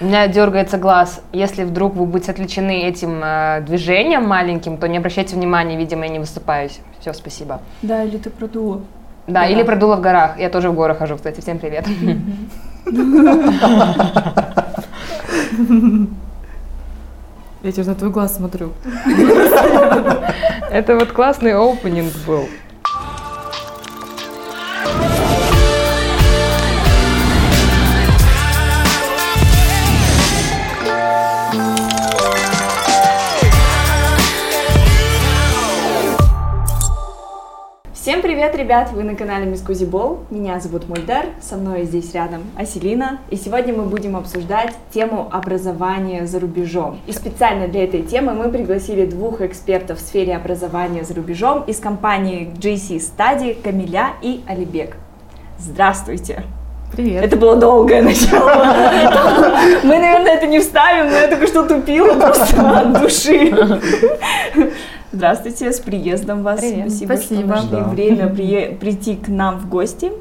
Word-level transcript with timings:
У 0.00 0.06
меня 0.06 0.26
дергается 0.28 0.78
глаз. 0.78 1.20
Если 1.30 1.62
вдруг 1.62 1.94
вы 1.94 2.06
будете 2.06 2.32
отвлечены 2.32 2.84
этим 2.84 3.20
э, 3.22 3.60
движением 3.66 4.26
маленьким, 4.26 4.78
то 4.78 4.88
не 4.88 4.96
обращайте 4.96 5.36
внимания, 5.36 5.76
видимо, 5.76 6.06
я 6.06 6.08
не 6.10 6.18
высыпаюсь. 6.18 6.80
Все, 7.00 7.12
спасибо. 7.12 7.60
Да, 7.82 8.02
или 8.02 8.16
ты 8.16 8.30
продула. 8.30 8.80
Да, 9.26 9.46
или 9.46 9.62
продула 9.62 9.96
в 9.96 10.00
горах. 10.00 10.38
Я 10.38 10.48
тоже 10.48 10.70
в 10.70 10.74
горах 10.74 10.98
хожу, 10.98 11.16
кстати. 11.16 11.42
Всем 11.42 11.58
привет. 11.58 11.86
Я 17.62 17.72
тебе 17.72 17.84
на 17.84 17.94
твой 17.94 18.10
глаз 18.10 18.36
смотрю. 18.36 18.72
Это 20.70 20.96
вот 20.96 21.12
классный 21.12 21.52
опенинг 21.52 22.14
был. 22.26 22.48
Привет, 38.40 38.56
ребят! 38.56 38.92
Вы 38.92 39.02
на 39.04 39.14
канале 39.14 39.44
Мискузи 39.44 39.84
Бол. 39.84 40.20
Меня 40.30 40.58
зовут 40.60 40.88
Мульдар, 40.88 41.26
со 41.42 41.56
мной 41.56 41.84
здесь 41.84 42.14
рядом 42.14 42.40
Аселина. 42.56 43.18
И 43.28 43.36
сегодня 43.36 43.74
мы 43.74 43.82
будем 43.82 44.16
обсуждать 44.16 44.72
тему 44.94 45.28
образования 45.30 46.24
за 46.24 46.40
рубежом. 46.40 46.98
И 47.06 47.12
специально 47.12 47.68
для 47.68 47.84
этой 47.84 48.00
темы 48.00 48.32
мы 48.32 48.50
пригласили 48.50 49.04
двух 49.04 49.42
экспертов 49.42 49.98
в 49.98 50.00
сфере 50.00 50.34
образования 50.34 51.04
за 51.04 51.12
рубежом 51.16 51.64
из 51.64 51.80
компании 51.80 52.50
GC 52.58 53.02
Study 53.02 53.60
Камиля 53.62 54.12
и 54.22 54.40
Алибек. 54.48 54.96
Здравствуйте! 55.58 56.44
Привет. 56.92 57.22
Это 57.22 57.36
было 57.36 57.56
долгое 57.56 58.00
начало. 58.00 58.48
Мы, 59.84 59.98
наверное, 59.98 60.34
это 60.34 60.46
не 60.46 60.60
вставим, 60.60 61.10
но 61.10 61.18
я 61.18 61.28
только 61.28 61.46
что 61.46 61.64
тупила 61.64 62.14
просто 62.14 62.80
от 62.80 63.02
души. 63.02 63.52
Здравствуйте, 65.12 65.72
с 65.72 65.80
приездом 65.80 66.42
вас. 66.42 66.60
Привет. 66.60 66.90
Спасибо, 66.90 67.12
Спасибо. 67.14 67.40
что 67.40 67.46
нашли 67.48 67.70
Да. 67.78 67.84
время 67.84 68.28
прие- 68.28 68.76
прийти 68.76 69.16
к 69.16 69.28
нам 69.28 69.58
в 69.58 69.68
гости. 69.68 70.12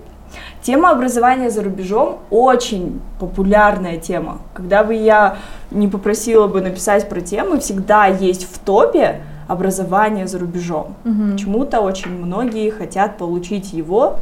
Тема 0.62 0.92
образования 0.92 1.50
за 1.50 1.64
рубежом 1.64 2.20
очень 2.30 3.00
популярная 3.20 3.98
тема. 3.98 4.40
Когда 4.54 4.84
бы 4.84 4.94
я 4.96 5.38
не 5.72 5.88
попросила 5.88 6.48
бы 6.48 6.62
написать 6.62 7.08
про 7.08 7.22
тему, 7.22 7.60
всегда 7.60 8.08
есть 8.08 8.48
в 8.52 8.60
топе 8.60 9.22
образование 9.48 10.28
за 10.28 10.40
рубежом. 10.40 10.96
Мгм. 11.04 11.32
Почему-то 11.34 11.82
очень 11.82 12.12
многие 12.12 12.70
хотят 12.72 13.18
получить 13.18 13.74
его, 13.74 14.18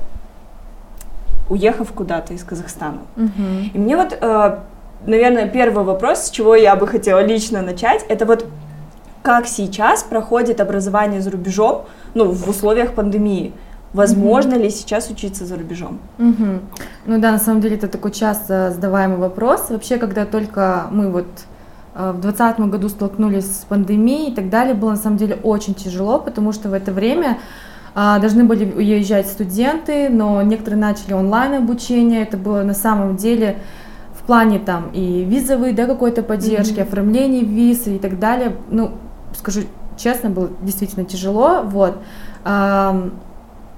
уехав 1.50 1.92
куда-то 1.94 2.34
из 2.34 2.44
Казахстана. 2.44 3.00
Мгм. 3.16 3.72
И 3.74 3.78
мне 3.78 3.96
вот, 3.98 4.18
э, 4.20 4.58
наверное, 5.06 5.48
первый 5.48 5.84
вопрос, 5.86 6.24
с 6.26 6.30
чего 6.30 6.56
я 6.56 6.76
бы 6.76 6.88
хотела 6.88 7.26
лично 7.26 7.62
начать, 7.62 8.06
это 8.10 8.26
вот 8.26 8.46
как 9.28 9.46
сейчас 9.46 10.04
проходит 10.04 10.62
образование 10.62 11.20
за 11.20 11.32
рубежом, 11.32 11.84
ну, 12.14 12.32
в 12.32 12.48
условиях 12.48 12.94
пандемии. 12.94 13.52
Возможно 13.92 14.54
ли 14.56 14.70
сейчас 14.70 15.10
учиться 15.10 15.46
за 15.46 15.58
рубежом? 15.58 16.00
Мгм. 16.18 16.62
Ну 17.06 17.20
да, 17.20 17.32
на 17.34 17.38
самом 17.38 17.60
деле 17.60 17.76
это 17.76 17.90
такой 17.90 18.12
часто 18.12 18.72
задаваемый 18.72 19.18
вопрос. 19.18 19.66
Вообще, 19.70 19.98
когда 19.98 20.26
только 20.26 20.86
мы 20.92 21.12
вот 21.12 21.26
э, 21.96 22.12
в 22.16 22.22
2020 22.22 22.60
году 22.72 22.88
столкнулись 22.88 23.46
с 23.46 23.66
пандемией 23.68 24.32
и 24.32 24.34
так 24.34 24.50
далее, 24.50 24.74
было 24.76 24.92
на 24.92 24.96
самом 24.96 25.18
деле 25.18 25.38
очень 25.44 25.74
тяжело, 25.74 26.20
потому 26.20 26.54
что 26.54 26.70
в 26.70 26.74
это 26.74 26.94
время 26.94 27.40
а, 27.96 28.20
должны 28.20 28.46
были 28.46 28.64
уезжать 28.72 29.28
студенты, 29.28 30.08
но 30.08 30.42
некоторые 30.42 30.80
начали 30.80 31.12
онлайн 31.12 31.56
обучение. 31.56 32.22
Это 32.22 32.38
было 32.38 32.64
на 32.64 32.74
самом 32.74 33.18
деле 33.18 33.58
в 34.14 34.24
плане 34.24 34.60
там 34.60 34.90
и 34.94 35.26
визовой, 35.26 35.74
да, 35.74 35.86
какой-то 35.86 36.24
поддержки, 36.24 36.80
Мгм. 36.80 36.84
оформления 36.84 37.42
виз 37.42 37.88
и 37.88 37.98
так 37.98 38.20
далее. 38.20 38.56
Ну, 38.70 38.92
скажу 39.38 39.62
честно, 39.98 40.30
было 40.30 40.50
действительно 40.62 41.06
тяжело, 41.06 41.62
вот. 41.64 41.98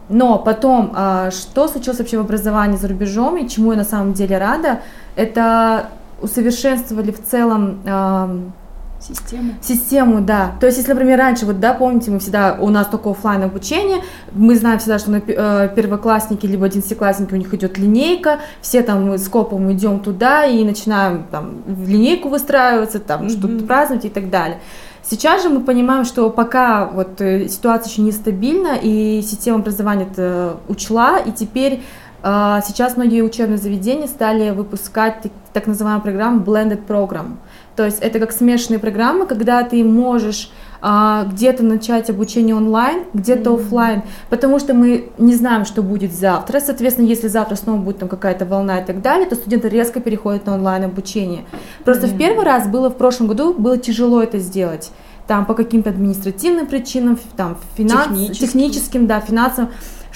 Но 0.10 0.40
потом, 0.40 0.92
а, 0.96 1.30
что 1.30 1.68
случилось 1.68 2.00
вообще 2.00 2.18
в 2.18 2.22
образовании 2.22 2.78
за 2.78 2.88
рубежом 2.88 3.38
и 3.38 3.48
чему 3.48 3.72
я 3.72 3.78
на 3.78 3.84
самом 3.84 4.14
деле 4.14 4.40
рада, 4.40 4.80
это 5.16 5.92
усовершенствовали 6.20 7.12
в 7.12 7.24
целом 7.24 7.80
ам, 7.86 8.54
Система. 9.00 9.54
Систему, 9.62 10.20
да. 10.20 10.52
То 10.60 10.66
есть, 10.66 10.78
если, 10.78 10.92
например, 10.92 11.18
раньше, 11.18 11.46
вот, 11.46 11.62
да, 11.62 11.74
помните, 11.74 12.12
мы 12.12 12.20
всегда, 12.20 12.58
у 12.60 12.70
нас 12.70 12.88
только 12.88 13.10
оффлайн 13.10 13.44
обучение, 13.44 14.04
мы 14.34 14.58
знаем 14.58 14.80
всегда, 14.80 15.00
что 15.00 15.12
на 15.12 15.22
э, 15.26 15.70
первоклассники 15.74 16.46
либо 16.46 16.66
одиннадцатиклассники 16.66 17.34
у 17.34 17.38
них 17.38 17.54
идет 17.54 17.78
линейка, 17.78 18.40
все 18.62 18.82
там 18.82 19.08
мы 19.08 19.18
с 19.18 19.30
копом 19.30 19.72
идем 19.72 20.02
туда 20.02 20.46
и 20.46 20.66
начинаем 20.66 21.24
там 21.32 21.62
в 21.66 21.88
линейку 21.88 22.28
выстраиваться, 22.28 23.00
там 23.00 23.22
Мгм. 23.22 23.30
что-то 23.30 23.64
праздновать 23.64 24.04
и 24.04 24.10
так 24.10 24.30
далее. 24.30 24.60
Сейчас 25.04 25.44
же 25.44 25.50
мы 25.50 25.62
понимаем, 25.62 26.06
что 26.06 26.30
пока 26.30 26.86
вот 26.86 27.20
э, 27.22 27.48
ситуация 27.48 27.90
еще 27.92 28.02
нестабильна, 28.02 28.78
и 28.82 29.22
система 29.22 29.60
образования 29.60 30.08
это 30.12 30.58
учла, 30.68 31.20
и 31.20 31.32
теперь 31.32 31.82
а, 32.22 32.62
сейчас 32.62 32.98
многие 32.98 33.22
учебные 33.22 33.58
заведения 33.58 34.08
стали 34.08 34.50
выпускать 34.50 35.24
так, 35.54 35.68
называемую 35.68 36.04
программу 36.04 36.44
Blended 36.44 36.86
Program. 36.86 37.38
То 37.76 37.86
есть 37.86 38.00
это 38.00 38.20
как 38.20 38.34
смешанные 38.34 38.80
программы, 38.80 39.26
когда 39.26 39.64
ты 39.64 39.84
можешь 39.86 40.52
где-то 40.82 41.64
начать 41.64 42.10
обучение 42.10 42.56
онлайн, 42.56 43.04
где-то 43.14 43.52
Мгм. 43.52 43.60
оффлайн, 43.60 44.02
потому 44.30 44.60
что 44.60 44.74
мы 44.74 45.10
не 45.18 45.36
знаем, 45.36 45.66
что 45.66 45.84
будет 45.84 46.14
завтра. 46.14 46.60
Соответственно, 46.60 47.06
если 47.08 47.28
завтра 47.28 47.56
снова 47.56 47.78
будет 47.80 48.00
там 48.00 48.10
какая-то 48.10 48.46
волна 48.46 48.80
и 48.80 48.86
так 48.86 49.02
далее, 49.02 49.28
то 49.28 49.36
студенты 49.36 49.68
резко 49.70 50.00
переходят 50.00 50.46
на 50.46 50.54
онлайн 50.56 50.86
обучение. 50.86 51.44
Просто 51.84 52.08
в 52.08 52.12
Мгм. 52.12 52.18
первый 52.20 52.46
раз 52.46 52.68
было 52.68 52.90
в 52.90 52.96
прошлом 52.96 53.28
году 53.28 53.54
было 53.54 53.78
тяжело 53.78 54.22
это 54.24 54.40
сделать. 54.40 54.92
Там 55.28 55.46
по 55.46 55.54
каким-то 55.54 55.92
административным 55.92 56.66
причинам, 56.66 57.20
там 57.38 57.58
финанс, 57.78 58.08
Техническим. 58.08 58.48
техническим, 58.48 59.08
да, 59.08 59.20
финансовым. 59.20 59.70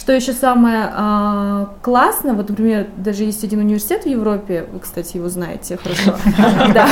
Что 0.04 0.12
еще 0.12 0.34
самое 0.34 0.90
а, 0.92 1.70
классное, 1.82 2.34
вот, 2.34 2.50
например, 2.50 2.88
даже 2.98 3.24
есть 3.24 3.42
один 3.46 3.60
университет 3.60 4.04
в 4.04 4.06
Европе, 4.06 4.66
вы, 4.74 4.80
кстати, 4.80 5.16
его 5.16 5.30
знаете 5.30 5.78
хорошо, 5.78 6.16
да, 6.74 6.90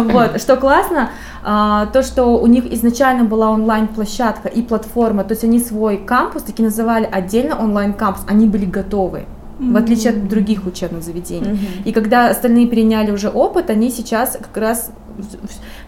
вот, 0.04 0.40
что 0.40 0.56
классно, 0.56 1.10
а, 1.42 1.84
то, 1.92 2.02
что 2.02 2.38
у 2.40 2.46
них 2.46 2.64
изначально 2.72 3.24
была 3.24 3.50
онлайн-площадка 3.50 4.48
и 4.48 4.62
платформа, 4.62 5.24
то 5.24 5.32
есть 5.32 5.44
они 5.44 5.60
свой 5.60 5.98
кампус 5.98 6.44
таки 6.44 6.62
называли 6.62 7.04
отдельно 7.04 7.62
онлайн-кампус, 7.62 8.22
они 8.28 8.46
были 8.46 8.64
готовы, 8.64 9.26
в 9.58 9.76
отличие 9.76 10.14
от 10.14 10.26
других 10.26 10.64
учебных 10.64 11.02
заведений. 11.02 11.50
Мгм. 11.50 11.66
И 11.84 11.92
когда 11.92 12.30
остальные 12.30 12.66
переняли 12.66 13.10
уже 13.10 13.28
опыт, 13.28 13.68
они 13.68 13.90
сейчас 13.90 14.38
как 14.40 14.56
раз... 14.56 14.90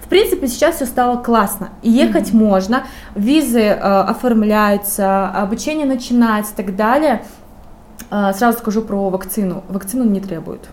В 0.07 0.09
принципе, 0.09 0.47
сейчас 0.47 0.77
все 0.77 0.87
стало 0.87 1.21
классно. 1.21 1.71
И 1.83 1.91
ехать 1.91 2.33
можно, 2.33 2.85
визы 3.17 3.61
э, 3.61 3.75
оформляются, 3.75 5.29
обучение 5.29 5.85
начинается 5.85 6.53
и 6.53 6.57
так 6.57 6.77
далее. 6.77 7.25
Э, 8.13 8.33
сразу 8.33 8.59
скажу 8.59 8.83
про 8.83 9.11
вакцину. 9.11 9.65
Вакцину 9.69 10.05
не 10.05 10.21
требуют. 10.21 10.69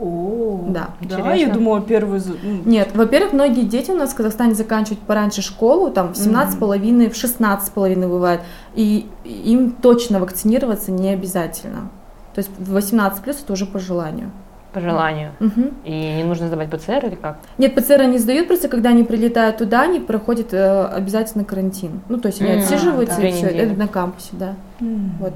О, 0.00 0.64
Да. 0.68 0.90
да, 1.00 1.32
я 1.34 1.48
думала, 1.48 1.80
первый... 1.80 2.20
ну, 2.42 2.62
Нет, 2.64 2.90
во-первых, 2.92 3.32
многие 3.32 3.62
дети 3.62 3.92
у 3.92 3.96
нас 3.96 4.10
в 4.10 4.16
Казахстане 4.16 4.54
заканчивают 4.54 5.00
пораньше 5.00 5.42
школу, 5.42 5.90
там 5.90 6.12
в 6.12 6.16
17 6.16 6.58
половиной, 6.58 7.08
в 7.08 7.16
16 7.16 7.72
половиной 7.72 8.08
бывает, 8.08 8.40
и 8.74 9.08
им 9.24 9.70
точно 9.70 10.18
вакцинироваться 10.18 10.90
не 10.90 11.10
обязательно. 11.10 11.88
То 12.34 12.40
есть 12.40 12.50
в 12.58 12.72
18 12.72 13.22
плюс 13.22 13.40
это 13.42 13.52
уже 13.52 13.64
по 13.64 13.78
желанию. 13.78 14.32
По 14.76 14.80
желанию. 14.82 15.30
Мгм. 15.40 15.70
И 15.84 15.90
не 16.18 16.22
нужно 16.22 16.48
сдавать 16.48 16.68
ПЦР 16.68 17.06
или 17.06 17.14
как? 17.14 17.38
Нет, 17.56 17.74
ПЦР 17.74 18.02
они 18.02 18.18
сдают, 18.18 18.46
просто 18.46 18.68
когда 18.68 18.90
они 18.90 19.04
прилетают 19.04 19.56
туда, 19.56 19.84
они 19.84 20.00
проходят 20.00 20.52
э, 20.52 20.84
обязательно 20.88 21.44
карантин. 21.44 22.02
Ну, 22.10 22.18
то 22.18 22.26
есть 22.28 22.42
они 22.42 22.50
М, 22.50 22.58
отсиживаются 22.58 23.18
да. 23.18 23.26
и 23.26 23.32
все, 23.32 23.46
это 23.46 23.72
на 23.74 23.88
кампусе, 23.88 24.28
да. 24.32 24.52
м, 24.82 25.12
Вот. 25.18 25.32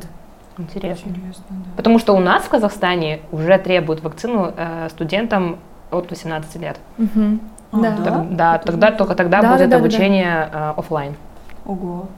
Интересно. 0.58 1.08
Интересно, 1.08 1.44
да. 1.48 1.56
Потому 1.78 1.98
что 1.98 2.12
у 2.14 2.20
нас 2.20 2.42
в 2.42 2.50
Казахстане 2.50 3.20
уже 3.32 3.56
требуют 3.56 4.02
вакцину 4.02 4.52
э, 4.54 4.88
студентам 4.90 5.56
от 5.90 6.10
18 6.10 6.56
лет. 6.60 6.76
Мгм. 6.98 7.40
А, 7.72 7.76
Да. 7.80 7.90
да? 7.96 8.04
Так- 8.04 8.36
да, 8.36 8.58
тогда 8.58 8.90
только 8.90 9.14
тогда 9.14 9.40
Да, 9.40 9.52
будет 9.52 9.60
да, 9.60 9.64
да, 9.64 9.70
да, 9.70 9.76
обучение 9.78 10.50
э, 10.52 10.72
оффлайн. 10.76 11.14
Ого. 11.64 12.08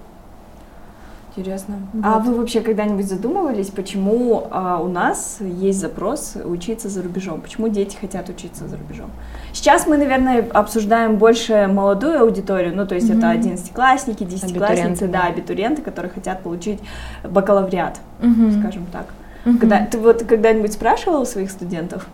Интересно. 1.35 1.77
Вот. 1.95 2.05
А 2.05 2.19
вы 2.19 2.35
вообще 2.35 2.61
когда-нибудь 2.61 3.07
задумывались, 3.07 3.71
почему 3.71 4.49
а, 4.51 4.81
у 4.83 4.89
нас 4.89 5.39
есть 5.41 5.81
запрос 5.81 6.37
учиться 6.45 6.91
за 6.91 7.03
рубежом? 7.03 7.41
Почему 7.41 7.69
дети 7.69 7.97
хотят 7.99 8.29
учиться 8.29 8.69
за 8.69 8.77
рубежом? 8.77 9.11
Сейчас 9.55 9.87
мы, 9.87 9.97
наверное, 9.97 10.47
обсуждаем 10.53 11.17
больше 11.17 11.69
молодую 11.73 12.21
аудиторию, 12.21 12.77
ну, 12.77 12.87
то 12.87 12.95
есть 12.95 13.09
это 13.09 13.19
Мгм. 13.29 13.31
одиннадцатиклассники, 13.31 14.25
десятиклассницы, 14.25 15.07
да, 15.07 15.23
да. 15.23 15.27
абитуриенты, 15.29 15.81
которые 15.81 16.11
хотят 16.11 16.43
получить 16.43 16.81
бакалавриат, 17.25 17.99
Мгм. 18.21 18.61
скажем 18.61 18.85
так. 18.93 19.07
Мгм. 19.47 19.59
Когда, 19.59 19.87
ты 19.87 19.99
вот 19.99 20.25
когда-нибудь 20.25 20.73
спрашивала 20.75 21.21
у 21.21 21.25
своих 21.25 21.51
студентов? 21.51 22.07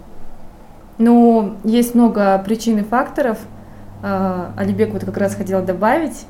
Ну, 0.98 1.54
есть 1.64 1.94
много 1.96 2.40
причин 2.44 2.78
и 2.78 2.82
факторов. 2.82 3.38
А, 4.02 4.52
Алибек 4.56 4.92
вот 4.92 5.04
как 5.04 5.16
раз 5.16 5.34
хотел 5.34 5.62
добавить. 5.62 6.26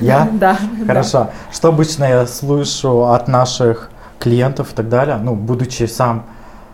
Я? 0.00 0.28
Да. 0.32 0.56
Хорошо. 0.86 1.30
Что 1.52 1.68
обычно 1.68 2.04
я 2.04 2.26
слышу 2.26 3.04
от 3.06 3.28
наших 3.28 3.90
клиентов 4.18 4.72
и 4.72 4.76
так 4.76 4.88
далее, 4.88 5.16
ну, 5.16 5.34
будучи 5.34 5.84
сам 5.84 6.24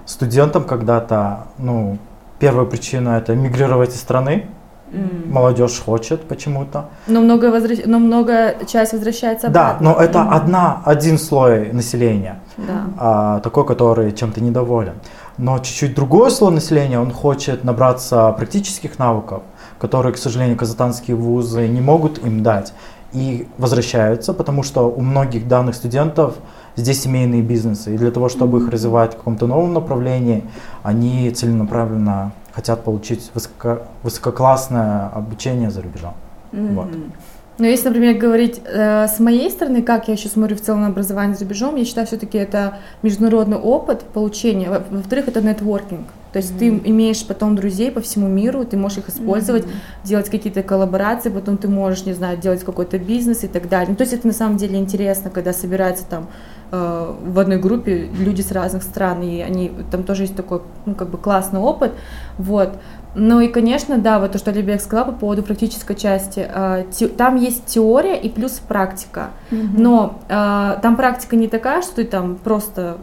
студентом 0.07 0.65
когда-то, 0.65 1.47
ну, 1.59 1.99
Первая 2.39 2.67
причина 2.67 3.19
это 3.19 3.35
мигрировать 3.35 3.91
из 3.91 4.01
страны. 4.01 4.47
М. 4.93 5.25
Молодежь 5.33 5.81
хочет 5.85 6.29
почему-то. 6.29 6.85
Но 7.09 7.21
много, 7.21 7.47
возвращ... 7.51 7.81
но 7.85 7.99
много 7.99 8.55
часть 8.67 8.93
возвращается 8.93 9.49
Да, 9.49 9.71
обратно. 9.73 9.91
но 9.91 10.01
это 10.01 10.23
одна, 10.23 10.81
один 10.85 11.19
слой 11.19 11.73
населения, 11.73 12.39
Да. 12.57 12.85
а, 12.97 13.41
такой, 13.41 13.67
который 13.67 14.13
чем-то 14.13 14.41
недоволен. 14.41 14.95
Но 15.37 15.59
чуть-чуть 15.59 15.95
другой 15.97 16.31
слой 16.31 16.53
населения, 16.55 17.01
он 17.01 17.11
хочет 17.11 17.65
набраться 17.65 18.31
практических 18.33 18.99
навыков, 19.01 19.43
которые, 19.79 20.13
к 20.13 20.19
сожалению, 20.19 20.57
казахстанские 20.57 21.17
вузы 21.17 21.67
не 21.69 21.81
могут 21.81 22.19
им 22.27 22.43
дать. 22.43 22.73
И 23.13 23.47
возвращаются, 23.57 24.35
потому 24.35 24.63
что 24.63 24.91
у 24.91 25.01
многих 25.01 25.49
данных 25.49 25.75
студентов 25.75 26.35
здесь 26.77 27.03
семейные 27.03 27.41
бизнесы. 27.43 27.95
И 27.95 27.99
для 27.99 28.11
того, 28.11 28.29
чтобы 28.29 28.59
их 28.59 28.69
развивать 28.69 29.15
в 29.15 29.17
каком-то 29.17 29.47
новом 29.47 29.73
направлении, 29.73 30.45
они 30.83 31.31
целенаправленно 31.31 32.33
хотят 32.53 32.85
получить 32.85 33.31
высоко- 33.35 33.83
высококлассное 34.03 35.09
обучение 35.09 35.71
за 35.71 35.83
рубежом. 35.83 36.15
Вот. 36.53 36.87
Мгм. 36.87 37.13
Но 37.59 37.67
если, 37.67 37.89
например, 37.89 38.17
говорить 38.19 38.61
э, 38.65 39.07
с 39.09 39.19
моей 39.19 39.51
стороны, 39.51 39.83
как 39.83 40.09
я 40.09 40.15
еще 40.15 40.29
смотрю 40.29 40.57
в 40.57 40.61
целом 40.61 40.83
на 40.83 40.87
образование 40.89 41.35
за 41.35 41.45
рубежом, 41.45 41.77
я 41.77 41.85
считаю, 41.85 42.07
все-таки 42.07 42.39
это 42.39 42.79
международный 43.03 43.57
опыт 43.57 44.03
получения. 44.03 44.71
Во- 44.71 44.83
Во-вторых, 44.91 45.29
это 45.29 45.41
нетворкинг. 45.41 46.07
То 46.33 46.39
есть 46.39 46.59
ты 46.59 46.69
имеешь 46.69 47.27
потом 47.27 47.57
друзей 47.57 47.91
по 47.91 48.01
всему 48.01 48.29
миру, 48.29 48.65
ты 48.65 48.77
можешь 48.77 48.99
их 48.99 49.09
использовать, 49.09 49.65
делать 50.05 50.29
какие-то 50.29 50.63
коллаборации, 50.63 51.31
потом 51.31 51.57
ты 51.57 51.69
можешь, 51.69 52.05
не 52.05 52.13
знаю, 52.13 52.37
делать 52.39 52.65
какой-то 52.65 52.99
бизнес 52.99 53.45
и 53.45 53.49
так 53.49 53.69
далее. 53.69 53.89
Ну, 53.91 53.97
то 53.97 54.03
есть 54.03 54.13
это 54.13 54.27
на 54.27 54.33
самом 54.35 54.57
деле 54.59 54.79
интересно, 54.79 55.31
когда 55.31 55.53
собираются 55.53 56.05
там 56.05 56.27
э, 56.71 57.15
в 57.25 57.39
одной 57.39 57.59
группе 57.59 58.09
люди 58.19 58.43
с 58.43 58.53
разных 58.53 58.83
стран, 58.83 59.23
и 59.23 59.41
они 59.41 59.73
там 59.91 60.03
тоже 60.03 60.25
есть 60.25 60.37
такой, 60.37 60.61
ну, 60.87 60.95
как 60.95 61.09
бы 61.09 61.19
классный 61.19 61.61
опыт, 61.61 61.93
вот. 62.37 62.79
Ну 63.15 63.41
и, 63.41 63.49
конечно, 63.49 63.97
да, 63.99 64.19
вот 64.21 64.33
то, 64.33 64.39
что 64.39 64.51
Олег 64.51 64.81
сказала 64.83 65.07
по 65.07 65.13
поводу 65.13 65.43
практической 65.43 65.95
части, 65.97 66.47
э, 66.47 66.85
те- 66.91 67.09
там 67.09 67.37
есть 67.37 67.65
теория 67.65 68.17
и 68.21 68.29
плюс 68.29 68.53
практика, 68.53 69.31
но 69.51 70.21
э, 70.29 70.79
там 70.83 70.97
практика 70.97 71.37
не 71.37 71.49
такая, 71.49 71.81
что 71.83 71.97
ты 71.97 72.05
там 72.05 72.37
просто 72.37 72.99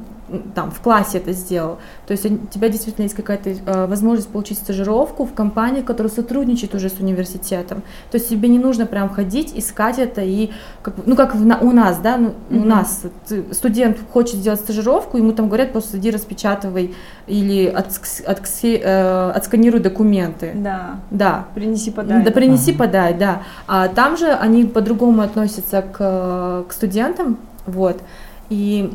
там 0.55 0.71
в 0.71 0.79
классе 0.81 1.19
это 1.19 1.33
сделал. 1.33 1.77
То 2.07 2.11
есть 2.13 2.25
у 2.25 2.37
тебя 2.47 2.69
действительно 2.69 3.03
есть 3.03 3.15
какая-то 3.15 3.49
э, 3.51 3.85
возможность 3.85 4.27
получить 4.29 4.57
стажировку 4.57 5.25
в 5.25 5.33
компании, 5.33 5.81
которая 5.81 6.11
сотрудничает 6.11 6.73
уже 6.73 6.89
с 6.89 6.99
университетом. 6.99 7.83
То 8.11 8.17
есть 8.17 8.29
тебе 8.29 8.49
не 8.49 8.57
нужно 8.59 8.85
прям 8.87 9.09
ходить, 9.09 9.53
искать 9.55 9.99
это 9.99 10.21
и 10.21 10.49
как, 10.81 10.95
ну 11.05 11.15
как 11.15 11.35
в 11.35 11.45
на- 11.45 11.59
у 11.59 11.71
нас, 11.71 11.99
да, 11.99 12.17
ну, 12.17 12.33
у 12.49 12.55
Мгм. 12.55 12.67
нас 12.69 13.03
ты- 13.27 13.53
студент 13.53 13.97
хочет 14.11 14.35
сделать 14.37 14.59
стажировку, 14.59 15.17
ему 15.17 15.31
там 15.31 15.47
говорят 15.47 15.71
просто 15.71 15.97
иди 15.97 16.09
распечатывай 16.11 16.95
или 17.27 17.65
откси- 17.67 18.81
э, 18.83 19.31
отсканируй 19.31 19.79
документы. 19.79 20.51
Да. 20.55 20.95
Да, 21.11 21.45
Принеси 21.53 21.91
подай. 21.91 22.23
да, 22.23 22.31
принеси, 22.31 22.71
Ага. 22.71 22.79
подай, 22.79 23.13
да. 23.13 23.41
А 23.67 23.87
там 23.89 24.17
же 24.17 24.27
они 24.31 24.65
по-другому 24.65 25.21
относятся 25.21 25.81
к, 25.83 26.65
к 26.67 26.73
студентам, 26.73 27.37
вот. 27.67 28.01
И 28.49 28.91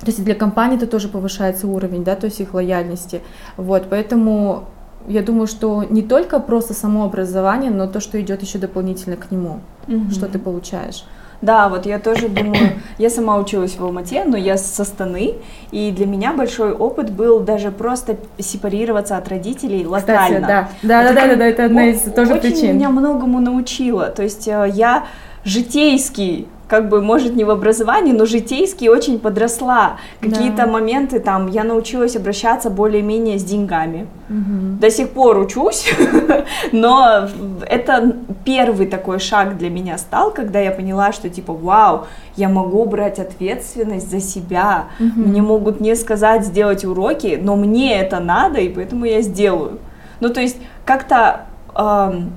то 0.00 0.06
есть 0.06 0.24
для 0.24 0.34
компании 0.34 0.76
это 0.76 0.86
тоже 0.86 1.08
повышается 1.08 1.66
уровень, 1.66 2.04
да, 2.04 2.16
то 2.16 2.24
есть 2.26 2.40
их 2.40 2.54
лояльности. 2.54 3.20
Вот, 3.56 3.84
поэтому 3.90 4.64
я 5.06 5.22
думаю, 5.22 5.46
что 5.46 5.84
не 5.84 6.02
только 6.02 6.40
просто 6.40 6.74
само 6.74 7.04
образование, 7.04 7.70
но 7.70 7.86
то, 7.86 8.00
что 8.00 8.20
идет 8.20 8.42
еще 8.42 8.58
дополнительно 8.58 9.16
к 9.16 9.30
нему, 9.30 9.60
Мгм. 9.86 10.10
что 10.10 10.26
ты 10.26 10.38
получаешь. 10.38 11.04
Да, 11.42 11.70
вот 11.70 11.86
я 11.86 11.98
тоже 11.98 12.28
думаю, 12.28 12.72
я 12.98 13.08
сама 13.08 13.38
училась 13.38 13.72
в 13.76 13.82
Алмате, 13.82 14.24
но 14.26 14.36
я 14.36 14.58
со 14.58 14.84
Станы, 14.84 15.36
и 15.70 15.90
для 15.90 16.04
меня 16.06 16.34
большой 16.34 16.72
опыт 16.72 17.10
был 17.10 17.40
даже 17.40 17.70
просто 17.70 18.16
сепарироваться 18.38 19.16
от 19.16 19.26
родителей 19.28 19.84
Кстати, 19.84 20.10
локально. 20.10 20.46
да, 20.46 20.68
да, 20.82 21.02
да, 21.02 21.06
Вот 21.08 21.14
да, 21.14 21.26
да, 21.28 21.36
да, 21.36 21.46
это 21.46 21.64
одна 21.64 21.86
из 21.86 22.00
тоже 22.12 22.34
очень 22.34 22.42
причин. 22.52 22.76
меня 22.76 22.90
многому 22.90 23.40
научила. 23.40 24.06
То 24.08 24.22
есть 24.22 24.46
э, 24.48 24.70
я 24.74 25.06
житейский 25.44 26.46
как 26.68 26.88
бы, 26.88 27.02
может, 27.02 27.34
не 27.34 27.42
в 27.42 27.50
образовании, 27.50 28.12
но 28.12 28.26
житейски 28.26 28.86
очень 28.86 29.18
подросла. 29.18 29.96
Какие-то 30.20 30.56
Да. 30.56 30.66
моменты 30.68 31.18
там, 31.18 31.48
я 31.48 31.64
научилась 31.64 32.14
обращаться 32.14 32.70
более-менее 32.70 33.40
с 33.40 33.42
деньгами. 33.42 34.06
Мгм. 34.28 34.78
До 34.78 34.88
сих 34.88 35.10
пор 35.10 35.38
учусь, 35.38 35.92
но 36.72 37.26
это 37.66 38.14
первый 38.44 38.86
такой 38.86 39.18
шаг 39.18 39.58
для 39.58 39.68
меня 39.68 39.98
стал, 39.98 40.30
когда 40.30 40.60
я 40.60 40.70
поняла, 40.70 41.10
что 41.12 41.28
типа, 41.28 41.52
вау, 41.52 42.06
я 42.36 42.48
могу 42.48 42.84
брать 42.84 43.18
ответственность 43.18 44.08
за 44.08 44.20
себя. 44.20 44.84
Мгм. 45.00 45.22
Мне 45.22 45.42
могут 45.42 45.80
не 45.80 45.96
сказать 45.96 46.44
сделать 46.46 46.84
уроки, 46.84 47.36
но 47.42 47.56
мне 47.56 48.00
это 48.00 48.20
надо, 48.20 48.60
и 48.60 48.68
поэтому 48.68 49.06
я 49.06 49.22
сделаю. 49.22 49.80
Ну, 50.20 50.28
то 50.28 50.40
есть 50.40 50.56
как-то 50.84 51.46
ам, 51.74 52.30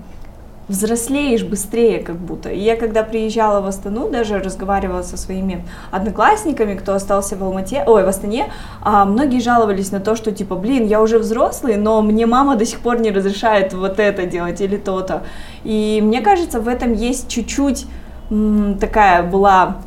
взрослеешь 0.68 1.44
быстрее 1.44 2.00
как 2.00 2.15
будто. 2.15 2.50
И 2.50 2.60
я 2.60 2.75
когда 2.75 3.04
приезжала 3.04 3.62
в 3.62 3.68
Астану, 3.68 4.10
даже 4.10 4.39
разговаривала 4.39 5.01
со 5.01 5.18
своими 5.18 5.65
одноклассниками, 5.92 6.75
кто 6.75 6.94
остался 6.94 7.36
в 7.36 7.44
Алмате, 7.44 7.83
ой, 7.86 8.04
в 8.04 8.07
Астане, 8.07 8.51
а, 8.81 9.06
многие 9.06 9.39
жаловались 9.39 9.92
на 9.92 10.00
то, 10.00 10.15
что 10.15 10.31
типа, 10.31 10.56
блин, 10.56 10.86
я 10.86 11.01
уже 11.01 11.19
взрослый, 11.19 11.75
но 11.75 12.01
мне 12.01 12.25
мама 12.25 12.56
до 12.56 12.65
сих 12.65 12.80
пор 12.80 13.00
не 13.00 13.12
разрешает 13.12 13.74
вот 13.74 14.00
это 14.00 14.25
делать 14.25 14.62
или 14.62 14.77
то-то. 14.77 15.24
И 15.63 16.00
мне 16.01 16.21
кажется, 16.21 16.60
в 16.60 16.68
этом 16.68 16.94
есть 16.94 17.30
чуть-чуть 17.30 17.86
такая 18.80 19.24
была 19.24 19.77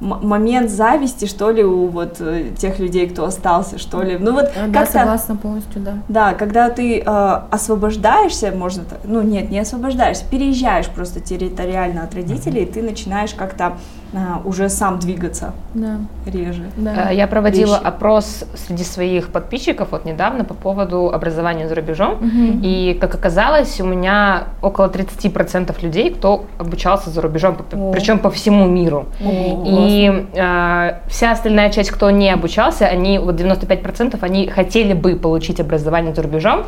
момент 0.00 0.70
зависти, 0.70 1.24
что 1.24 1.50
ли, 1.50 1.64
у 1.64 1.86
вот 1.86 2.16
э, 2.20 2.50
тех 2.56 2.78
людей, 2.78 3.08
кто 3.08 3.24
остался, 3.24 3.78
что 3.78 4.02
ли. 4.02 4.18
Ну 4.18 4.32
вот 4.32 4.50
А, 4.56 4.68
Да, 4.68 4.80
как-то... 4.80 4.92
согласна 4.98 5.36
полностью, 5.36 5.80
да. 5.80 5.94
Да, 6.08 6.34
когда 6.34 6.68
ты 6.70 7.00
э, 7.00 7.02
освобождаешься, 7.50 8.52
можно 8.52 8.84
так, 8.84 9.00
ну 9.04 9.22
нет, 9.22 9.50
не 9.50 9.58
освобождаешься, 9.58 10.24
переезжаешь 10.30 10.88
просто 10.88 11.20
территориально 11.20 12.02
от 12.02 12.14
родителей, 12.14 12.62
и 12.62 12.66
ты 12.66 12.82
начинаешь 12.82 13.34
как-то 13.34 13.78
э, 14.16 14.18
уже 14.48 14.68
сам 14.68 14.98
двигаться 14.98 15.52
Да, 15.74 15.98
реже. 16.26 16.62
да. 16.76 17.10
Э, 17.10 17.14
Я 17.14 17.26
проводила 17.26 17.74
вещи. 17.76 17.86
опрос 17.86 18.44
среди 18.54 18.84
своих 18.84 19.28
подписчиков 19.28 19.88
вот 19.90 20.04
недавно 20.04 20.44
по 20.44 20.54
поводу 20.54 21.10
образования 21.14 21.68
за 21.68 21.74
рубежом. 21.74 22.14
Мгм. 22.20 22.60
И, 22.64 22.96
как 23.00 23.14
оказалось, 23.14 23.80
у 23.80 23.84
меня 23.84 24.44
около 24.62 24.88
30% 24.88 25.82
людей, 25.82 26.10
кто 26.10 26.44
обучался 26.58 27.10
за 27.10 27.20
рубежом, 27.20 27.56
О. 27.72 27.92
причем 27.92 28.18
по 28.18 28.30
всему 28.30 28.66
миру. 28.66 29.04
О, 29.24 29.64
И 29.66 30.26
э, 30.34 30.92
вся 31.08 31.32
остальная 31.32 31.70
часть, 31.70 31.90
кто 31.90 32.10
не 32.10 32.30
обучался, 32.30 32.86
они, 32.86 33.18
вот 33.18 33.34
95%, 33.40 34.18
они 34.22 34.48
хотели 34.48 34.94
бы 34.94 35.16
получить 35.16 35.60
образование 35.60 36.14
за 36.14 36.22
рубежом. 36.22 36.64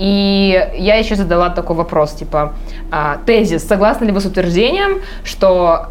И 0.00 0.68
я 0.78 0.94
еще 0.94 1.16
задала 1.16 1.50
такой 1.50 1.74
вопрос, 1.76 2.12
типа, 2.12 2.52
а, 2.92 3.18
тезис, 3.26 3.66
согласны 3.66 4.04
ли 4.06 4.12
вы 4.12 4.20
с 4.20 4.26
утверждением, 4.26 5.00
что 5.24 5.88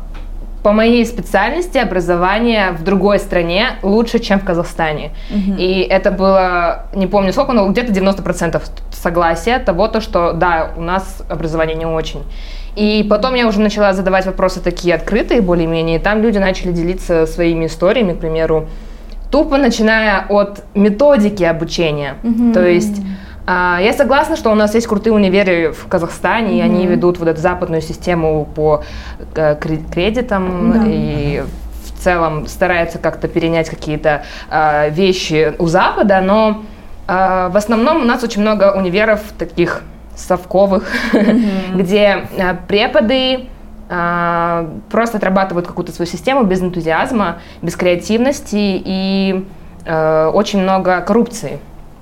по 0.68 0.74
моей 0.74 1.06
специальности 1.06 1.78
образование 1.78 2.72
в 2.72 2.84
другой 2.84 3.20
стране 3.20 3.78
лучше, 3.84 4.20
чем 4.20 4.42
в 4.42 4.44
Казахстане. 4.44 5.12
Мгм. 5.30 5.56
И 5.58 5.80
это 5.80 6.12
было, 6.12 6.88
не 6.94 7.08
помню 7.08 7.32
сколько, 7.32 7.54
но 7.54 7.70
где-то 7.70 7.94
90% 7.94 8.62
согласия 8.92 9.60
того, 9.60 9.88
то, 9.88 10.02
что 10.02 10.34
да, 10.34 10.72
у 10.76 10.82
нас 10.82 11.24
образование 11.30 11.78
не 11.78 11.86
очень. 11.86 12.24
И 12.76 13.08
потом 13.10 13.36
я 13.36 13.48
уже 13.48 13.62
начала 13.62 13.94
задавать 13.94 14.26
вопросы 14.26 14.60
такие 14.60 14.94
открытые 14.94 15.42
более-менее, 15.42 16.00
и 16.00 16.00
там 16.00 16.22
люди 16.22 16.38
начали 16.38 16.74
делиться 16.74 17.26
своими 17.28 17.68
историями, 17.68 18.12
к 18.12 18.20
примеру, 18.20 18.68
тупо 19.32 19.58
начиная 19.58 20.26
от 20.28 20.66
методики 20.76 21.44
обучения. 21.44 22.16
Мгм. 22.24 22.52
То 22.52 22.68
есть 22.68 23.02
я 23.48 23.94
согласна, 23.98 24.36
что 24.36 24.52
у 24.52 24.56
нас 24.56 24.76
есть 24.76 24.88
крутые 24.88 25.14
универы 25.14 25.72
в 25.72 25.88
Казахстане, 25.88 26.58
и 26.58 26.62
они 26.62 26.86
ведут 26.86 27.18
вот 27.20 27.28
эту 27.30 27.40
западную 27.40 27.82
систему 27.82 28.46
по 28.56 28.84
э, 29.36 29.56
кре- 29.60 29.90
кредитам 29.90 30.72
Да. 30.74 30.84
и 30.86 31.44
в 31.86 32.00
целом 32.04 32.46
стараются 32.48 33.00
как-то 33.00 33.28
перенять 33.28 33.70
какие-то 33.70 34.24
а, 34.50 34.90
вещи 34.90 35.54
у 35.58 35.66
Запада, 35.68 36.22
но 36.22 36.62
а, 37.08 37.50
в 37.50 37.58
основном 37.58 38.02
у 38.02 38.06
нас 38.06 38.24
очень 38.24 38.42
много 38.42 38.74
универов 38.78 39.22
таких 39.38 39.82
совковых, 40.16 40.84
где 41.74 42.28
а, 42.38 42.56
преподы 42.68 43.46
а, 43.90 44.70
просто 44.92 45.18
отрабатывают 45.18 45.66
какую-то 45.68 45.92
свою 45.92 46.08
систему 46.10 46.44
без 46.44 46.62
энтузиазма, 46.62 47.38
без 47.62 47.76
креативности 47.76 48.58
и 48.58 49.46
э, 49.86 50.32
очень 50.34 50.62
много 50.62 51.02
коррупции. 51.02 51.60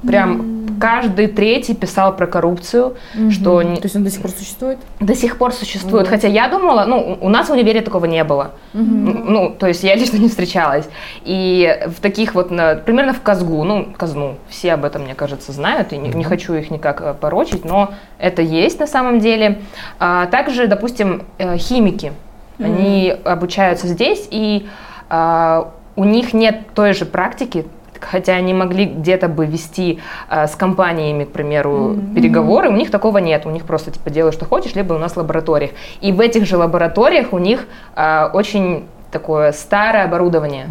Прям 0.07 0.55
каждый 0.79 1.27
третий 1.27 1.73
писал 1.73 2.15
про 2.15 2.27
коррупцию, 2.27 2.95
что 3.31 3.61
То 3.61 3.79
есть 3.83 3.95
он 3.95 4.03
до 4.03 4.09
сих 4.09 4.21
пор 4.21 4.31
существует? 4.31 4.77
до 4.99 5.15
сих 5.15 5.37
пор 5.37 5.53
существует. 5.53 6.07
Хотя 6.07 6.27
я 6.27 6.47
думала, 6.47 6.85
ну, 6.85 7.17
у 7.21 7.29
нас 7.29 7.49
в 7.49 7.53
универе 7.53 7.81
такого 7.81 8.05
не 8.05 8.23
было. 8.23 8.51
Ну, 8.73 9.55
то 9.57 9.67
есть 9.67 9.83
я 9.83 9.95
лично 9.95 10.17
не 10.17 10.29
встречалась. 10.29 10.87
И 11.23 11.79
в 11.87 12.01
таких 12.01 12.35
вот, 12.35 12.49
примерно 12.49 13.13
в 13.13 13.21
Казгу, 13.21 13.63
ну, 13.63 13.87
Казну, 13.97 14.35
все 14.49 14.73
об 14.73 14.85
этом, 14.85 15.03
мне 15.03 15.15
кажется, 15.15 15.51
знают, 15.51 15.93
и 15.93 15.97
не, 15.97 16.09
не 16.09 16.23
хочу 16.23 16.53
их 16.53 16.71
никак 16.71 17.01
э, 17.01 17.13
порочить, 17.13 17.65
но 17.65 17.93
это 18.19 18.41
есть 18.41 18.79
на 18.79 18.87
самом 18.87 19.19
деле. 19.19 19.61
А, 19.99 20.27
также, 20.27 20.67
допустим, 20.67 21.23
э, 21.37 21.57
химики, 21.57 22.13
они 22.59 23.15
обучаются 23.23 23.87
здесь, 23.87 24.27
и 24.31 24.67
а, 25.09 25.71
у 25.95 26.03
них 26.03 26.33
нет 26.33 26.61
той 26.73 26.93
же 26.93 27.05
практики, 27.05 27.65
хотя 27.99 28.33
они 28.33 28.53
могли 28.53 28.85
где-то 28.85 29.27
бы 29.27 29.45
вести 29.45 29.99
э, 30.29 30.47
с 30.47 30.55
компаниями, 30.55 31.23
к 31.23 31.31
примеру, 31.31 31.71
mm-hmm. 31.71 32.13
переговоры, 32.15 32.69
у 32.69 32.75
них 32.75 32.91
такого 32.91 33.19
нет, 33.19 33.45
у 33.45 33.51
них 33.51 33.63
просто 33.65 33.91
типа 33.91 34.09
делай, 34.09 34.31
что 34.31 34.45
хочешь, 34.45 34.75
либо 34.75 34.93
у 34.93 34.97
нас 34.97 35.13
в 35.13 35.17
лабораториях. 35.17 35.71
И 36.01 36.11
в 36.11 36.19
этих 36.19 36.45
же 36.45 36.57
лабораториях 36.57 37.33
у 37.33 37.37
них 37.37 37.67
э, 37.95 38.29
очень 38.33 38.85
такое 39.11 39.51
старое 39.51 40.05
оборудование. 40.05 40.67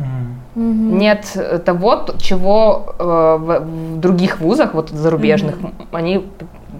Mm-hmm. 0.54 0.60
Нет 0.60 1.64
того, 1.64 2.06
чего 2.18 2.94
э, 2.98 3.04
в, 3.04 3.60
в 3.60 4.00
других 4.00 4.40
вузах, 4.40 4.74
вот 4.74 4.90
зарубежных, 4.90 5.56
mm-hmm. 5.58 5.86
они 5.92 6.26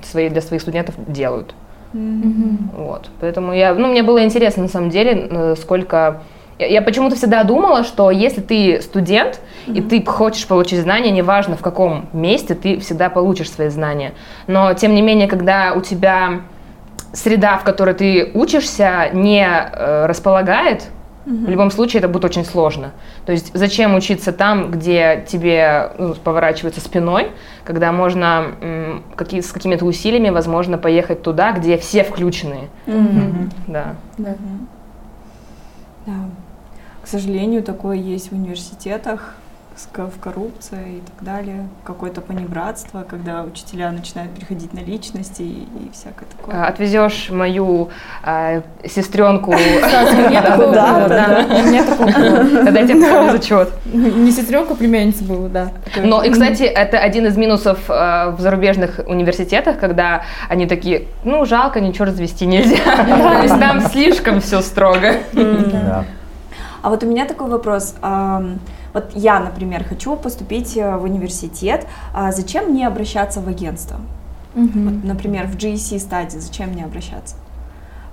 свои, 0.03 0.29
для 0.29 0.41
своих 0.41 0.63
студентов 0.63 0.95
делают. 1.07 1.55
Mm-hmm. 1.93 2.57
Вот. 2.77 3.11
Поэтому 3.21 3.53
я, 3.53 3.75
ну, 3.75 3.89
мне 3.89 4.03
было 4.03 4.25
интересно 4.25 4.65
на 4.65 4.69
самом 4.69 4.91
деле, 4.91 5.29
э, 5.31 5.55
сколько 5.61 6.23
я 6.59 6.83
почему-то 6.83 7.17
всегда 7.17 7.43
думала, 7.45 7.85
что 7.85 8.11
если 8.11 8.41
ты 8.41 8.81
студент 8.81 9.41
mm-hmm. 9.67 9.77
и 9.77 9.81
ты 9.83 10.05
хочешь 10.05 10.47
получить 10.47 10.81
знания, 10.81 11.11
неважно 11.11 11.57
в 11.57 11.63
каком 11.63 12.09
месте, 12.13 12.55
ты 12.55 12.79
всегда 12.79 13.11
получишь 13.11 13.51
свои 13.51 13.69
знания. 13.69 14.13
Но 14.47 14.73
тем 14.75 14.95
не 14.95 15.03
менее, 15.03 15.27
когда 15.27 15.73
у 15.75 15.81
тебя 15.81 16.43
среда, 17.13 17.59
в 17.59 17.65
которой 17.65 17.95
ты 17.95 18.31
учишься, 18.35 19.11
не 19.13 19.45
э, 19.45 20.07
располагает, 20.07 20.91
mm-hmm. 21.27 21.47
в 21.47 21.51
любом 21.51 21.71
случае 21.73 21.99
это 21.99 22.09
будет 22.09 22.25
очень 22.25 22.45
сложно. 22.45 22.93
То 23.27 23.33
есть 23.33 23.51
зачем 23.55 23.95
учиться 23.95 24.33
там, 24.33 24.71
где 24.71 25.25
тебе 25.27 25.91
ну, 25.99 26.15
поворачивается 26.15 26.81
спиной, 26.81 27.33
когда 27.65 27.91
можно 27.91 28.47
м, 28.61 29.05
какие, 29.17 29.41
с 29.41 29.51
какими-то 29.51 29.85
усилиями, 29.85 30.31
возможно, 30.31 30.79
поехать 30.79 31.23
туда, 31.23 31.53
где 31.53 31.79
все 31.79 32.05
включены. 32.05 32.69
Mm-hmm. 32.87 33.51
Да. 33.67 33.95
Да. 34.19 34.35
да. 36.07 36.13
К 37.15 37.17
сожалению, 37.17 37.63
такое 37.63 37.97
есть 37.97 38.33
в 38.33 38.35
университетах, 38.35 39.37
в 39.95 40.19
коррупции 40.21 40.97
и 40.97 41.01
так 41.01 41.25
далее, 41.25 41.69
какое-то 41.85 42.21
понебратство, 42.21 43.07
когда 43.09 43.45
учителя 43.45 43.93
начинают 43.93 44.35
переходить 44.35 44.75
на 44.75 44.81
личности 44.81 45.43
и, 45.43 45.63
и 45.63 45.91
всякое 45.93 46.27
такое. 46.37 46.57
А, 46.57 46.67
отвезешь 46.67 47.31
мою 47.31 47.91
э, 48.25 48.63
сестренку. 48.85 49.55
Да, 50.75 51.09
да, 51.09 51.47
у 51.49 51.69
меня 51.69 51.85
такого 51.85 52.11
Тогда 52.11 52.81
я 52.81 52.89
тебе 52.89 53.31
зачет. 53.31 53.69
Не 53.93 54.33
сестренка, 54.33 54.73
а 54.73 54.77
племянница 54.77 55.23
была, 55.23 55.49
да. 55.49 55.73
Но, 56.03 56.25
и, 56.25 56.31
кстати, 56.31 56.65
это 56.65 56.99
один 56.99 57.27
из 57.27 57.37
минусов 57.37 57.79
в 57.87 58.37
зарубежных 58.41 59.03
университетах, 59.07 59.79
когда 59.79 60.25
они 60.49 60.67
такие, 60.67 61.05
ну, 61.23 61.45
жалко, 61.45 61.81
ничего 61.81 62.07
развести 62.07 62.45
нельзя. 62.45 62.83
То 62.85 63.43
есть 63.43 63.61
там 63.61 63.83
слишком 63.83 64.41
все 64.41 64.63
строго. 64.63 65.13
А 66.85 66.91
вот 66.91 67.03
у 67.03 67.07
меня 67.07 67.25
такой 67.25 67.49
вопрос. 67.49 67.95
Вот 68.93 69.05
я, 69.15 69.41
например, 69.41 69.85
хочу 69.85 70.17
поступить 70.17 70.77
э, 70.77 70.97
в 70.97 71.03
университет. 71.03 71.87
А 72.15 72.31
зачем 72.31 72.67
мне 72.67 72.87
обращаться 72.87 73.41
в 73.41 73.49
агентство? 73.49 73.97
Угу. 74.55 74.69
Вот, 74.75 75.05
например, 75.05 75.47
в 75.47 75.57
GEC 75.57 75.99
стадии 75.99 76.39
зачем 76.39 76.69
мне 76.69 76.85
обращаться? 76.85 77.37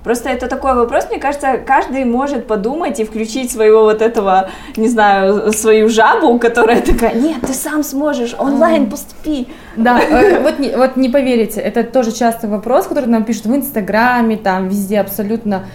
Просто 0.02 0.30
это 0.30 0.48
такой 0.48 0.74
вопрос, 0.74 1.06
мне 1.10 1.20
кажется, 1.20 1.58
каждый 1.58 2.04
может 2.04 2.48
подумать 2.48 2.98
и 2.98 3.04
включить 3.04 3.52
своего 3.52 3.82
вот 3.82 4.02
этого, 4.02 4.48
не 4.76 4.88
знаю, 4.88 5.52
свою 5.52 5.88
жабу, 5.88 6.38
которая 6.40 6.80
такая, 6.80 7.14
нет, 7.14 7.42
ты 7.42 7.52
сам 7.52 7.84
сможешь, 7.84 8.34
онлайн 8.38 8.90
поступи. 8.90 9.48
Да, 9.76 10.00
э, 10.00 10.40
вот 10.42 10.58
не, 10.58 10.74
вот 10.74 10.96
не 10.96 11.10
поверите, 11.10 11.60
это 11.60 11.84
тоже 11.84 12.10
частый 12.10 12.48
вопрос, 12.48 12.86
который 12.86 13.06
нам 13.06 13.24
пишут 13.24 13.46
в 13.46 13.54
Инстаграме, 13.54 14.36
там 14.38 14.68
везде 14.68 14.98
абсолютно 14.98 15.66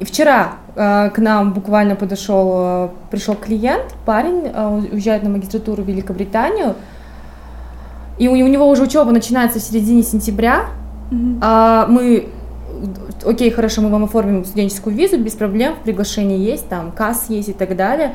и 0.00 0.04
вчера 0.04 0.54
э, 0.76 1.10
к 1.10 1.18
нам 1.18 1.52
буквально 1.52 1.94
подошел, 1.94 2.52
э, 2.54 2.88
пришел 3.10 3.34
клиент, 3.34 3.94
парень, 4.06 4.50
э, 4.52 4.80
уезжает 4.92 5.22
на 5.22 5.28
магистратуру 5.28 5.82
в 5.82 5.86
Великобританию, 5.86 6.74
и 8.18 8.26
у, 8.26 8.32
у 8.32 8.48
него 8.48 8.66
уже 8.66 8.82
учеба 8.82 9.10
начинается 9.12 9.58
в 9.60 9.62
середине 9.62 10.02
сентября. 10.02 10.66
Mm-hmm. 11.10 11.38
А 11.42 11.86
мы, 11.86 12.28
окей, 13.26 13.50
хорошо, 13.50 13.82
мы 13.82 13.90
вам 13.90 14.04
оформим 14.04 14.46
студенческую 14.46 14.96
визу 14.96 15.18
без 15.18 15.34
проблем, 15.34 15.74
приглашение 15.84 16.42
есть, 16.42 16.66
там 16.68 16.92
касс 16.92 17.26
есть 17.28 17.50
и 17.50 17.52
так 17.52 17.76
далее. 17.76 18.14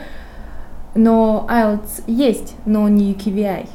Но 0.95 1.45
IELTS 1.47 2.03
есть, 2.07 2.55
но 2.65 2.89
не 2.89 3.13
QVI. 3.13 3.67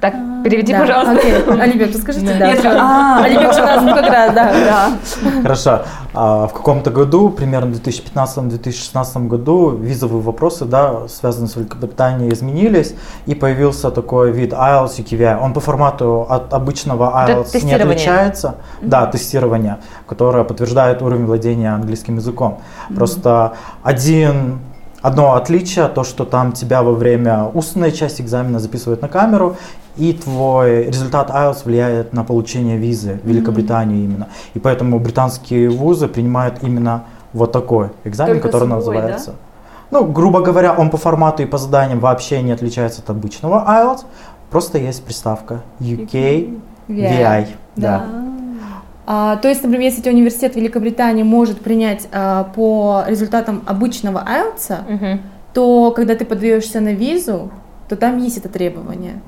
Так, 0.00 0.14
переведи, 0.42 0.72
да, 0.72 0.80
пожалуйста. 0.80 1.12
Окей. 1.12 1.60
Оливия, 1.60 1.88
расскажите, 1.88 2.34
да. 2.38 2.54
А, 2.80 3.24
Оливия 3.24 3.48
у 3.48 3.52
нас 3.52 3.94
как 3.94 4.10
раз, 4.10 4.34
да. 4.34 4.92
Хорошо. 5.42 5.82
А 6.14 6.46
в 6.46 6.54
каком-то 6.54 6.90
году, 6.90 7.28
примерно 7.28 7.74
в 7.74 7.80
2015-2016 7.82 9.28
году, 9.28 9.70
визовые 9.70 10.22
вопросы, 10.22 10.64
да, 10.64 11.06
связанные 11.08 11.48
с 11.48 11.56
Великобританией, 11.56 12.32
изменились, 12.32 12.94
и 13.26 13.34
появился 13.34 13.90
такой 13.90 14.32
вид 14.32 14.52
IELTS 14.52 14.94
и 14.98 15.02
KVI. 15.02 15.38
Он 15.40 15.52
по 15.52 15.60
формату 15.60 16.26
от 16.28 16.54
обычного 16.54 17.12
IELTS 17.26 17.64
не 17.64 17.74
отличается. 17.74 18.56
Да, 18.80 19.06
тестирование, 19.06 19.78
которое 20.08 20.44
подтверждает 20.44 21.02
уровень 21.02 21.26
владения 21.26 21.74
английским 21.74 22.16
языком. 22.16 22.60
Просто 22.94 23.52
один 23.82 24.60
Одно 25.02 25.34
отличие, 25.34 25.88
то, 25.88 26.04
что 26.04 26.24
там 26.24 26.52
тебя 26.52 26.82
во 26.82 26.92
время 26.92 27.44
устной 27.54 27.92
части 27.92 28.20
экзамена 28.22 28.58
записывают 28.58 29.00
на 29.00 29.08
камеру, 29.08 29.56
и 29.96 30.12
твой 30.12 30.84
результат 30.84 31.30
IELTS 31.30 31.64
влияет 31.64 32.12
на 32.12 32.24
получение 32.24 32.76
визы 32.76 33.20
в 33.22 33.26
Великобританию 33.26 33.98
mm-hmm. 33.98 34.04
именно. 34.04 34.28
И 34.54 34.58
поэтому 34.58 34.98
британские 34.98 35.70
вузы 35.70 36.06
принимают 36.08 36.62
именно 36.62 37.04
вот 37.32 37.52
такой 37.52 37.90
экзамен, 38.04 38.34
Только 38.34 38.48
который 38.48 38.68
собой, 38.68 38.76
называется. 38.76 39.30
Да? 39.30 39.36
Ну, 39.98 40.04
грубо 40.06 40.40
говоря, 40.40 40.74
он 40.74 40.90
по 40.90 40.96
формату 40.96 41.42
и 41.42 41.46
по 41.46 41.58
заданиям 41.58 42.00
вообще 42.00 42.42
не 42.42 42.52
отличается 42.52 43.02
от 43.02 43.10
обычного 43.10 43.64
IELTS, 43.66 44.04
просто 44.50 44.78
есть 44.78 45.02
приставка 45.04 45.62
UK, 45.80 46.10
UK. 46.10 46.60
VI. 46.88 47.46
Да. 47.76 48.06
да. 48.06 48.29
А, 49.12 49.38
то 49.38 49.48
есть, 49.48 49.64
например, 49.64 49.90
если 49.90 50.08
университет 50.08 50.54
Великобритании 50.54 51.24
может 51.24 51.62
принять 51.62 52.06
а, 52.12 52.44
по 52.44 53.02
результатам 53.08 53.64
обычного 53.66 54.24
IELTS, 54.24 54.94
угу. 54.94 55.20
то 55.52 55.90
когда 55.90 56.14
ты 56.14 56.24
подаешься 56.24 56.78
на 56.80 56.92
визу, 56.92 57.50
то 57.88 57.96
там 57.96 58.18
есть 58.18 58.38
это 58.38 58.48
требование. 58.48 59.20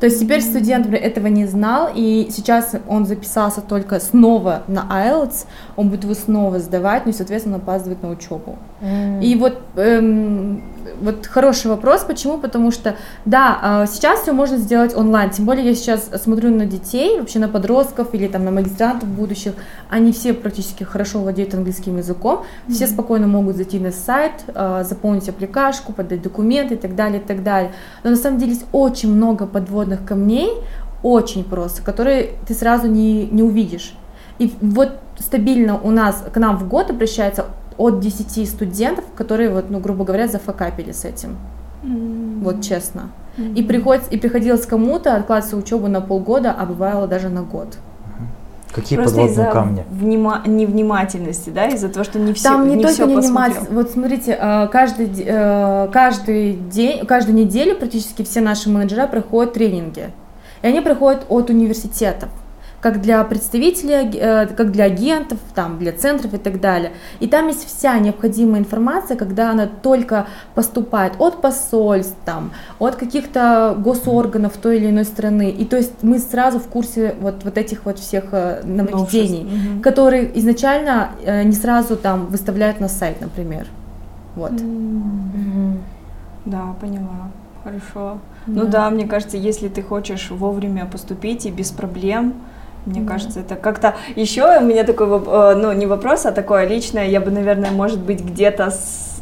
То 0.00 0.06
есть 0.06 0.18
теперь 0.18 0.42
студент 0.42 0.92
этого 0.92 1.28
не 1.28 1.46
знал, 1.46 1.90
и 1.94 2.26
сейчас 2.28 2.74
он 2.88 3.06
записался 3.06 3.60
только 3.60 4.00
снова 4.00 4.64
на 4.66 4.80
IELTS, 4.80 5.46
он 5.76 5.90
будет 5.90 6.02
его 6.02 6.14
снова 6.14 6.58
сдавать, 6.58 7.06
ну 7.06 7.12
и, 7.12 7.14
соответственно, 7.14 7.58
опаздывает 7.58 8.02
на 8.02 8.10
учебу. 8.10 8.58
Mm. 8.84 9.22
И 9.22 9.34
вот, 9.36 9.58
эм, 9.76 10.62
вот 11.00 11.26
хороший 11.26 11.68
вопрос, 11.68 12.04
почему? 12.04 12.36
Потому 12.38 12.70
что, 12.70 12.96
да, 13.24 13.58
а, 13.62 13.86
сейчас 13.86 14.20
все 14.20 14.32
можно 14.32 14.58
сделать 14.58 14.94
онлайн, 14.94 15.30
тем 15.30 15.46
более 15.46 15.64
я 15.64 15.74
сейчас 15.74 16.10
смотрю 16.22 16.50
на 16.50 16.66
детей, 16.66 17.18
вообще 17.18 17.38
на 17.38 17.48
подростков 17.48 18.14
или 18.14 18.28
там 18.28 18.44
на 18.44 18.50
магистрантов 18.50 19.08
будущих, 19.08 19.54
они 19.88 20.12
все 20.12 20.34
практически 20.34 20.84
хорошо 20.84 21.20
владеют 21.20 21.54
английским 21.54 21.96
языком, 21.96 22.40
mm-hmm. 22.40 22.72
все 22.72 22.86
спокойно 22.86 23.26
могут 23.26 23.56
зайти 23.56 23.78
на 23.78 23.90
сайт, 23.90 24.44
а, 24.54 24.84
заполнить 24.84 25.28
аппликашку, 25.28 25.94
подать 25.94 26.20
документы 26.20 26.74
и 26.74 26.78
так 26.78 26.94
далее, 26.94 27.20
и 27.20 27.24
так 27.24 27.42
далее. 27.42 27.72
Но 28.02 28.10
на 28.10 28.16
самом 28.16 28.38
деле 28.38 28.52
есть 28.52 28.66
очень 28.72 29.10
много 29.10 29.46
подводных 29.46 30.04
камней, 30.04 30.50
очень 31.02 31.44
просто, 31.44 31.82
которые 31.82 32.32
ты 32.46 32.52
сразу 32.54 32.86
не, 32.86 33.26
не 33.26 33.42
увидишь. 33.42 33.94
И 34.38 34.52
вот 34.60 34.98
стабильно 35.18 35.78
у 35.78 35.90
нас 35.90 36.24
к 36.32 36.36
нам 36.38 36.58
в 36.58 36.68
год 36.68 36.90
обращается 36.90 37.46
от 37.78 38.00
10 38.00 38.48
студентов, 38.48 39.04
которые, 39.16 39.50
вот, 39.50 39.70
ну, 39.70 39.80
грубо 39.80 40.04
говоря, 40.04 40.28
зафакапили 40.28 40.92
с 40.92 41.04
этим. 41.04 41.36
Mm-hmm. 41.82 42.42
Вот 42.42 42.62
честно. 42.62 43.10
Mm-hmm. 43.36 43.54
И, 43.54 43.62
приходится, 43.62 44.10
и 44.10 44.16
приходилось 44.16 44.66
кому-то 44.66 45.16
откладываться 45.16 45.56
учебу 45.56 45.88
на 45.88 46.00
полгода, 46.00 46.52
а 46.52 46.66
бывало 46.66 47.06
даже 47.06 47.28
на 47.28 47.42
год. 47.42 47.76
Какие 48.72 48.98
Просто 48.98 49.20
подводные 49.20 49.52
камни? 49.52 49.84
Внима- 49.92 50.48
невнимательности, 50.48 51.50
да, 51.50 51.68
из-за 51.68 51.88
того, 51.88 52.02
что 52.02 52.18
не 52.18 52.32
все 52.32 52.48
Там 52.48 52.68
не, 52.68 52.74
не 52.74 52.82
только 52.82 53.04
невнимательность. 53.04 53.70
Вот 53.70 53.90
смотрите, 53.90 54.36
э, 54.40 54.66
каждый, 54.66 55.10
э, 55.24 55.88
каждый 55.92 56.54
день, 56.54 57.06
каждую 57.06 57.36
неделю 57.36 57.76
практически 57.76 58.24
все 58.24 58.40
наши 58.40 58.68
менеджеры 58.68 59.06
проходят 59.06 59.52
тренинги. 59.52 60.10
И 60.62 60.66
они 60.66 60.80
приходят 60.80 61.24
от 61.28 61.50
университетов 61.50 62.30
как 62.84 63.00
для 63.00 63.24
представителей, 63.24 64.10
э, 64.14 64.46
как 64.46 64.70
для 64.70 64.84
агентов, 64.84 65.38
там, 65.54 65.78
для 65.78 65.90
центров 65.90 66.34
и 66.34 66.36
так 66.36 66.60
далее. 66.60 66.92
И 67.18 67.26
там 67.26 67.48
есть 67.48 67.66
вся 67.66 67.98
необходимая 67.98 68.60
информация, 68.60 69.16
когда 69.16 69.52
она 69.52 69.66
только 69.66 70.26
поступает 70.54 71.14
от 71.18 71.40
посольств, 71.40 72.14
там, 72.26 72.50
от 72.78 72.96
каких-то 72.96 73.74
госорганов 73.78 74.58
той 74.58 74.76
или 74.76 74.90
иной 74.90 75.06
страны. 75.06 75.48
И 75.48 75.64
то 75.64 75.78
есть 75.78 76.02
мы 76.02 76.18
сразу 76.18 76.58
в 76.58 76.66
курсе 76.66 77.14
вот, 77.22 77.44
вот 77.44 77.56
этих 77.56 77.86
вот 77.86 77.98
всех 77.98 78.24
э, 78.32 78.60
нововведений, 78.64 79.44
угу. 79.44 79.82
которые 79.82 80.38
изначально 80.38 81.12
э, 81.24 81.42
не 81.42 81.52
сразу 81.54 81.96
там 81.96 82.26
выставляют 82.26 82.80
на 82.80 82.88
сайт, 82.88 83.18
например. 83.22 83.66
Вот. 84.36 84.52
Угу. 84.52 85.78
Да, 86.44 86.74
поняла. 86.78 87.30
Хорошо. 87.62 88.18
Да. 88.46 88.62
Ну 88.62 88.68
да, 88.68 88.90
мне 88.90 89.06
кажется, 89.06 89.38
если 89.38 89.68
ты 89.68 89.80
хочешь 89.80 90.30
вовремя 90.30 90.84
поступить 90.84 91.46
и 91.46 91.50
без 91.50 91.70
проблем, 91.70 92.34
мне 92.86 93.00
mm. 93.00 93.06
кажется, 93.06 93.40
это 93.40 93.56
как-то 93.56 93.94
еще 94.16 94.58
у 94.58 94.62
меня 94.62 94.84
такой, 94.84 95.06
э, 95.08 95.54
ну, 95.56 95.72
не 95.72 95.86
вопрос, 95.86 96.26
а 96.26 96.32
такое 96.32 96.66
личное, 96.66 97.06
я 97.06 97.20
бы, 97.20 97.30
наверное, 97.30 97.70
может 97.70 98.00
быть, 98.00 98.20
где-то 98.20 98.70
с 98.70 99.14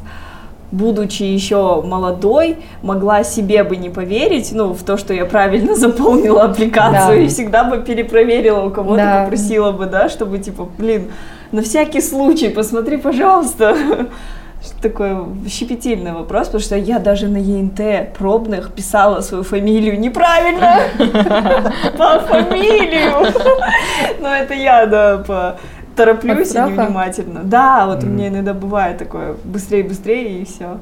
будучи 0.72 1.22
еще 1.22 1.82
молодой, 1.82 2.56
могла 2.82 3.24
себе 3.24 3.62
бы 3.62 3.76
не 3.76 3.90
поверить, 3.90 4.52
ну, 4.52 4.72
в 4.72 4.82
то, 4.82 4.96
что 4.96 5.14
я 5.14 5.26
правильно 5.26 5.74
заполнила 5.76 6.44
аппликацию 6.44 7.18
Да. 7.18 7.22
и 7.22 7.28
всегда 7.28 7.64
бы 7.64 7.82
перепроверила 7.82 8.62
у 8.62 8.70
кого-то, 8.70 8.96
Да. 8.96 9.22
попросила 9.24 9.70
бы, 9.70 9.86
да, 9.86 10.08
чтобы, 10.08 10.38
типа, 10.38 10.68
блин, 10.78 11.12
на 11.52 11.62
всякий 11.62 12.00
случай, 12.00 12.48
посмотри, 12.48 12.96
пожалуйста. 12.96 13.76
Такой 14.80 15.16
щепетильный 15.48 16.12
вопрос, 16.12 16.46
потому 16.46 16.62
что 16.62 16.76
я 16.76 16.98
даже 16.98 17.28
на 17.28 17.38
ЕНТ 17.38 18.14
пробных 18.16 18.72
писала 18.72 19.20
свою 19.20 19.42
фамилию 19.44 19.98
неправильно. 19.98 20.82
По 21.98 22.20
фамилию. 22.20 23.32
Но 24.20 24.28
это 24.28 24.54
я, 24.54 24.86
да, 24.86 25.18
по 25.18 25.56
тороплюсь 25.96 26.54
и 26.54 26.58
невнимательно. 26.58 27.40
Да, 27.44 27.86
вот 27.86 28.04
у 28.04 28.06
меня 28.06 28.28
иногда 28.28 28.54
бывает 28.54 28.98
такое, 28.98 29.36
быстрее, 29.44 29.84
быстрее 29.84 30.40
и 30.40 30.44
все. 30.44 30.78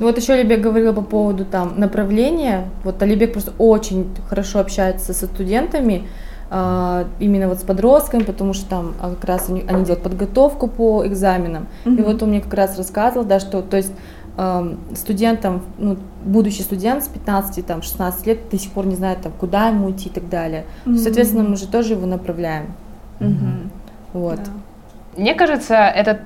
Ну 0.00 0.06
вот 0.06 0.16
еще 0.16 0.32
Алибек 0.32 0.60
говорила 0.60 0.92
по 0.94 1.02
поводу 1.02 1.44
там 1.44 1.74
направления. 1.78 2.70
Вот 2.84 3.02
Алибек 3.02 3.34
просто 3.34 3.52
очень 3.58 4.08
хорошо 4.28 4.60
общается 4.60 5.12
со 5.12 5.26
студентами, 5.26 6.08
именно 6.50 7.46
вот 7.48 7.60
с 7.60 7.62
подростками, 7.62 8.24
потому 8.24 8.54
что 8.54 8.68
там 8.68 8.94
а, 9.00 9.10
как 9.10 9.24
раз 9.24 9.48
они, 9.48 9.62
они 9.68 9.84
делают 9.84 10.02
подготовку 10.02 10.66
по 10.66 11.06
экзаменам. 11.06 11.68
И 11.84 11.90
Мгм. 11.90 12.02
вот 12.04 12.22
он 12.24 12.30
мне 12.30 12.40
как 12.40 12.52
раз 12.54 12.76
рассказывал, 12.76 13.24
да, 13.24 13.38
что 13.38 13.62
то 13.62 13.76
есть 13.76 13.92
ам, 14.36 14.78
студентам, 14.96 15.62
ну, 15.78 15.96
будущий 16.24 16.62
студент 16.62 17.04
с 17.04 17.08
15, 17.08 17.64
там, 17.64 17.82
16 17.82 18.26
лет 18.26 18.38
до 18.50 18.58
сих 18.58 18.72
пор 18.72 18.86
не 18.86 18.96
знает, 18.96 19.20
там, 19.22 19.32
куда 19.38 19.68
ему 19.68 19.90
идти 19.92 20.08
и 20.08 20.12
так 20.12 20.28
далее. 20.28 20.64
Мгм. 20.86 20.98
Соответственно, 20.98 21.44
мы 21.44 21.56
же 21.56 21.68
тоже 21.68 21.92
его 21.94 22.06
направляем. 22.06 22.66
Мгм. 23.20 23.70
Вот. 24.12 24.36
Да. 24.36 24.50
Мне 25.16 25.34
кажется, 25.34 25.74
это 25.76 26.20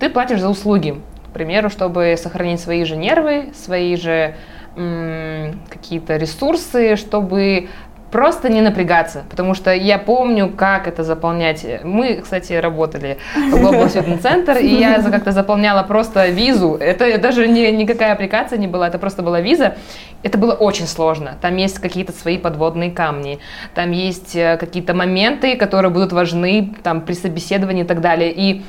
ты 0.00 0.08
платишь 0.10 0.40
за 0.40 0.48
услуги. 0.48 1.00
К 1.28 1.32
примеру, 1.34 1.68
чтобы 1.70 2.16
сохранить 2.20 2.58
свои 2.60 2.84
же 2.84 2.96
нервы, 2.96 3.52
свои 3.54 3.94
же 3.96 4.34
м, 4.76 5.58
какие-то 5.68 6.16
ресурсы, 6.16 6.94
чтобы 6.96 7.68
просто 8.10 8.48
не 8.48 8.60
напрягаться, 8.60 9.24
потому 9.30 9.54
что 9.54 9.72
я 9.72 9.98
помню, 9.98 10.50
как 10.50 10.88
это 10.88 11.04
заполнять. 11.04 11.64
Мы, 11.84 12.20
кстати, 12.22 12.52
работали 12.54 13.18
в 13.34 13.54
Global 13.54 13.86
Student 13.86 14.22
Center, 14.22 14.60
и 14.60 14.74
я 14.74 15.02
как-то 15.02 15.32
заполняла 15.32 15.82
просто 15.82 16.28
визу. 16.28 16.76
Это 16.76 17.18
даже 17.18 17.46
не, 17.48 17.70
никакая 17.72 18.12
аппликация 18.12 18.58
не 18.58 18.66
была, 18.66 18.88
это 18.88 18.98
просто 18.98 19.22
была 19.22 19.40
виза. 19.40 19.76
Это 20.22 20.38
было 20.38 20.52
очень 20.52 20.86
сложно. 20.86 21.36
Там 21.40 21.56
есть 21.56 21.78
какие-то 21.78 22.12
свои 22.12 22.38
подводные 22.38 22.90
камни, 22.90 23.38
там 23.74 23.92
есть 23.92 24.34
э, 24.34 24.56
какие-то 24.56 24.94
моменты, 24.94 25.56
которые 25.56 25.90
будут 25.90 26.12
важны 26.12 26.74
там, 26.82 27.02
при 27.02 27.14
собеседовании 27.14 27.84
и 27.84 27.86
так 27.86 28.00
далее. 28.00 28.32
И 28.34 28.64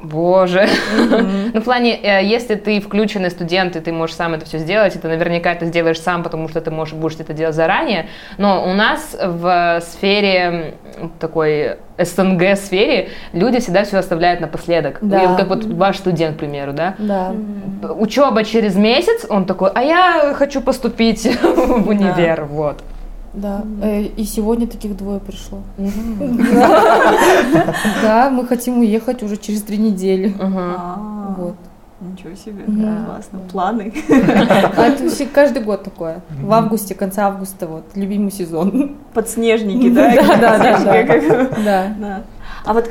Боже. 0.00 0.68
Ну, 1.54 1.60
в 1.60 1.64
плане, 1.64 1.98
э, 2.02 2.24
если 2.24 2.54
ты 2.54 2.80
включенный 2.80 3.30
студент, 3.30 3.76
и 3.76 3.80
ты 3.80 3.92
можешь 3.92 4.14
сам 4.16 4.34
это 4.34 4.44
все 4.44 4.58
сделать, 4.58 4.94
и 4.94 4.98
ты 4.98 5.08
наверняка 5.08 5.52
это 5.52 5.64
сделаешь 5.66 6.00
сам, 6.00 6.22
потому 6.22 6.48
что 6.48 6.60
ты 6.60 6.70
можешь, 6.70 6.94
будешь 6.94 7.16
это 7.18 7.32
делать 7.32 7.54
заранее. 7.54 8.08
Но 8.36 8.64
у 8.68 8.74
нас 8.74 9.16
в 9.18 9.80
сфере, 9.80 10.74
такой 11.18 11.76
СНГ-сфере, 11.98 13.08
люди 13.32 13.60
всегда 13.60 13.84
все 13.84 13.98
оставляют 13.98 14.40
напоследок. 14.40 14.98
Да. 15.00 15.22
И 15.22 15.36
как 15.36 15.48
вот 15.48 15.64
ваш 15.64 15.98
студент, 15.98 16.36
к 16.36 16.40
примеру, 16.40 16.72
да? 16.72 16.94
Да. 16.98 17.32
Учеба 17.82 18.44
через 18.44 18.76
месяц, 18.76 19.24
он 19.28 19.46
такой, 19.46 19.70
а 19.74 19.82
я 19.82 20.34
хочу 20.34 20.60
поступить 20.60 21.24
в 21.42 21.88
универ, 21.88 22.44
вот. 22.44 22.82
Да. 23.36 23.62
Э, 23.82 24.02
И 24.02 24.24
сегодня 24.24 24.66
таких 24.66 24.96
двое 24.96 25.20
пришло. 25.20 25.58
Да, 28.02 28.30
мы 28.30 28.46
хотим 28.46 28.78
уехать 28.80 29.22
уже 29.22 29.36
через 29.36 29.62
три 29.62 29.78
недели. 29.78 30.34
А, 30.40 31.34
Вот. 31.38 31.54
Ничего 31.98 32.34
себе, 32.34 32.62
Да. 32.66 33.04
классно. 33.06 33.38
Планы. 33.50 33.92
А 34.76 34.82
это 34.82 35.26
каждый 35.34 35.62
год 35.62 35.82
такое. 35.82 36.20
В 36.42 36.52
августе, 36.52 36.94
конце 36.94 37.22
августа, 37.22 37.66
вот, 37.66 37.84
любимый 37.94 38.30
сезон. 38.30 38.96
Подснежники, 39.14 39.88
да? 39.90 40.12
Да, 40.38 40.58
да, 41.64 41.94
да. 41.98 42.22
А 42.66 42.72
вот 42.74 42.90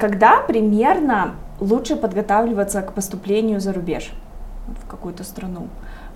когда 0.00 0.40
примерно 0.46 1.34
лучше 1.60 1.96
подготавливаться 1.96 2.80
к 2.82 2.92
поступлению 2.94 3.60
за 3.60 3.72
рубеж 3.74 4.12
в 4.82 4.86
какую-то 4.88 5.24
страну? 5.24 5.66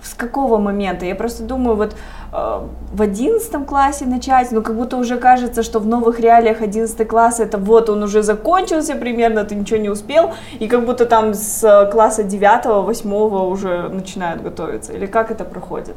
С 0.03 0.13
какого 0.13 0.57
момента? 0.57 1.05
Я 1.05 1.15
просто 1.15 1.43
думаю, 1.43 1.77
вот 1.77 1.95
э, 2.33 2.67
в 2.93 3.01
одиннадцатом 3.01 3.65
классе 3.65 4.05
начать, 4.05 4.51
ну 4.51 4.61
как 4.61 4.75
будто 4.75 4.97
уже 4.97 5.17
кажется, 5.17 5.63
что 5.63 5.79
в 5.79 5.87
новых 5.87 6.19
реалиях 6.19 6.61
11 6.61 7.07
класс 7.07 7.39
это 7.39 7.57
вот 7.57 7.89
он 7.89 8.03
уже 8.03 8.21
закончился 8.21 8.95
примерно, 8.95 9.45
ты 9.45 9.55
ничего 9.55 9.79
не 9.79 9.89
успел, 9.89 10.31
и 10.59 10.67
как 10.67 10.85
будто 10.85 11.05
там 11.05 11.33
с 11.33 11.63
э, 11.63 11.89
класса 11.91 12.23
9 12.23 12.65
8 12.65 13.13
уже 13.13 13.89
начинают 13.89 14.43
готовиться. 14.43 14.91
Или 14.93 15.05
как 15.05 15.31
это 15.31 15.45
проходит? 15.45 15.95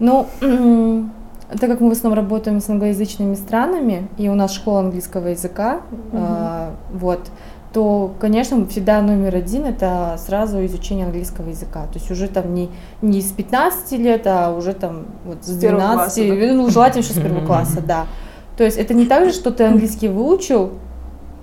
Ну, 0.00 0.26
так 1.60 1.70
как 1.70 1.80
мы 1.80 1.90
в 1.90 1.92
основном 1.92 2.18
работаем 2.18 2.60
с 2.60 2.68
англоязычными 2.68 3.34
странами, 3.34 4.08
и 4.18 4.28
у 4.28 4.34
нас 4.34 4.52
школа 4.52 4.80
английского 4.80 5.28
языка, 5.28 5.80
а, 6.12 6.70
вот, 6.92 7.20
то, 7.74 8.14
конечно, 8.20 8.64
всегда 8.68 9.02
номер 9.02 9.34
один 9.34 9.64
это 9.64 10.16
сразу 10.24 10.64
изучение 10.64 11.06
английского 11.06 11.48
языка. 11.48 11.86
То 11.86 11.98
есть 11.98 12.08
уже 12.08 12.28
там 12.28 12.54
не, 12.54 12.70
не 13.02 13.20
с 13.20 13.32
15 13.32 13.98
лет, 13.98 14.22
а 14.26 14.56
уже 14.56 14.74
там 14.74 15.06
вот 15.24 15.44
с 15.44 15.48
С 15.48 15.60
первого 15.60 15.80
12, 15.80 16.28
класса, 16.28 16.54
ну, 16.54 16.70
желательно 16.70 17.02
еще 17.02 17.12
с 17.12 17.16
первого 17.16 17.44
класса, 17.44 17.82
да. 17.84 18.06
То 18.56 18.62
есть 18.62 18.76
это 18.76 18.94
не 18.94 19.06
так 19.06 19.24
же, 19.24 19.32
что 19.32 19.50
ты 19.50 19.64
английский 19.64 20.06
выучил 20.06 20.74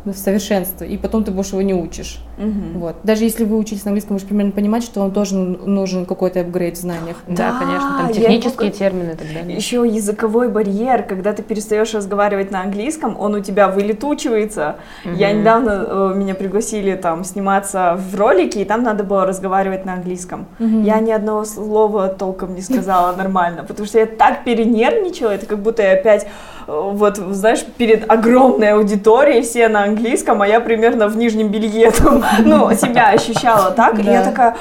ну, 0.05 0.13
в 0.13 0.17
совершенство, 0.17 0.85
и 0.85 0.97
потом 0.97 1.25
ты 1.25 1.31
больше 1.31 1.55
его 1.55 1.63
не 1.63 1.73
учишь. 1.73 2.23
Мгм. 2.41 2.79
Вот. 2.79 2.95
Даже 3.03 3.23
если 3.23 3.45
вы 3.45 3.57
учились 3.57 3.85
на 3.85 3.89
английском, 3.89 4.15
вы 4.15 4.19
же 4.19 4.25
примерно 4.25 4.51
понимаете, 4.51 4.87
что 4.87 5.01
вам 5.01 5.11
тоже 5.11 5.35
нужен 5.35 6.05
какой-то 6.05 6.41
апгрейд 6.41 6.75
в 6.77 6.81
знаниях. 6.81 7.17
Да, 7.27 7.51
Да, 7.51 7.59
конечно, 7.59 7.89
там 7.97 8.07
я 8.07 8.13
технические 8.13 8.67
его- 8.69 8.77
термины 8.77 9.11
и 9.11 9.15
так 9.15 9.27
далее. 9.33 9.55
Еще 9.55 9.85
языковой 9.87 10.49
барьер, 10.49 11.03
когда 11.03 11.33
ты 11.33 11.43
перестаешь 11.43 11.93
разговаривать 11.93 12.51
на 12.51 12.61
английском, 12.61 13.15
он 13.19 13.35
у 13.35 13.39
тебя 13.41 13.67
вылетучивается. 13.67 14.75
Я 15.05 15.29
Мгм. 15.29 15.39
недавно 15.39 15.85
э, 15.87 16.13
меня 16.15 16.35
пригласили 16.35 16.95
там 16.95 17.23
сниматься 17.23 17.97
в 17.97 18.15
ролике, 18.19 18.61
и 18.61 18.65
там 18.65 18.83
надо 18.83 19.03
было 19.03 19.25
разговаривать 19.25 19.85
на 19.85 19.93
английском. 19.93 20.45
Мгм. 20.59 20.83
Я 20.83 20.99
ни 20.99 21.11
одного 21.11 21.45
слова 21.45 22.07
толком 22.07 22.55
не 22.55 22.61
сказала 22.61 23.15
нормально, 23.17 23.63
потому 23.67 23.85
что 23.87 23.99
я 23.99 24.05
так 24.05 24.43
перенервничала, 24.43 25.31
это 25.31 25.45
как 25.45 25.59
будто 25.59 25.83
я 25.83 25.93
опять 25.93 26.25
э, 26.67 26.71
вот, 26.93 27.17
знаешь, 27.17 27.63
перед 27.77 28.09
огромной 28.11 28.69
аудиторией 28.73 29.41
все 29.41 29.67
на 29.67 29.83
английском, 29.83 30.41
а 30.41 30.47
я 30.47 30.59
примерно 30.59 31.07
в 31.07 31.17
нижнем 31.17 31.49
белье 31.49 31.91
там, 31.91 32.23
ну, 32.45 32.73
себя 32.75 33.09
ощущала 33.09 33.71
так, 33.71 33.99
и 33.99 34.03
я 34.03 34.23
такая, 34.23 34.55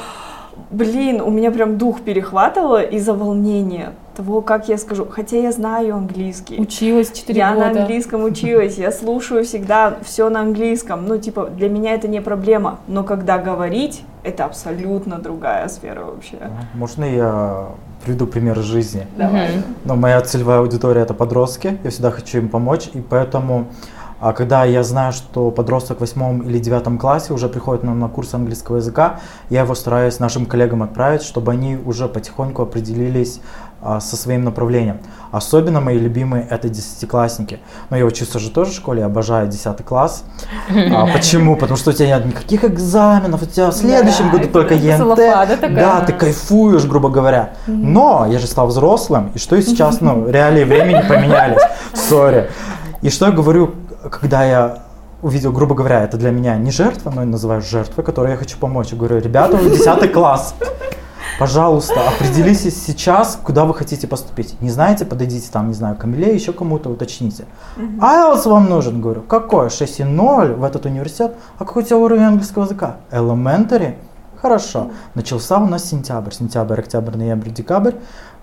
блин, 0.70 1.20
у 1.20 1.30
меня 1.30 1.50
прям 1.50 1.78
дух 1.78 2.00
перехватывало 2.02 2.82
из-за 2.82 3.14
волнения 3.14 3.92
того, 4.14 4.42
как 4.42 4.68
я 4.68 4.76
скажу, 4.76 5.06
хотя 5.10 5.38
я 5.38 5.52
знаю 5.52 5.96
английский. 5.96 6.60
Училась 6.60 7.10
4 7.12 7.38
Я 7.38 7.54
года. 7.54 7.70
на 7.70 7.80
английском 7.80 8.24
училась, 8.24 8.76
я 8.76 8.92
слушаю 8.92 9.44
всегда 9.44 9.96
все 10.04 10.28
на 10.28 10.40
английском. 10.40 11.06
Ну, 11.06 11.18
типа, 11.18 11.46
для 11.46 11.68
меня 11.68 11.94
это 11.94 12.08
не 12.08 12.20
проблема. 12.20 12.80
Но 12.86 13.04
когда 13.04 13.38
говорить, 13.38 14.02
это 14.22 14.44
абсолютно 14.44 15.18
другая 15.18 15.68
сфера 15.68 16.04
вообще. 16.04 16.36
Можно 16.74 17.04
я 17.04 17.66
приведу 18.04 18.26
пример 18.26 18.58
из 18.58 18.64
жизни? 18.64 19.06
Давай. 19.16 19.62
Но 19.84 19.96
моя 19.96 20.20
целевая 20.20 20.60
аудитория 20.60 21.02
это 21.02 21.14
подростки, 21.14 21.78
я 21.82 21.90
всегда 21.90 22.10
хочу 22.10 22.38
им 22.38 22.48
помочь, 22.48 22.90
и 22.92 23.00
поэтому, 23.00 23.66
а, 24.20 24.32
когда 24.32 24.64
я 24.64 24.82
знаю, 24.82 25.12
что 25.12 25.50
подросток 25.50 25.98
в 25.98 26.00
восьмом 26.00 26.42
или 26.42 26.58
девятом 26.58 26.98
классе 26.98 27.32
уже 27.32 27.48
приходит 27.48 27.84
на, 27.84 27.94
на 27.94 28.08
курс 28.08 28.34
английского 28.34 28.76
языка, 28.76 29.20
я 29.48 29.62
его 29.62 29.74
стараюсь 29.74 30.18
нашим 30.18 30.44
коллегам 30.46 30.82
отправить, 30.82 31.22
чтобы 31.22 31.52
они 31.52 31.76
уже 31.76 32.06
потихоньку 32.06 32.62
определились 32.62 33.40
а, 33.82 33.98
со 33.98 34.16
своим 34.16 34.44
направлением. 34.44 34.98
Особенно 35.32 35.80
мои 35.80 35.98
любимые 35.98 36.46
это 36.50 36.68
десятиклассники. 36.68 37.60
Но 37.88 37.96
я 37.96 38.04
учился 38.04 38.38
же 38.38 38.50
тоже 38.50 38.72
в 38.72 38.74
школе, 38.74 39.02
обожаю 39.02 39.48
десятый 39.48 39.86
класс. 39.86 40.24
А, 40.68 41.06
почему? 41.14 41.56
Потому 41.56 41.78
что 41.78 41.90
у 41.90 41.92
тебя 41.94 42.08
нет 42.08 42.26
никаких 42.26 42.62
экзаменов, 42.64 43.42
у 43.42 43.46
тебя 43.46 43.70
в 43.70 43.74
следующем 43.74 44.30
Да, 44.30 44.36
году 44.36 44.48
только 44.52 44.74
ЕНТ. 44.74 44.98
Да, 45.74 46.00
ты 46.02 46.12
кайфуешь, 46.12 46.84
грубо 46.84 47.08
говоря. 47.08 47.54
Но 47.66 48.26
я 48.30 48.38
же 48.38 48.46
стал 48.46 48.66
взрослым, 48.66 49.30
и 49.34 49.38
что 49.38 49.56
и 49.56 49.62
сейчас, 49.62 50.02
ну, 50.02 50.28
реалии 50.28 50.64
времени 50.64 51.02
поменялись. 51.08 51.62
Сори. 51.94 52.50
И 53.00 53.08
что 53.08 53.26
я 53.26 53.32
говорю, 53.32 53.76
когда 54.08 54.44
я 54.44 54.78
увидел, 55.22 55.52
грубо 55.52 55.74
говоря, 55.74 56.02
это 56.02 56.16
для 56.16 56.30
меня 56.30 56.56
не 56.56 56.70
жертва, 56.70 57.10
но 57.10 57.22
я 57.22 57.26
называю 57.26 57.60
жертвой, 57.60 58.04
которой 58.04 58.32
я 58.32 58.36
хочу 58.36 58.58
помочь. 58.58 58.88
Я 58.92 58.98
говорю, 58.98 59.18
ребята, 59.20 59.56
вы 59.56 59.70
10 59.70 60.12
класс. 60.12 60.54
Пожалуйста, 61.38 61.94
определитесь 62.06 62.84
сейчас, 62.84 63.38
куда 63.42 63.64
вы 63.64 63.74
хотите 63.74 64.06
поступить. 64.06 64.60
Не 64.60 64.70
знаете, 64.70 65.06
подойдите 65.06 65.48
там, 65.50 65.68
не 65.68 65.74
знаю, 65.74 65.96
Камиле, 65.96 66.34
еще 66.34 66.52
кому-то 66.52 66.90
уточните. 66.90 67.46
IELTS 67.78 68.46
вам 68.48 68.68
нужен, 68.68 69.00
говорю. 69.00 69.22
Какой? 69.22 69.68
6,0 69.68 70.54
в 70.54 70.64
этот 70.64 70.84
университет? 70.84 71.34
А 71.58 71.64
какой 71.64 71.82
у 71.82 71.86
тебя 71.86 71.96
уровень 71.96 72.24
английского 72.24 72.64
языка? 72.64 72.96
Elementary? 73.10 73.94
Хорошо. 74.40 74.90
Начался 75.14 75.58
у 75.58 75.66
нас 75.66 75.84
сентябрь. 75.84 76.32
Сентябрь, 76.32 76.80
октябрь, 76.80 77.16
ноябрь, 77.16 77.50
декабрь. 77.50 77.94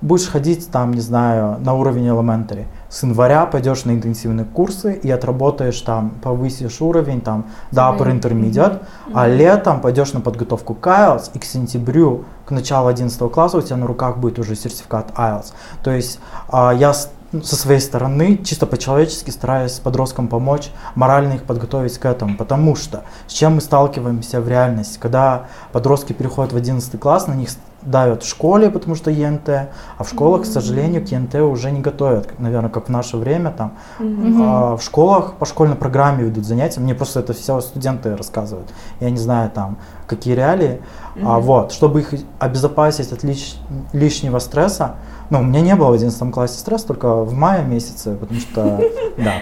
Будешь 0.01 0.27
ходить 0.27 0.69
там, 0.71 0.91
не 0.91 1.01
знаю, 1.01 1.57
на 1.59 1.75
уровень 1.75 2.07
elementary. 2.07 2.65
С 2.89 3.03
января 3.03 3.45
пойдешь 3.45 3.85
на 3.85 3.91
интенсивные 3.91 4.45
курсы 4.45 4.93
и 4.93 5.11
отработаешь 5.11 5.79
там, 5.81 6.11
повысишь 6.21 6.81
уровень 6.81 7.21
там 7.21 7.45
до 7.71 7.81
upper 7.81 8.19
intermediate, 8.19 8.83
а 9.13 9.27
летом 9.27 9.81
пойдешь 9.81 10.13
на 10.13 10.21
подготовку 10.21 10.73
к 10.73 10.87
IELTS 10.87 11.31
и 11.33 11.39
к 11.39 11.43
сентябрю, 11.43 12.25
к 12.45 12.51
началу 12.51 12.87
11 12.87 13.19
класса 13.31 13.57
у 13.57 13.61
тебя 13.61 13.77
на 13.77 13.87
руках 13.87 14.17
будет 14.17 14.39
уже 14.39 14.55
сертификат 14.55 15.11
IELTS. 15.11 15.53
То 15.83 15.91
есть 15.91 16.19
а, 16.49 16.73
я 16.73 16.93
ну, 17.33 17.43
со 17.43 17.57
своей 17.57 17.81
стороны 17.81 18.37
чисто 18.37 18.65
по-человечески 18.65 19.31
стараюсь 19.31 19.73
подросткам 19.79 20.29
помочь, 20.29 20.71
морально 20.95 21.33
их 21.33 21.43
подготовить 21.43 21.97
к 21.97 22.05
этому, 22.05 22.37
потому 22.37 22.77
что 22.77 23.03
с 23.27 23.33
чем 23.33 23.55
мы 23.55 23.61
сталкиваемся 23.61 24.39
в 24.39 24.47
реальности, 24.47 24.97
когда 24.97 25.47
подростки 25.73 26.13
переходят 26.13 26.53
в 26.53 26.55
11 26.55 26.97
класс, 26.97 27.27
на 27.27 27.33
них 27.33 27.49
давят 27.87 28.23
в 28.23 28.29
школе, 28.29 28.69
потому 28.69 28.95
что 28.95 29.09
ЕНТ, 29.09 29.49
а 29.49 30.03
в 30.03 30.09
школах, 30.09 30.43
к 30.43 30.45
сожалению, 30.45 31.05
к 31.05 31.07
ЕНТ 31.07 31.35
уже 31.35 31.71
не 31.71 31.79
готовят, 31.79 32.39
наверное, 32.39 32.69
как 32.69 32.87
в 32.87 32.89
наше 32.89 33.17
время 33.17 33.51
там. 33.51 33.73
А, 33.99 34.75
в 34.77 34.81
школах 34.83 35.33
по 35.35 35.45
школьной 35.45 35.75
программе 35.75 36.23
ведут 36.25 36.45
занятия, 36.45 36.81
мне 36.81 36.93
просто 36.93 37.21
это 37.21 37.33
все 37.33 37.59
студенты 37.61 38.15
рассказывают. 38.15 38.69
Я 38.99 39.09
не 39.09 39.17
знаю 39.17 39.49
там, 39.49 39.77
какие 40.05 40.35
реалии. 40.35 40.81
А, 41.23 41.39
вот, 41.39 41.71
чтобы 41.71 42.01
их 42.01 42.13
обезопасить 42.39 43.11
от 43.11 43.23
лиш- 43.23 43.57
лишнего 43.93 44.39
стресса, 44.39 44.95
ну, 45.29 45.39
у 45.39 45.43
меня 45.43 45.61
не 45.61 45.75
было 45.75 45.89
в 45.89 45.93
11 45.93 46.31
классе 46.31 46.59
стресса, 46.59 46.87
только 46.87 47.23
в 47.23 47.33
мае 47.33 47.65
месяце, 47.65 48.15
потому 48.15 48.39
что, 48.39 48.81
да, 49.17 49.41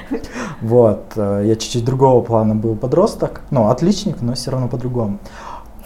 вот, 0.61 1.13
э, 1.15 1.43
я 1.45 1.55
чуть-чуть 1.55 1.85
другого 1.85 2.21
плана 2.21 2.55
был 2.55 2.75
подросток, 2.75 3.41
ну, 3.51 3.69
отличник, 3.69 4.21
но 4.21 4.33
все 4.33 4.51
равно 4.51 4.67
по-другому. 4.67 5.19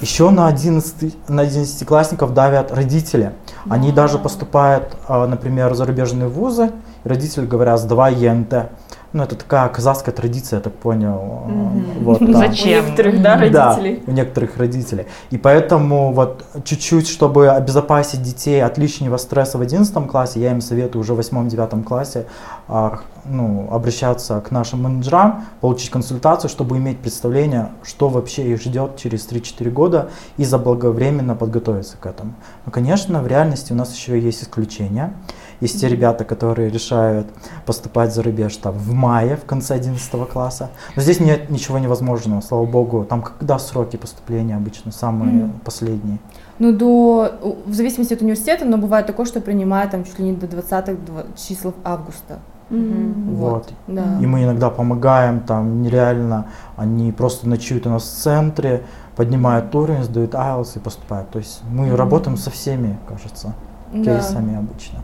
Еще 0.01 0.29
на 0.29 0.47
11, 0.47 1.29
на 1.29 1.41
11-классников 1.43 2.33
давят 2.33 2.71
родители. 2.71 3.33
Они 3.69 3.91
даже 3.91 4.17
поступают, 4.17 4.95
а, 5.07 5.27
например, 5.27 5.73
в 5.73 5.75
зарубежные 5.75 6.29
вузы, 6.29 6.71
и 7.03 7.09
родители 7.09 7.45
говорят, 7.45 7.81
сдавай 7.81 8.15
ЕНТ. 8.15 8.69
Ну, 9.11 9.23
это 9.23 9.35
такая 9.35 9.67
казахская 9.69 10.13
традиция, 10.13 10.57
я 10.57 10.61
так 10.61 10.73
понял. 10.73 11.43
Мгм. 11.47 12.03
Вот, 12.03 12.21
У 12.21 12.27
да. 12.31 12.39
Зачем? 12.39 12.85
некоторых, 12.85 13.21
да, 13.21 13.37
родителей. 13.37 14.03
Да, 14.05 14.11
у 14.11 14.15
некоторых 14.15 14.57
родителей. 14.57 15.05
И 15.31 15.37
поэтому 15.37 16.13
вот 16.13 16.45
чуть-чуть, 16.63 17.07
чтобы 17.07 17.49
обезопасить 17.49 18.21
детей 18.21 18.63
от 18.63 18.77
лишнего 18.77 19.17
стресса 19.17 19.57
в 19.57 19.61
11 19.61 20.07
классе, 20.07 20.39
я 20.39 20.51
им 20.51 20.61
советую 20.61 21.01
уже 21.01 21.13
в 21.13 21.19
8-9 21.19 21.83
классе 21.83 22.25
а, 22.67 22.99
ну, 23.25 23.67
обращаться 23.71 24.41
к 24.41 24.51
нашим 24.51 24.83
менеджерам, 24.83 25.45
получить 25.59 25.89
консультацию, 25.89 26.49
чтобы 26.49 26.77
иметь 26.77 26.99
представление, 26.99 27.69
что 27.83 28.09
вообще 28.09 28.51
их 28.51 28.61
ждет 28.61 28.97
через 28.97 29.27
3-4 29.27 29.71
года 29.71 30.09
и 30.37 30.45
заблаговременно 30.45 31.35
подготовиться 31.35 31.97
к 31.97 32.05
этому. 32.05 32.33
Но, 32.65 32.71
конечно, 32.71 33.21
в 33.21 33.27
реальности 33.27 33.73
у 33.73 33.75
нас 33.75 33.95
еще 33.95 34.19
есть 34.19 34.43
исключения. 34.43 35.13
Есть 35.61 35.81
те 35.81 35.89
ребята, 35.89 36.23
которые 36.23 36.69
решают 36.69 37.27
поступать 37.65 38.13
за 38.13 38.23
рубеж 38.23 38.55
там, 38.57 38.73
в 38.73 38.93
мае, 38.93 39.35
в 39.35 39.43
конце 39.45 39.75
11 39.75 40.27
класса. 40.29 40.69
Но 40.95 41.01
здесь 41.01 41.19
нет 41.19 41.49
ничего 41.49 41.79
невозможного, 41.79 42.41
слава 42.41 42.65
богу. 42.65 43.03
Там 43.03 43.21
когда 43.21 43.59
сроки 43.59 43.97
поступления 43.97 44.55
обычно 44.55 44.91
самые 44.91 45.31
Мгм. 45.31 45.59
последние? 45.65 46.17
Ну, 46.59 46.71
до, 46.73 47.31
в 47.65 47.73
зависимости 47.73 48.13
от 48.13 48.21
университета, 48.21 48.65
но 48.65 48.77
бывает 48.77 49.05
такое, 49.07 49.25
что 49.25 49.41
принимают 49.41 49.91
там 49.91 50.03
чуть 50.05 50.19
ли 50.19 50.25
не 50.25 50.33
до 50.33 50.47
20 50.47 51.05
два- 51.05 51.23
чисел 51.35 51.73
августа. 51.83 52.39
Мгм. 52.69 53.35
Вот. 53.35 53.69
Да. 53.87 54.17
И 54.21 54.25
мы 54.27 54.43
иногда 54.43 54.69
помогаем, 54.69 55.39
там 55.41 55.81
нереально, 55.81 56.45
они 56.77 57.11
просто 57.11 57.49
ночуют 57.49 57.87
у 57.87 57.89
нас 57.89 58.03
в 58.03 58.13
центре, 58.21 58.83
поднимают 59.15 59.73
уровень, 59.75 60.03
сдают 60.03 60.33
IELTS 60.35 60.77
и 60.77 60.79
поступают. 60.79 61.29
То 61.31 61.39
есть 61.39 61.61
мы 61.69 61.87
Мгм. 61.87 61.95
работаем 61.95 62.37
со 62.37 62.49
всеми, 62.51 62.97
кажется, 63.07 63.53
Да. 63.91 64.03
кейсами 64.03 64.55
обычно. 64.57 64.99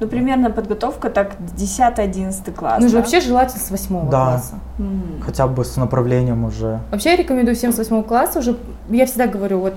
Ну, 0.00 0.06
примерно 0.06 0.50
подготовка 0.50 1.10
так 1.10 1.32
10-11 1.56 2.52
класс. 2.52 2.80
Ну, 2.80 2.88
же 2.88 2.94
да? 2.94 3.00
вообще 3.00 3.20
желательно 3.20 3.60
с 3.60 3.70
восьмого 3.70 4.10
Да. 4.10 4.24
класса. 4.26 4.54
М. 4.78 5.20
Хотя 5.24 5.46
бы 5.48 5.64
с 5.64 5.76
направлением 5.76 6.44
уже. 6.44 6.80
Вообще 6.90 7.10
я 7.10 7.16
рекомендую 7.16 7.56
всем 7.56 7.72
с 7.72 7.78
восьмого 7.78 8.02
класса 8.04 8.38
уже, 8.38 8.56
я 8.90 9.06
всегда 9.06 9.26
говорю, 9.26 9.58
вот 9.60 9.74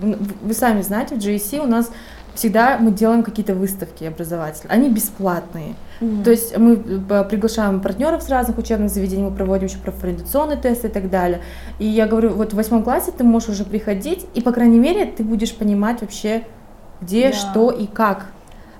вы 0.00 0.52
сами 0.54 0.82
знаете, 0.82 1.14
в 1.14 1.18
GSC 1.18 1.60
у 1.60 1.66
нас 1.66 1.90
всегда 2.34 2.76
мы 2.78 2.90
делаем 2.90 3.22
какие-то 3.22 3.54
выставки 3.54 4.04
образовательные, 4.04 4.74
они 4.76 4.90
бесплатные. 4.90 5.74
Мгм. 6.00 6.22
То 6.24 6.30
есть 6.30 6.58
мы 6.58 6.74
э, 7.08 7.24
приглашаем 7.24 7.80
партнеров 7.80 8.22
с 8.22 8.28
разных 8.28 8.58
учебных 8.58 8.90
заведений, 8.90 9.22
мы 9.22 9.30
проводим 9.30 9.68
еще 9.68 9.78
профориентационные 9.78 10.58
тесты 10.58 10.88
и 10.88 10.90
так 10.90 11.08
далее. 11.08 11.40
И 11.78 11.86
я 11.86 12.06
говорю, 12.06 12.30
вот 12.34 12.52
в 12.52 12.56
восьмом 12.56 12.82
классе 12.82 13.12
ты 13.16 13.24
можешь 13.24 13.48
уже 13.50 13.64
приходить, 13.64 14.26
и, 14.34 14.40
по 14.42 14.52
крайней 14.52 14.78
мере, 14.78 15.06
ты 15.06 15.22
будешь 15.24 15.54
понимать 15.54 16.02
вообще, 16.02 16.42
где, 17.00 17.30
Да. 17.30 17.36
что 17.36 17.70
и 17.70 17.86
как. 17.86 18.26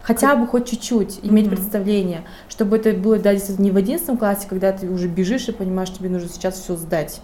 Хотя 0.06 0.36
бы 0.36 0.46
хоть 0.46 0.70
чуть-чуть 0.70 1.18
иметь 1.24 1.46
Мгм. 1.46 1.56
представление, 1.56 2.22
чтобы 2.48 2.76
это 2.76 2.92
было, 2.92 3.18
да, 3.18 3.32
не 3.58 3.72
в 3.72 3.76
одиннадцатом 3.76 4.16
классе, 4.16 4.46
когда 4.48 4.70
ты 4.70 4.88
уже 4.88 5.08
бежишь 5.08 5.48
и 5.48 5.52
понимаешь, 5.52 5.88
что 5.88 5.98
тебе 5.98 6.10
нужно 6.10 6.28
сейчас 6.28 6.54
все 6.54 6.76
сдать. 6.76 7.20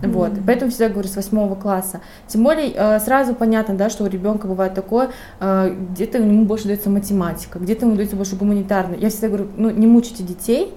Вот, 0.00 0.32
Мгм. 0.32 0.42
поэтому 0.46 0.70
всегда 0.70 0.90
говорю 0.90 1.08
с 1.08 1.16
восьмого 1.16 1.54
класса. 1.56 2.00
Тем 2.28 2.44
более 2.44 2.72
э, 2.72 3.00
сразу 3.00 3.34
понятно, 3.34 3.74
да, 3.74 3.90
что 3.90 4.04
у 4.04 4.06
ребенка 4.06 4.46
бывает 4.46 4.74
такое, 4.74 5.10
э, 5.40 5.74
где-то 5.90 6.18
ему 6.18 6.44
больше 6.44 6.66
дается 6.66 6.88
математика, 6.88 7.58
где-то 7.58 7.86
ему 7.86 7.96
дается 7.96 8.14
больше 8.14 8.36
гуманитарный. 8.36 8.98
Я 8.98 9.08
всегда 9.08 9.28
говорю, 9.28 9.48
ну 9.56 9.70
не 9.70 9.86
мучайте 9.86 10.22
детей. 10.22 10.72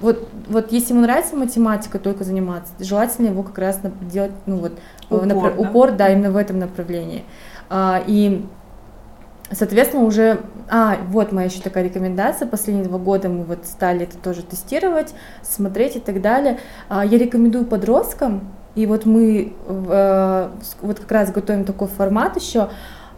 Вот, 0.00 0.28
вот 0.48 0.72
если 0.72 0.92
ему 0.92 1.02
нравится 1.02 1.36
математика 1.36 1.98
только 1.98 2.24
заниматься, 2.24 2.72
желательно 2.80 3.28
его 3.28 3.42
как 3.42 3.58
раз 3.58 3.80
делать, 4.10 4.32
ну 4.46 4.56
вот 4.56 4.72
э, 4.72 5.14
Упор, 5.14 5.26
напра- 5.26 5.56
да? 5.56 5.68
упор, 5.68 5.92
да, 5.92 6.08
именно 6.12 6.30
в 6.32 6.36
этом 6.36 6.58
направлении. 6.58 7.22
А, 7.70 8.02
и 8.06 8.44
Соответственно, 9.50 10.04
уже... 10.04 10.40
А, 10.70 10.98
вот 11.08 11.32
моя 11.32 11.46
еще 11.46 11.60
такая 11.60 11.84
рекомендация. 11.84 12.46
Последние 12.46 12.84
два 12.84 12.98
года 12.98 13.28
мы 13.28 13.44
вот 13.44 13.64
стали 13.64 14.02
это 14.02 14.18
тоже 14.18 14.42
тестировать, 14.42 15.14
смотреть 15.42 15.96
и 15.96 16.00
так 16.00 16.20
далее. 16.20 16.58
А, 16.88 17.04
Я 17.04 17.18
рекомендую 17.18 17.64
подросткам, 17.64 18.52
и 18.74 18.86
вот 18.86 19.06
мы 19.06 19.54
э, 19.66 20.50
вот 20.82 21.00
как 21.00 21.10
раз 21.10 21.32
готовим 21.32 21.64
такой 21.64 21.88
формат 21.88 22.36
еще, 22.36 22.68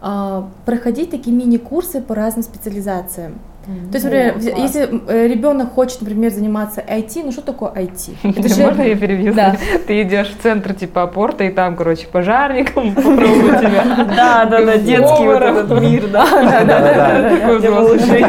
а, 0.01 0.49
проходить 0.65 1.11
такие 1.11 1.35
мини-курсы 1.35 2.01
по 2.01 2.15
разным 2.15 2.43
специализациям. 2.43 3.39
То 3.63 3.93
есть, 3.93 4.05
например, 4.05 4.33
класс. 4.33 4.45
если 4.57 5.01
э, 5.07 5.27
ребенок 5.27 5.73
хочет, 5.73 6.01
например, 6.01 6.31
заниматься 6.31 6.81
IT, 6.81 7.21
ну 7.23 7.31
что 7.31 7.41
такое 7.41 7.69
IT? 7.71 8.15
Это 8.23 8.47
же- 8.49 8.61
Можно 8.63 8.81
я 8.81 8.95
перебью? 8.95 9.33
Да. 9.35 9.55
Ты 9.85 10.01
идешь 10.01 10.29
в 10.29 10.41
центр 10.41 10.73
типа 10.73 11.05
порта, 11.05 11.43
и 11.43 11.51
там, 11.51 11.75
короче, 11.75 12.07
пожарником 12.07 12.93
попробую 12.95 13.59
тебя. 13.59 13.83
Да, 14.15 14.45
да, 14.45 14.65
да, 14.65 14.77
детский 14.77 15.25
вот 15.25 15.41
этот 15.43 15.81
мир, 15.81 16.07
да. 16.07 16.25
Взрослый. 17.59 17.69
малышей. 17.69 18.23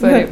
Sorry. 0.00 0.30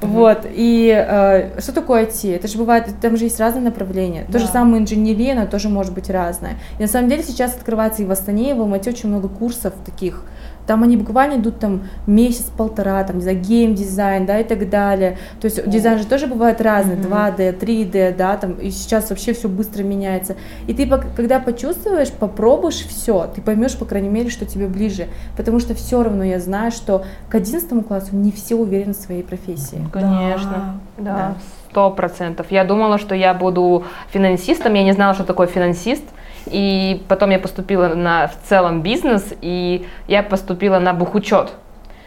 Вот, 0.00 0.46
и 0.50 0.88
э, 0.96 1.60
что 1.60 1.72
такое 1.74 2.06
IT? 2.06 2.34
Это 2.34 2.48
же 2.48 2.56
бывает, 2.56 2.86
там 3.02 3.18
же 3.18 3.24
есть 3.24 3.38
разные 3.38 3.62
направления. 3.62 4.24
То 4.32 4.38
же 4.38 4.46
Да. 4.46 4.52
самое 4.52 4.82
инженерия, 4.82 5.32
она 5.32 5.44
тоже 5.44 5.68
может 5.68 5.92
быть 5.92 6.08
разная. 6.08 6.54
И 6.78 6.82
на 6.82 6.88
самом 6.88 7.10
деле 7.10 7.22
сейчас 7.22 7.54
открывается 7.54 8.02
и 8.02 8.06
в 8.06 8.10
Астане, 8.10 8.50
и 8.50 8.54
в 8.54 8.60
Алмате 8.62 8.88
очень 8.90 9.10
много 9.10 9.28
курсов 9.28 9.74
таких. 9.84 10.24
Там 10.70 10.84
они 10.84 10.96
буквально 10.96 11.34
идут 11.34 11.58
там 11.58 11.82
месяц-полтора, 12.06 13.02
там, 13.02 13.16
не 13.16 13.22
знаю, 13.22 13.40
гейм-дизайн, 13.40 14.24
да, 14.24 14.38
и 14.38 14.44
так 14.44 14.70
далее. 14.70 15.18
То 15.40 15.46
есть 15.46 15.68
дизайн 15.68 15.98
же 15.98 16.06
тоже 16.06 16.28
бывает 16.28 16.60
разный, 16.60 16.94
Мгм. 16.94 17.12
2D, 17.12 17.58
3D, 17.58 18.16
да, 18.16 18.36
там, 18.36 18.52
и 18.52 18.70
сейчас 18.70 19.10
вообще 19.10 19.32
все 19.32 19.48
быстро 19.48 19.82
меняется. 19.82 20.36
И 20.68 20.72
ты, 20.72 20.88
когда 21.16 21.40
почувствуешь, 21.40 22.12
попробуешь 22.12 22.86
все, 22.86 23.28
ты 23.34 23.42
поймешь, 23.42 23.76
по 23.76 23.84
крайней 23.84 24.10
мере, 24.10 24.30
что 24.30 24.46
тебе 24.46 24.68
ближе. 24.68 25.08
Потому 25.36 25.58
что 25.58 25.74
все 25.74 26.04
равно 26.04 26.22
я 26.22 26.38
знаю, 26.38 26.70
что 26.70 27.02
к 27.28 27.34
11 27.34 27.84
классу 27.88 28.14
не 28.14 28.30
все 28.30 28.54
уверены 28.54 28.92
в 28.92 28.96
своей 28.96 29.24
профессии. 29.24 29.84
Конечно, 29.92 30.78
Да. 30.98 31.16
да, 31.16 31.34
сто 31.68 31.90
процентов. 31.90 32.46
Я 32.50 32.62
думала, 32.62 32.98
что 32.98 33.16
я 33.16 33.34
буду 33.34 33.82
финансистом, 34.12 34.74
я 34.74 34.84
не 34.84 34.92
знала, 34.92 35.14
что 35.14 35.24
такое 35.24 35.48
финансист. 35.48 36.04
И 36.46 37.02
потом 37.08 37.30
я 37.30 37.38
поступила 37.38 37.88
на 37.88 38.28
в 38.28 38.48
целом 38.48 38.82
бизнес, 38.82 39.34
и 39.40 39.86
я 40.08 40.22
поступила 40.22 40.78
на 40.78 40.92
бухучет. 40.92 41.52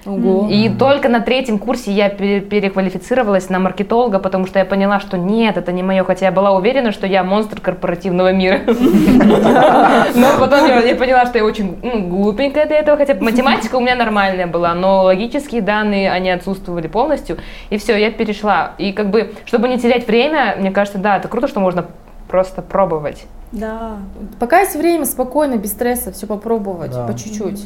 Ого. 0.05 0.47
И 0.49 0.69
только 0.69 1.07
на 1.07 1.21
третьем 1.21 1.57
курсе 1.57 1.91
я 1.91 2.09
пере- 2.09 2.41
переквалифицировалась 2.41 3.49
на 3.49 3.59
маркетолога, 3.59 4.19
потому 4.19 4.47
что 4.47 4.59
я 4.59 4.65
поняла, 4.65 4.99
что 4.99 5.17
нет, 5.17 5.55
это 5.57 5.71
не 5.71 5.81
мое, 5.81 6.03
хотя 6.03 6.25
я 6.25 6.31
была 6.31 6.51
уверена, 6.51 6.91
что 6.91 7.07
я 7.07 7.23
монстр 7.23 7.61
корпоративного 7.61 8.33
мира. 8.33 8.59
Но 8.67 10.27
потом 10.39 10.67
я 10.67 10.81
я 10.81 10.95
поняла, 10.95 11.25
что 11.25 11.37
я 11.37 11.45
очень 11.45 11.77
ну, 11.81 12.01
глупенькая 12.07 12.65
для 12.65 12.79
этого, 12.79 12.97
хотя 12.97 13.15
математика 13.15 13.77
у 13.77 13.79
меня 13.79 13.95
нормальная 13.95 14.47
была, 14.47 14.73
но 14.73 15.03
логические 15.03 15.61
данные, 15.61 16.11
они 16.11 16.29
отсутствовали 16.29 16.87
полностью, 16.87 17.37
и 17.69 17.77
все, 17.77 17.95
я 17.95 18.11
перешла. 18.11 18.73
И 18.77 18.91
как 18.91 19.09
бы, 19.09 19.33
чтобы 19.45 19.69
не 19.69 19.79
терять 19.79 20.05
время, 20.07 20.55
мне 20.59 20.71
кажется, 20.71 20.99
да, 20.99 21.17
это 21.17 21.29
круто, 21.29 21.47
что 21.47 21.61
можно 21.61 21.85
просто 22.27 22.61
пробовать. 22.61 23.25
Да. 23.53 23.97
Пока 24.39 24.59
есть 24.59 24.75
время, 24.75 25.05
спокойно, 25.05 25.55
без 25.57 25.71
стресса, 25.71 26.11
все 26.11 26.27
попробовать, 26.27 26.91
Да. 26.91 27.07
по 27.07 27.13
чуть-чуть. 27.13 27.65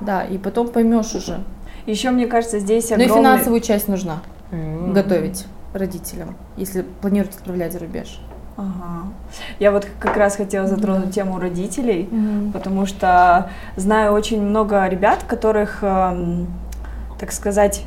Да, 0.00 0.22
и 0.24 0.38
потом 0.38 0.68
поймешь 0.68 1.14
уже. 1.14 1.40
Еще, 1.86 2.10
мне 2.10 2.26
кажется, 2.26 2.58
здесь 2.58 2.90
Ну 2.90 2.96
и 2.96 3.04
огромный... 3.04 3.22
финансовую 3.22 3.60
часть 3.60 3.88
нужна 3.88 4.20
М. 4.52 4.92
готовить 4.92 5.46
родителям, 5.72 6.36
если 6.56 6.82
планируете 6.82 7.38
отправлять 7.38 7.72
за 7.72 7.80
рубеж. 7.80 8.20
Ага. 8.56 9.08
Я 9.58 9.70
вот 9.72 9.86
как 10.00 10.16
раз 10.16 10.36
хотела 10.36 10.66
затронуть 10.66 11.10
тему 11.14 11.38
родителей, 11.38 12.08
потому 12.54 12.86
что 12.86 13.50
знаю 13.76 14.12
очень 14.12 14.40
много 14.42 14.86
ребят, 14.88 15.24
которых, 15.26 15.80
эм, 15.82 16.46
так 17.18 17.32
сказать, 17.32 17.84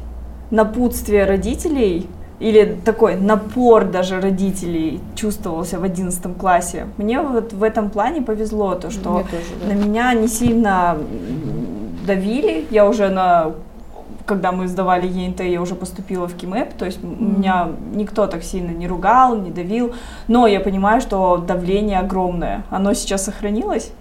напутствие 0.51 1.25
родителей 1.25 2.07
или 2.39 2.77
такой 2.85 3.15
напор 3.15 3.85
даже 3.85 4.21
родителей 4.21 5.01
чувствовался 5.15 5.79
в 5.79 5.83
одиннадцатом 5.83 6.33
классе. 6.35 6.87
Мне 6.97 7.21
вот 7.21 7.51
в 7.53 7.63
этом 7.63 7.89
плане 7.89 8.21
повезло, 8.21 8.75
то 8.75 8.89
что 8.91 9.09
Мне 9.11 9.23
тоже, 9.23 9.43
да. 9.61 9.73
на 9.73 9.77
меня 9.77 10.13
не 10.13 10.27
сильно 10.27 10.97
давили, 12.07 12.65
я 12.71 12.87
уже 12.87 13.09
на 13.09 13.51
когда 14.25 14.51
мы 14.51 14.67
сдавали 14.67 15.07
ЕНТ, 15.07 15.39
я 15.41 15.59
уже 15.59 15.73
поступила 15.73 16.27
в 16.27 16.35
КИМЭП, 16.35 16.73
то 16.75 16.85
есть 16.85 17.03
м- 17.03 17.39
меня 17.39 17.69
никто 17.95 18.27
так 18.27 18.43
сильно 18.43 18.69
не 18.69 18.87
ругал, 18.87 19.35
не 19.35 19.49
давил, 19.49 19.93
но 20.27 20.45
я 20.45 20.59
понимаю, 20.59 21.01
что 21.01 21.37
давление 21.37 21.97
огромное. 21.97 22.63
Оно 22.69 22.93
сейчас 22.93 23.25
сохранилось? 23.25 23.91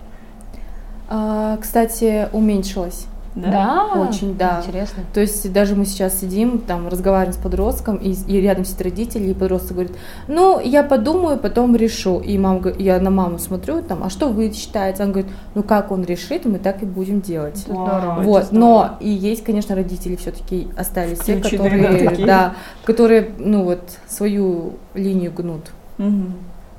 А, 1.09 1.57
Кстати, 1.57 2.29
уменьшилось. 2.33 3.07
Очень, 4.09 4.37
да. 4.37 4.63
Интересно. 4.65 5.03
То 5.13 5.21
есть 5.21 5.53
даже 5.53 5.75
мы 5.75 5.85
сейчас 5.85 6.21
сидим, 6.21 6.59
там, 6.59 6.89
разговариваем 6.89 7.33
с 7.33 7.37
подростком, 7.37 7.97
и, 7.97 8.13
и 8.13 8.41
рядом 8.41 8.65
сидит 8.65 8.83
родители, 8.83 9.29
и 9.29 9.35
подросток 9.35 9.73
говорит, 9.73 9.97
ну, 10.27 10.61
я 10.61 10.83
подумаю, 10.83 11.39
потом 11.39 11.77
решу. 11.77 12.19
И 12.21 12.37
мама, 12.39 12.73
я 12.79 13.01
на 13.01 13.11
маму 13.11 13.39
смотрю, 13.39 13.83
там, 13.83 14.03
а 14.03 14.11
что 14.11 14.29
вы 14.29 14.53
считаете? 14.53 15.03
Он 15.05 15.13
говорит, 15.13 15.31
ну, 15.55 15.63
как 15.63 15.91
он 15.91 16.05
решит, 16.05 16.45
мы 16.45 16.59
так 16.59 16.83
и 16.83 16.87
будем 16.87 17.21
делать. 17.21 17.65
Вау, 17.69 17.87
здорово. 17.87 18.21
это 18.21 18.29
Вот, 18.29 18.45
здорово. 18.45 18.59
но 18.61 18.97
и 19.01 19.09
есть, 19.09 19.45
конечно, 19.45 19.75
родители 19.75 20.17
все-таки 20.17 20.69
остались 20.77 21.19
те, 21.21 21.37
которые, 21.37 21.83
да, 21.83 22.11
такие. 22.11 22.27
да, 22.27 22.55
которые, 22.85 23.31
ну 23.39 23.65
вот, 23.65 23.81
свою 24.09 24.75
линию 24.95 25.33
гнут. 25.33 25.71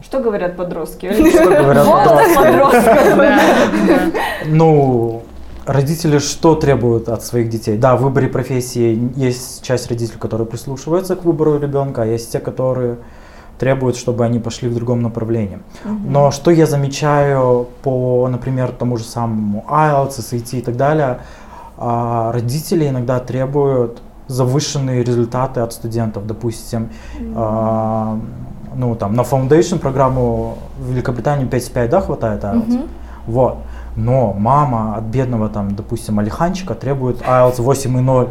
Что 0.01 0.21
говорят 0.21 0.55
подростки? 0.55 1.11
Что 1.11 1.45
говорят 1.45 1.85
подростки? 1.85 2.79
Да, 3.09 3.39
да. 3.87 4.11
Ну, 4.45 5.23
родители 5.71 6.19
что 6.19 6.55
требуют 6.55 7.09
от 7.09 7.23
своих 7.23 7.49
детей? 7.49 7.77
Да, 7.77 7.95
в 7.95 8.01
выборе 8.01 8.27
профессии 8.27 9.11
есть 9.15 9.63
часть 9.63 9.89
родителей, 9.89 10.19
которые 10.19 10.47
прислушиваются 10.47 11.15
к 11.15 11.23
выбору 11.23 11.59
ребенка, 11.59 12.03
а 12.03 12.05
есть 12.05 12.31
те, 12.31 12.39
которые 12.39 12.97
требуют, 13.59 13.97
чтобы 13.97 14.25
они 14.25 14.39
пошли 14.39 14.69
в 14.69 14.75
другом 14.75 15.01
направлении. 15.01 15.59
Но 16.05 16.31
что 16.31 16.51
я 16.51 16.65
замечаю 16.65 17.67
по, 17.83 18.27
например, 18.31 18.71
тому 18.71 18.97
же 18.97 19.03
самому 19.03 19.65
IELTS, 19.69 20.19
SAT 20.19 20.59
и 20.59 20.61
так 20.61 20.77
далее, 20.77 21.19
а, 21.77 22.31
родители 22.31 22.87
иногда 22.87 23.19
требуют 23.19 24.01
завышенные 24.27 25.03
результаты 25.03 25.59
от 25.59 25.73
студентов. 25.73 26.25
Допустим, 26.25 26.89
а, 27.35 28.17
ну 28.75 28.95
там 28.95 29.13
на 29.13 29.21
Foundation 29.21 29.79
программу 29.79 30.57
в 30.79 30.91
Великобритании 30.91 31.45
5,5, 31.45 31.89
да, 31.89 32.01
хватает 32.01 32.43
IELTS? 32.43 32.87
Вот. 33.27 33.57
Но 33.99 34.33
мама 34.33 34.95
от 34.95 35.03
бедного, 35.03 35.49
там, 35.49 35.75
допустим, 35.75 36.19
Алиханчика 36.19 36.73
требует 36.73 37.21
IELTS 37.21 37.57
8,0. 37.57 38.29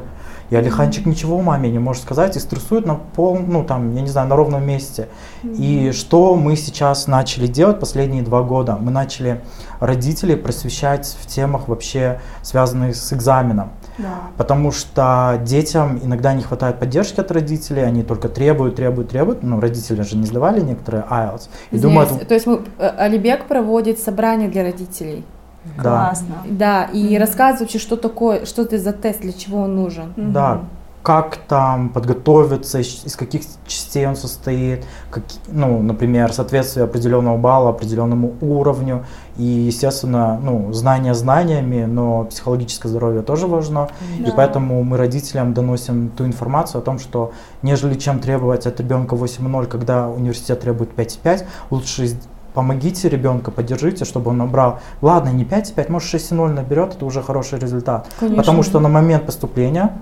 И 0.51 0.57
Алиханчик 0.57 1.05
ничего 1.05 1.43
маме 1.43 1.71
не 1.71 1.79
может 1.79 2.03
сказать 2.05 2.35
и 2.37 2.41
стрессует 2.41 2.87
на 2.87 2.95
пол, 2.95 3.39
ну 3.39 3.65
там, 3.65 3.95
я 3.95 4.01
не 4.01 4.09
знаю, 4.09 4.29
на 4.29 4.37
ровном 4.37 4.67
месте. 4.67 5.09
И 5.43 5.93
что 5.93 6.37
мы 6.37 6.57
сейчас 6.57 7.07
начали 7.07 7.47
делать 7.47 7.81
последние 7.81 8.23
два 8.23 8.43
года? 8.43 8.79
Мы 8.81 8.91
начали 8.91 9.43
родителей 9.79 10.37
просвещать 10.37 11.19
в 11.21 11.27
темах 11.27 11.69
вообще 11.69 12.21
связанных 12.41 12.97
с 12.97 13.13
экзаменом. 13.13 13.73
Да. 13.99 14.21
Потому 14.39 14.73
что 14.73 15.39
детям 15.45 16.01
иногда 16.03 16.33
не 16.33 16.43
хватает 16.43 16.79
поддержки 16.79 17.21
от 17.21 17.31
родителей, 17.31 17.83
они 17.83 18.03
только 18.03 18.31
требуют, 18.31 18.77
требуют, 18.77 19.11
требуют. 19.11 19.43
Ну, 19.43 19.61
родители 19.61 20.01
же 20.01 20.17
не 20.17 20.25
сдавали 20.25 20.63
некоторые 20.63 21.05
IELTS. 21.11 21.51
И 21.73 21.79
думают, 21.79 22.27
То 22.27 22.33
есть 22.33 22.47
мы, 22.47 22.63
э, 22.79 22.89
Алибек 22.89 23.45
проводит 23.49 23.99
собрание 23.99 24.49
для 24.49 24.63
родителей. 24.63 25.27
Да, 25.77 25.83
Классно. 25.83 26.35
Да, 26.49 26.85
и 26.93 27.05
Мгм. 27.05 27.19
рассказывает 27.21 27.61
вообще, 27.61 27.79
что 27.79 27.97
такое, 27.97 28.45
что 28.47 28.63
это 28.63 28.79
за 28.79 28.93
тест, 28.93 29.21
для 29.21 29.33
чего 29.33 29.61
он 29.63 29.77
нужен. 29.77 30.13
да, 30.17 30.55
Мгм. 30.55 30.69
как 31.03 31.37
там 31.49 31.89
подготовиться, 31.89 32.81
из, 32.81 33.17
каких 33.17 33.43
частей 33.67 34.07
он 34.07 34.15
состоит, 34.17 34.85
каки- 35.11 35.39
ну, 35.49 35.81
например, 35.81 36.33
соответствие 36.35 36.85
определенного 36.85 37.39
балла 37.39 37.71
определенному 37.71 38.35
уровню. 38.43 39.07
И, 39.39 39.43
естественно, 39.45 40.39
ну, 40.43 40.71
знания 40.75 41.15
знаниями, 41.15 41.85
но 41.87 42.25
психологическое 42.25 42.89
здоровье 42.89 43.23
тоже 43.23 43.47
важно. 43.47 43.89
И 44.19 44.25
Да. 44.25 44.33
поэтому 44.37 44.83
мы 44.83 44.97
родителям 44.99 45.55
доносим 45.55 46.11
ту 46.11 46.27
информацию 46.27 46.81
о 46.81 46.83
том, 46.83 46.99
что 46.99 47.33
нежели 47.63 47.95
чем 47.95 48.19
требовать 48.19 48.67
от 48.67 48.79
ребенка 48.81 49.15
8,0, 49.17 49.67
когда 49.67 50.09
университет 50.09 50.61
требует 50.61 50.91
5,5, 50.95 51.45
лучше 51.71 52.11
помогите 52.59 53.09
ребенка, 53.09 53.53
поддержите, 53.53 54.05
чтобы 54.05 54.33
он 54.33 54.39
набрал, 54.39 54.81
ладно, 55.01 55.29
не 55.29 55.45
5,5, 55.45 55.93
может 55.93 56.13
6,0 56.13 56.49
наберет, 56.49 56.97
это 56.97 57.05
уже 57.07 57.23
хороший 57.23 57.61
результат. 57.61 58.09
Конечно. 58.19 58.43
Потому 58.43 58.65
что 58.65 58.81
на 58.81 58.89
момент 58.89 59.27
поступления, 59.27 59.93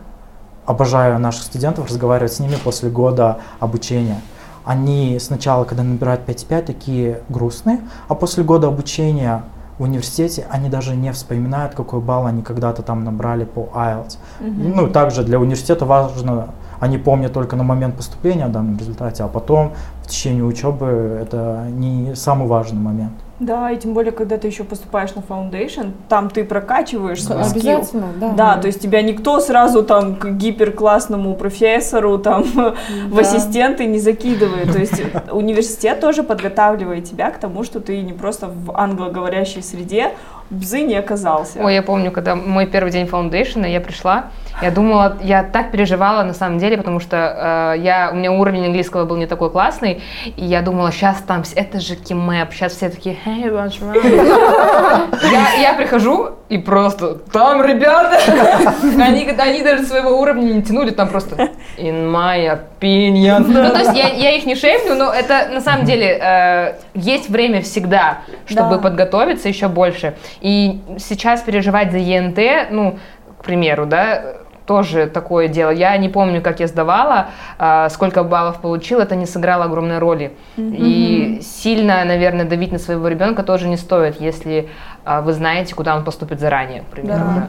обожаю 0.64 1.18
наших 1.18 1.42
студентов, 1.42 1.90
разговаривать 1.90 2.32
с 2.32 2.40
ними 2.40 2.54
после 2.64 2.88
года 2.88 3.40
обучения, 3.60 4.22
они 4.64 5.18
сначала, 5.20 5.64
когда 5.64 5.82
набирают 5.82 6.22
5,5, 6.26 6.62
такие 6.62 7.20
грустные, 7.28 7.80
а 8.08 8.14
после 8.14 8.42
года 8.42 8.68
обучения 8.68 9.42
в 9.78 9.82
университете 9.82 10.46
они 10.48 10.70
даже 10.70 10.96
не 10.96 11.12
вспоминают, 11.12 11.74
какой 11.74 12.00
балл 12.00 12.24
они 12.24 12.40
когда-то 12.40 12.80
там 12.80 13.04
набрали 13.04 13.44
по 13.44 13.68
IELTS. 13.74 14.16
Мгм. 14.40 14.76
Ну, 14.76 14.88
также 14.88 15.24
для 15.24 15.38
университета 15.38 15.84
важно, 15.84 16.54
они 16.80 16.98
помнят 16.98 17.32
только 17.32 17.56
на 17.56 17.62
момент 17.62 17.96
поступления 17.96 18.44
о 18.44 18.48
данном 18.48 18.76
результате, 18.78 19.22
а 19.22 19.28
потом 19.28 19.72
в 20.02 20.08
течение 20.08 20.44
учебы 20.44 21.18
это 21.22 21.66
не 21.70 22.14
самый 22.14 22.46
важный 22.46 22.80
момент. 22.80 23.12
Да, 23.38 23.70
и 23.70 23.76
тем 23.76 23.92
более, 23.92 24.12
когда 24.12 24.38
ты 24.38 24.46
еще 24.46 24.64
поступаешь 24.64 25.14
на 25.14 25.20
Foundation, 25.20 25.92
там 26.08 26.30
ты 26.30 26.42
прокачиваешь 26.42 27.22
свой 27.22 27.44
скилл. 27.44 27.76
Обязательно, 27.76 28.06
да. 28.18 28.32
Да, 28.32 28.56
то 28.56 28.66
есть 28.66 28.80
тебя 28.80 29.02
никто 29.02 29.40
сразу 29.40 29.82
там 29.82 30.16
к 30.16 30.30
гиперклассному 30.30 31.34
профессору, 31.34 32.16
там 32.16 32.44
в 32.54 32.74
Да. 33.14 33.20
ассистенты 33.20 33.84
не 33.84 33.98
закидывает. 33.98 34.72
То 34.72 34.78
есть 34.78 35.02
университет 35.32 36.00
тоже 36.00 36.22
подготавливает 36.22 37.04
тебя 37.04 37.30
к 37.30 37.38
тому, 37.38 37.62
что 37.62 37.80
ты 37.80 38.00
не 38.00 38.14
просто 38.14 38.48
в 38.48 38.74
англоговорящей 38.74 39.62
среде 39.62 40.12
бзы 40.50 40.82
не 40.82 40.96
оказался. 40.96 41.58
Ой, 41.60 41.74
я 41.74 41.82
помню, 41.82 42.10
когда 42.10 42.34
мой 42.34 42.66
первый 42.66 42.92
день 42.92 43.06
фаундейшена, 43.06 43.66
я 43.66 43.80
пришла, 43.80 44.26
я 44.62 44.70
думала, 44.70 45.18
я 45.22 45.42
так 45.42 45.70
переживала 45.70 46.22
на 46.22 46.32
самом 46.32 46.58
деле, 46.58 46.76
потому 46.78 47.00
что 47.00 47.74
э, 47.76 47.80
я, 47.80 48.10
у 48.12 48.16
меня 48.16 48.32
уровень 48.32 48.66
английского 48.66 49.04
был 49.04 49.16
не 49.16 49.26
такой 49.26 49.50
классный, 49.50 50.02
и 50.36 50.44
я 50.44 50.62
думала, 50.62 50.92
сейчас 50.92 51.18
там, 51.26 51.42
это 51.54 51.80
же 51.80 51.96
кимэп, 51.96 52.52
сейчас 52.52 52.72
все 52.72 52.88
такие, 52.88 53.16
hey, 53.24 53.44
what's 53.50 53.80
wrong?» 53.80 55.18
я, 55.30 55.60
я 55.60 55.74
прихожу, 55.74 56.30
и 56.48 56.58
просто, 56.58 57.14
там 57.32 57.62
ребята, 57.64 58.18
они, 59.02 59.28
они 59.38 59.62
даже 59.62 59.82
своего 59.82 60.20
уровня 60.20 60.52
не 60.52 60.62
тянули, 60.62 60.90
там 60.90 61.08
просто, 61.08 61.50
in 61.76 62.10
my 62.12 62.58
opinion. 62.80 63.44
Ну, 63.48 63.70
то 63.70 63.78
есть 63.78 63.96
я, 63.96 64.08
я 64.10 64.30
их 64.30 64.46
не 64.46 64.54
шеймлю, 64.54 64.94
но 64.94 65.12
это 65.12 65.48
на 65.52 65.60
самом 65.60 65.84
деле 65.84 66.18
э, 66.22 66.74
есть 66.94 67.28
время 67.28 67.62
всегда, 67.62 68.18
чтобы 68.46 68.76
Да. 68.76 68.78
подготовиться 68.78 69.48
еще 69.48 69.66
больше. 69.68 70.14
И 70.40 70.80
сейчас 70.98 71.42
переживать 71.42 71.90
за 71.90 71.98
ЕНТ, 71.98 72.70
ну, 72.70 72.98
к 73.40 73.44
примеру, 73.44 73.86
да, 73.86 74.36
тоже 74.66 75.06
такое 75.06 75.46
дело. 75.46 75.70
Я 75.70 75.96
не 75.96 76.08
помню, 76.08 76.42
как 76.42 76.58
я 76.58 76.66
сдавала, 76.66 77.28
а, 77.56 77.88
сколько 77.88 78.24
баллов 78.24 78.60
получила, 78.60 79.02
это 79.02 79.14
не 79.14 79.24
сыграло 79.26 79.64
огромной 79.66 79.98
роли. 79.98 80.32
И 80.56 81.38
сильно, 81.40 82.04
наверное, 82.04 82.44
давить 82.44 82.72
на 82.72 82.78
своего 82.80 83.06
ребенка 83.06 83.44
тоже 83.44 83.68
не 83.68 83.76
стоит, 83.76 84.20
если 84.20 84.68
вы 85.06 85.32
знаете, 85.32 85.74
куда 85.74 85.96
он 85.96 86.04
поступит 86.04 86.40
заранее, 86.40 86.82
к 86.82 86.86
примеру. 86.86 87.24
Да. 87.24 87.48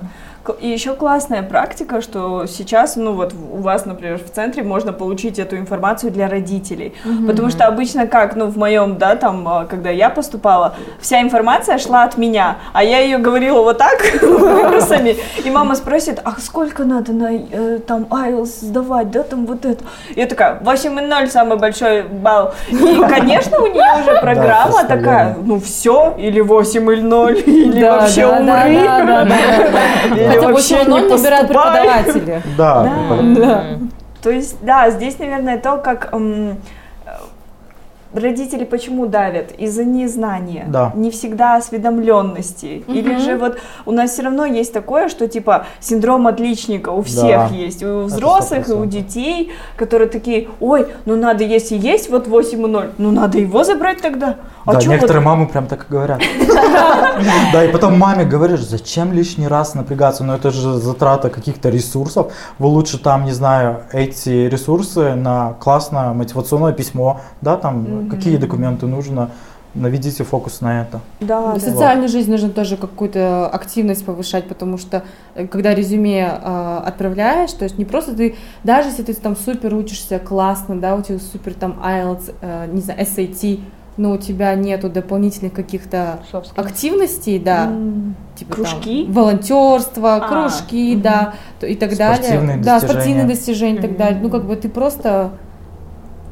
И 0.54 0.68
еще 0.68 0.94
классная 0.94 1.44
практика, 1.44 2.02
что 2.02 2.46
сейчас, 2.46 2.96
ну 2.96 3.14
вот 3.14 3.34
у 3.34 3.58
вас, 3.58 3.86
например, 3.86 4.20
в 4.20 4.30
центре 4.32 4.64
можно 4.64 4.94
получить 4.94 5.40
эту 5.40 5.58
информацию 5.58 6.12
для 6.12 6.28
родителей. 6.28 6.94
Потому 7.28 7.50
что 7.50 7.68
обычно 7.68 8.08
как, 8.08 8.36
ну 8.36 8.48
в 8.48 8.58
моем, 8.58 8.98
да, 8.98 9.16
там, 9.16 9.48
а, 9.48 9.66
когда 9.66 9.90
я 9.90 10.10
поступала, 10.10 10.76
вся 11.00 11.22
информация 11.22 11.78
шла 11.78 12.04
от 12.04 12.18
меня, 12.18 12.58
а 12.74 12.84
я 12.84 13.00
ее 13.00 13.18
говорила 13.18 13.62
вот 13.62 13.78
так, 13.78 14.00
выбросами, 14.22 15.18
и 15.44 15.50
мама 15.50 15.76
спросит, 15.76 16.20
а 16.24 16.36
сколько 16.40 16.84
надо 16.84 17.14
на 17.14 17.34
э, 17.34 17.80
там 17.80 18.04
IELTS 18.10 18.66
сдавать, 18.66 19.12
да, 19.12 19.24
там 19.24 19.46
вот 19.46 19.66
это. 19.66 19.84
Я 20.16 20.26
такая, 20.28 20.60
8,0 20.60 21.28
самый 21.28 21.58
большой 21.58 22.04
балл. 22.04 22.54
И, 22.70 22.76
конечно, 23.10 23.60
у 23.60 23.68
нее 23.68 24.02
уже 24.02 24.20
программа 24.22 24.84
такая, 24.84 25.36
ну 25.42 25.60
все, 25.60 26.16
или 26.18 26.42
8,0 26.44 27.44
или 27.44 27.84
вообще 27.84 28.26
умри. 28.28 28.88
Хотя 30.40 30.54
вообще 30.54 30.76
8.0 30.76 30.86
не 30.86 31.08
набирают 31.10 31.48
поступай. 31.48 31.84
преподаватели. 31.84 32.42
Да. 32.58 33.78
То 34.22 34.32
есть, 34.32 34.58
да, 34.62 34.90
здесь, 34.90 35.20
наверное, 35.20 35.58
то, 35.58 35.78
как 35.78 36.10
Родители 38.22 38.64
почему 38.66 39.06
давят? 39.06 39.52
Из-за 39.60 39.84
незнания, 39.86 40.66
Да. 40.68 40.92
не 40.96 41.12
всегда 41.12 41.58
осведомленности. 41.58 42.84
Или 42.88 43.14
Мгм. 43.14 43.20
же 43.22 43.38
вот 43.38 43.58
у 43.86 43.92
нас 43.92 44.12
все 44.12 44.24
равно 44.24 44.46
есть 44.46 44.74
такое, 44.74 45.08
что 45.08 45.28
типа 45.28 45.66
синдром 45.80 46.26
отличника 46.26 46.90
у 46.90 47.02
всех 47.04 47.50
Да. 47.52 47.56
есть, 47.56 47.84
у 47.84 48.04
взрослых, 48.04 48.68
и 48.70 48.72
у 48.72 48.86
100%. 48.86 48.90
детей, 48.90 49.52
которые 49.78 50.10
такие, 50.10 50.48
ой, 50.60 50.88
ну 51.06 51.16
надо, 51.16 51.44
если 51.44 51.78
есть 51.78 52.10
вот 52.10 52.28
8,0, 52.28 52.90
ну 52.98 53.12
надо 53.12 53.38
его 53.38 53.64
забрать 53.64 54.02
тогда. 54.02 54.36
А 54.66 54.74
да, 54.74 54.80
чё 54.82 54.88
вот- 54.90 54.96
некоторые 54.96 55.24
мамы 55.24 55.48
прям 55.48 55.68
так 55.68 55.86
и 55.90 55.92
говорят. 55.94 56.20
Да, 57.54 57.64
и 57.66 57.72
потом 57.72 57.98
маме 57.98 58.26
говоришь, 58.26 58.62
зачем 58.62 59.14
лишний 59.14 59.48
раз 59.48 59.74
напрягаться, 59.76 60.24
но 60.24 60.36
это 60.36 60.52
же 60.52 60.74
затрата 60.74 61.30
каких-то 61.30 61.70
ресурсов. 61.70 62.32
Вы 62.60 62.68
лучше 62.68 62.98
там, 63.00 63.26
не 63.26 63.32
знаю, 63.32 63.84
эти 63.92 64.48
ресурсы 64.50 65.16
на 65.16 65.54
классное 65.60 66.14
мотивационное 66.14 66.74
письмо, 66.74 67.22
да, 67.42 67.56
там 67.58 68.07
какие 68.10 68.38
документы 68.38 68.86
нужно, 68.88 69.32
наведите 69.74 70.24
фокус 70.24 70.62
на 70.62 70.82
это. 70.82 71.02
Да, 71.20 71.52
В 71.52 71.54
да. 71.56 71.60
социальной 71.60 72.08
жизни 72.08 72.32
нужно 72.32 72.50
тоже 72.50 72.78
какую-то 72.78 73.48
активность 73.48 74.06
повышать, 74.06 74.48
потому 74.48 74.78
что 74.78 75.04
э, 75.36 75.46
когда 75.46 75.76
резюме 75.76 76.22
э, 76.42 76.82
отправляешь, 76.86 77.52
то 77.52 77.64
есть 77.64 77.78
не 77.78 77.86
просто 77.86 78.16
ты, 78.16 78.36
даже 78.64 78.90
если 78.90 79.04
ты 79.04 79.14
там 79.14 79.36
супер 79.36 79.76
учишься 79.76 80.18
классно, 80.20 80.80
да, 80.80 80.96
у 80.96 81.02
тебя 81.04 81.20
супер 81.20 81.54
там 81.54 81.80
IELTS, 81.84 82.34
э, 82.42 82.68
не 82.72 82.82
знаю, 82.82 83.00
SAT, 83.02 83.60
но 83.98 84.12
у 84.14 84.18
тебя 84.18 84.54
нету 84.56 84.90
дополнительных 84.90 85.54
каких-то 85.54 86.20
активностей, 86.56 87.40
да, 87.40 87.66
М, 87.66 88.16
типа 88.36 88.54
кружки? 88.56 89.04
там 89.06 89.14
волонтерство, 89.14 90.16
А, 90.16 90.20
кружки, 90.28 90.94
мгм. 90.94 91.02
да, 91.02 91.34
то- 91.60 91.68
и 91.68 91.76
так 91.76 91.94
Спортивные 91.94 92.40
далее. 92.48 92.64
Да, 92.64 92.74
достижения. 92.76 92.94
спортивные 93.02 93.28
достижения 93.28 93.78
и 93.80 93.82
так 93.82 93.98
далее. 93.98 94.20
Ну, 94.22 94.30
как 94.30 94.46
бы 94.46 94.56
ты 94.56 94.70
просто 94.70 95.32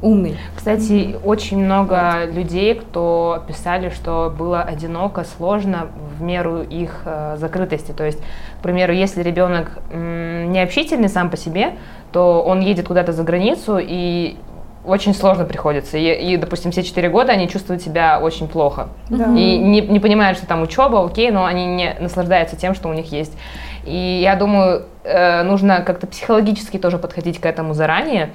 умный. 0.02 0.36
Кстати, 0.54 1.16
очень 1.24 1.64
много 1.64 2.24
людей, 2.26 2.74
кто 2.74 3.42
писали, 3.46 3.90
что 3.90 4.32
было 4.36 4.62
одиноко, 4.62 5.24
сложно 5.24 5.88
в 6.18 6.22
меру 6.22 6.62
их 6.62 7.02
э, 7.04 7.36
закрытости. 7.38 7.92
То 7.92 8.04
есть, 8.04 8.18
к 8.58 8.62
примеру, 8.62 8.92
если 8.92 9.22
ребенок 9.22 9.78
м, 9.90 10.52
не 10.52 10.60
общительный 10.60 11.08
сам 11.08 11.30
по 11.30 11.36
себе, 11.36 11.72
то 12.12 12.42
он 12.42 12.60
едет 12.60 12.86
куда-то 12.86 13.12
за 13.12 13.22
границу 13.22 13.78
и 13.80 14.36
очень 14.84 15.14
сложно 15.14 15.44
приходится. 15.44 15.98
И, 15.98 16.32
и, 16.32 16.36
допустим, 16.36 16.70
все 16.70 16.82
четыре 16.82 17.08
года 17.08 17.32
они 17.32 17.48
чувствуют 17.48 17.82
себя 17.82 18.20
очень 18.20 18.46
плохо. 18.48 18.88
Да. 19.10 19.34
И 19.34 19.58
не, 19.58 19.80
не 19.80 20.00
понимают, 20.00 20.38
что 20.38 20.46
там 20.46 20.62
учеба, 20.62 21.04
окей, 21.04 21.30
но 21.30 21.44
они 21.44 21.66
не 21.66 21.96
наслаждаются 21.98 22.56
тем, 22.56 22.74
что 22.74 22.88
у 22.88 22.92
них 22.92 23.10
есть. 23.10 23.36
И 23.84 24.20
я 24.22 24.36
думаю, 24.36 24.84
э, 25.06 25.42
нужно 25.42 25.82
как-то 25.82 26.06
психологически 26.06 26.78
тоже 26.78 26.98
подходить 26.98 27.40
к 27.40 27.46
этому 27.46 27.74
заранее. 27.74 28.30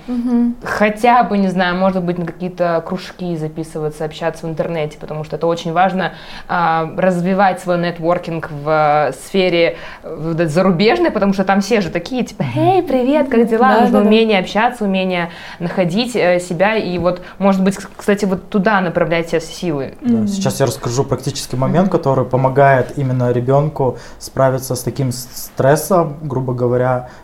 Хотя 0.63 1.23
бы, 1.23 1.37
не 1.37 1.47
знаю, 1.47 1.75
может 1.75 2.03
быть, 2.03 2.17
на 2.17 2.25
какие-то 2.25 2.83
кружки 2.85 3.35
записываться, 3.35 4.05
общаться 4.05 4.47
в 4.47 4.49
интернете, 4.49 4.97
потому 4.99 5.23
что 5.23 5.35
это 5.35 5.47
очень 5.47 5.73
важно 5.73 6.13
а, 6.47 6.91
развивать 6.97 7.59
свой 7.59 7.77
нетворкинг 7.77 8.49
в 8.51 9.09
э, 9.09 9.13
сфере 9.13 9.77
э, 10.03 10.31
этой 10.33 10.45
зарубежной, 10.47 11.11
потому 11.11 11.33
что 11.33 11.43
там 11.43 11.61
все 11.61 11.81
же 11.81 11.89
такие, 11.89 12.23
типа, 12.23 12.43
эй, 12.55 12.81
привет, 12.83 13.29
как 13.29 13.47
дела? 13.47 13.73
Да, 13.73 13.81
Нужно 13.81 13.99
да, 13.99 14.01
да. 14.01 14.07
умение 14.07 14.39
общаться, 14.39 14.85
умение 14.85 15.31
находить 15.59 16.15
э, 16.15 16.39
себя, 16.39 16.75
и 16.75 16.97
вот, 16.97 17.21
может 17.37 17.63
быть, 17.63 17.77
кстати, 17.95 18.25
вот 18.25 18.49
туда 18.49 18.81
направлять 18.81 19.27
все 19.27 19.41
силы. 19.41 19.93
Да, 20.01 20.27
Сейчас 20.27 20.59
я 20.59 20.65
расскажу 20.65 21.03
практический 21.03 21.57
момент, 21.57 21.89
который 21.89 22.25
помогает 22.25 22.97
именно 22.97 23.31
ребенку 23.31 23.97
справиться 24.19 24.75
с 24.75 24.81
таким 24.81 25.11
стрессом, 25.11 26.17
грубо 26.21 26.53
говоря, 26.53 26.60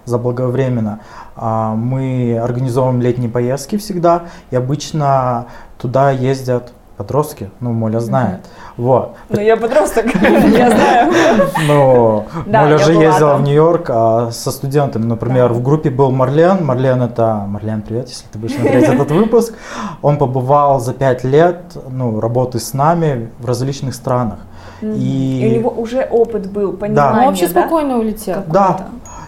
заблаговременно. 0.05 0.99
А, 1.35 1.73
Мы 1.75 2.39
организовываем 2.41 3.01
летние 3.01 3.29
поездки 3.29 3.77
всегда, 3.77 4.23
и 4.51 4.55
обычно 4.55 5.47
туда 5.77 6.11
ездят 6.11 6.71
подростки, 6.97 7.51
ну, 7.59 7.73
Моля 7.73 7.99
знает. 7.99 8.39
Вот. 8.75 9.15
Ну, 9.29 9.39
я 9.39 9.55
подросток, 9.55 10.05
я 10.21 10.71
знаю. 10.71 11.13
Ну, 11.67 12.25
Моля 12.47 12.77
же 12.79 12.93
ездила 12.93 13.35
в 13.35 13.43
Нью-Йорк 13.43 13.89
а, 13.89 14.31
со 14.31 14.51
студентами. 14.51 15.05
Например, 15.05 15.53
в 15.53 15.61
группе 15.61 15.89
был 15.89 16.11
Марлен. 16.11 16.65
Марлен 16.65 17.03
это... 17.03 17.45
Марлен, 17.47 17.83
привет, 17.83 18.09
если 18.09 18.25
ты 18.31 18.39
будешь 18.39 18.55
смотреть 18.55 18.83
этот 18.85 19.11
выпуск. 19.11 19.53
Он 20.01 20.17
побывал 20.17 20.79
за 20.79 20.93
пять 20.93 21.23
лет 21.23 21.61
ну, 21.89 22.19
работы 22.19 22.59
с 22.59 22.73
нами 22.73 23.29
в 23.39 23.45
различных 23.45 23.93
странах. 23.93 24.39
И 24.81 25.41
И, 25.41 25.47
у 25.47 25.59
него 25.59 25.69
уже 25.69 26.07
опыт 26.09 26.51
был, 26.51 26.69
Он 26.71 26.77
понимание, 26.77 27.27
вообще 27.27 27.47
да? 27.47 27.61
спокойно 27.61 27.97
улетел. 27.97 28.43
Да. 28.47 28.87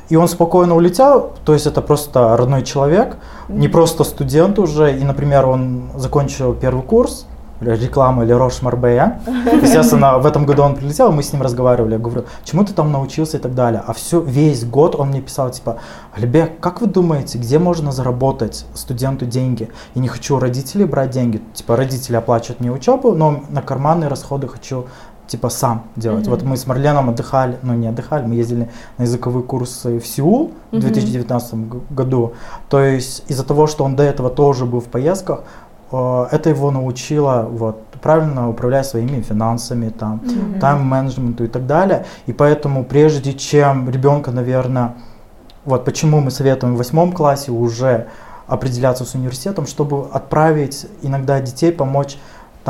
И 0.10 0.16
он 0.16 0.28
спокойно 0.28 0.76
улетел, 0.76 1.34
то 1.46 1.54
есть 1.54 1.68
это 1.68 1.82
просто 1.82 2.36
родной 2.36 2.64
человек, 2.64 3.18
не 3.48 3.68
просто 3.68 4.04
студент 4.04 4.60
уже. 4.60 4.98
И, 4.98 5.04
например, 5.04 5.46
он 5.46 5.92
закончил 5.96 6.54
первый 6.54 6.84
курс, 6.84 7.28
реклама 7.62 8.24
или 8.24 8.32
Рош 8.32 8.62
Марбея. 8.62 9.22
Естественно, 9.62 10.18
в 10.18 10.26
этом 10.26 10.46
году 10.46 10.64
он 10.64 10.76
прилетел, 10.76 11.12
мы 11.12 11.24
с 11.24 11.34
ним 11.34 11.42
разговаривали. 11.42 11.94
Я 11.94 12.00
говорю, 12.00 12.26
чему 12.44 12.64
ты 12.64 12.74
там 12.74 12.92
научился 12.92 13.38
и 13.38 13.40
так 13.40 13.54
далее. 13.54 13.84
А 13.86 13.94
все, 13.94 14.22
весь 14.22 14.66
год 14.66 14.96
он 14.96 15.10
мне 15.10 15.22
писал, 15.22 15.52
типа, 15.52 15.78
Алибек, 16.14 16.60
как 16.60 16.82
вы 16.82 16.88
думаете, 16.88 17.38
где 17.38 17.60
можно 17.60 17.92
заработать 17.92 18.66
студенту 18.74 19.26
деньги? 19.26 19.70
Я 19.96 20.02
не 20.02 20.08
хочу 20.08 20.38
у 20.38 20.40
родителей 20.40 20.86
брать 20.86 21.12
деньги. 21.12 21.42
Типа, 21.54 21.76
родители 21.76 22.16
оплачивают 22.16 22.62
мне 22.62 22.72
учебу, 22.72 23.14
но 23.14 23.44
на 23.50 23.62
карманные 23.62 24.08
расходы 24.08 24.48
хочу 24.48 24.86
типа 25.30 25.50
сам 25.50 25.84
делать. 25.96 26.28
Вот 26.28 26.44
мы 26.44 26.58
с 26.58 26.68
Марленом 26.68 27.10
отдыхали, 27.10 27.58
ну 27.62 27.74
не 27.74 27.88
отдыхали, 27.88 28.26
мы 28.26 28.36
ездили 28.36 28.68
на 28.98 29.04
языковые 29.04 29.44
курсы 29.44 30.00
в 30.00 30.06
Сеул 30.08 30.52
в 30.72 30.76
Мгм. 30.76 30.82
2019 30.82 31.70
г- 31.70 31.80
году. 31.90 32.34
То 32.70 32.82
есть 32.82 33.24
из-за 33.32 33.44
того, 33.44 33.68
что 33.68 33.84
он 33.86 33.96
до 33.96 34.04
этого 34.04 34.30
тоже 34.30 34.66
был 34.66 34.80
в 34.82 34.86
поездках, 34.88 35.44
э, 35.92 36.26
это 36.32 36.50
его 36.50 36.72
научило 36.72 37.48
вот, 37.50 37.84
правильно 38.02 38.50
управлять 38.50 38.86
своими 38.86 39.22
финансами, 39.22 39.90
там, 39.90 40.22
тайм-менеджменту 40.62 41.44
и 41.44 41.48
так 41.48 41.66
далее. 41.68 42.06
И 42.28 42.34
поэтому 42.34 42.84
прежде 42.84 43.34
чем 43.34 43.90
ребенка, 43.90 44.32
наверное, 44.32 44.94
вот 45.66 45.86
почему 45.86 46.22
мы 46.22 46.32
советуем 46.32 46.76
в 46.76 46.78
восьмом 46.78 47.12
классе 47.12 47.52
уже 47.52 48.06
определяться 48.48 49.06
с 49.06 49.14
университетом, 49.16 49.68
чтобы 49.68 50.08
отправить 50.12 50.88
иногда 51.04 51.40
детей, 51.40 51.72
помочь 51.72 52.18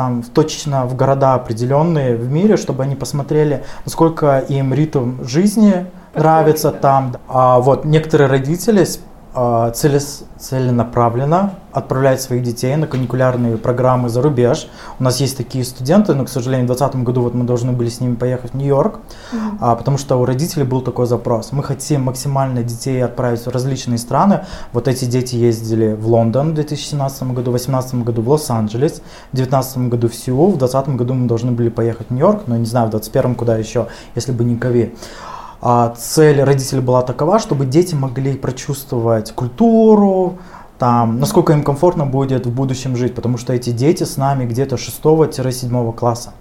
там 0.00 0.22
точно 0.22 0.86
в 0.86 0.96
города 0.96 1.34
определенные 1.34 2.16
в 2.16 2.32
мире, 2.32 2.56
чтобы 2.56 2.84
они 2.84 2.96
посмотрели, 2.96 3.64
насколько 3.84 4.38
им 4.38 4.72
ритм 4.72 5.22
жизни 5.24 5.86
нравится 6.14 6.70
да. 6.70 6.78
там. 6.78 7.16
А 7.28 7.58
вот 7.58 7.84
некоторые 7.84 8.28
родители 8.28 8.86
целес- 9.34 10.24
целенаправленно 10.38 11.54
отправляют 11.72 12.20
своих 12.20 12.42
детей 12.42 12.74
на 12.76 12.86
каникулярные 12.86 13.56
программы 13.56 14.08
за 14.08 14.22
рубеж. 14.22 14.68
У 14.98 15.04
нас 15.04 15.20
есть 15.20 15.36
такие 15.36 15.64
студенты, 15.64 16.14
но, 16.14 16.24
к 16.24 16.28
сожалению, 16.28 16.66
в 16.66 16.68
2020 16.68 17.04
году 17.04 17.22
вот 17.22 17.34
мы 17.34 17.44
должны 17.44 17.72
были 17.72 17.88
с 17.88 18.00
ними 18.00 18.16
поехать 18.16 18.52
в 18.52 18.56
Нью-Йорк, 18.56 18.98
а, 19.60 19.76
потому 19.76 19.98
что 19.98 20.16
у 20.16 20.24
родителей 20.24 20.64
был 20.64 20.80
такой 20.80 21.06
запрос. 21.06 21.52
Мы 21.52 21.62
хотим 21.62 22.02
максимально 22.02 22.62
детей 22.64 23.04
отправить 23.04 23.40
в 23.46 23.48
различные 23.48 23.98
страны. 23.98 24.46
Вот 24.72 24.88
эти 24.88 25.04
дети 25.04 25.36
ездили 25.36 25.94
в 25.94 26.08
Лондон 26.08 26.50
в 26.50 26.54
2017 26.54 27.22
году, 27.32 27.52
в 27.52 27.54
2018 27.54 27.94
году 28.02 28.22
в 28.22 28.28
Лос-Анджелес, 28.30 28.94
в 29.32 29.36
2019 29.36 29.78
году 29.88 30.08
в 30.08 30.14
Сеул, 30.14 30.48
в 30.48 30.58
2020 30.58 30.96
году 30.96 31.14
мы 31.14 31.28
должны 31.28 31.52
были 31.52 31.68
поехать 31.68 32.08
в 32.08 32.10
Нью-Йорк, 32.10 32.42
но 32.46 32.56
не 32.56 32.66
знаю, 32.66 32.88
в 32.88 32.90
2021 32.90 33.34
куда 33.36 33.56
еще, 33.56 33.86
если 34.16 34.32
бы 34.32 34.42
не 34.44 34.56
ковид. 34.56 34.96
А 35.62 35.94
цель 35.96 36.42
родителей 36.42 36.80
была 36.80 37.02
такова, 37.02 37.38
чтобы 37.38 37.66
дети 37.66 37.94
могли 37.94 38.34
прочувствовать 38.34 39.32
культуру, 39.32 40.38
там, 40.80 41.20
насколько 41.20 41.52
им 41.52 41.62
комфортно 41.62 42.06
будет 42.06 42.46
в 42.46 42.50
будущем 42.50 42.96
жить, 42.96 43.14
потому 43.14 43.36
что 43.36 43.52
эти 43.52 43.68
дети 43.68 44.04
с 44.04 44.16
нами 44.16 44.46
где-то 44.46 44.76
6-7 44.76 45.92
класса. 45.92 46.32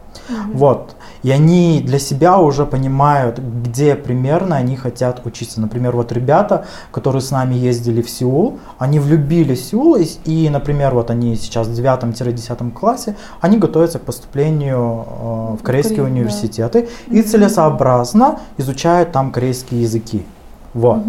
Вот. 0.54 0.95
И 1.23 1.32
они 1.32 1.82
для 1.86 1.99
себя 1.99 2.39
уже 2.39 2.65
понимают, 2.65 3.39
где 3.39 3.95
примерно 3.95 4.56
они 4.56 4.78
хотят 4.78 5.25
учиться. 5.25 5.60
Например, 5.60 5.93
вот 5.93 6.13
ребята, 6.13 6.65
которые 6.91 7.21
с 7.21 7.32
нами 7.32 7.56
ездили 7.56 8.02
в 8.02 8.10
Сеул, 8.10 8.60
они 8.78 8.99
влюбились 8.99 9.60
в 9.60 9.65
Сеул, 9.65 9.95
и, 9.97 10.06
и, 10.23 10.49
например, 10.49 10.93
вот 10.95 11.12
они 11.12 11.36
сейчас 11.36 11.67
в 11.67 11.71
9-10 11.71 12.71
классе, 12.71 13.17
они 13.41 13.58
готовятся 13.58 13.99
к 13.99 14.04
поступлению 14.04 15.06
э, 15.06 15.58
в 15.60 15.63
корейские 15.63 15.97
Корей- 15.97 16.04
да. 16.04 16.12
университеты 16.12 16.88
и 17.08 17.21
целесообразно 17.21 18.39
изучают 18.58 19.12
там 19.12 19.32
корейские 19.32 19.82
языки. 19.82 20.25
Вот. 20.73 21.02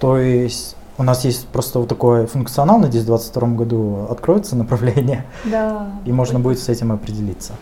То 0.00 0.16
есть 0.16 0.77
у 0.98 1.02
нас 1.02 1.24
есть 1.24 1.46
просто 1.48 1.78
вот 1.78 1.88
такой 1.88 2.26
функционал, 2.26 2.78
надеюсь, 2.78 3.04
в 3.04 3.06
2022 3.06 3.48
году 3.56 4.06
откроется 4.10 4.56
направление, 4.56 5.24
Да. 5.44 5.86
и 6.04 6.12
можно 6.12 6.40
будет 6.40 6.58
с 6.58 6.68
этим 6.68 6.92
определиться. 6.92 7.54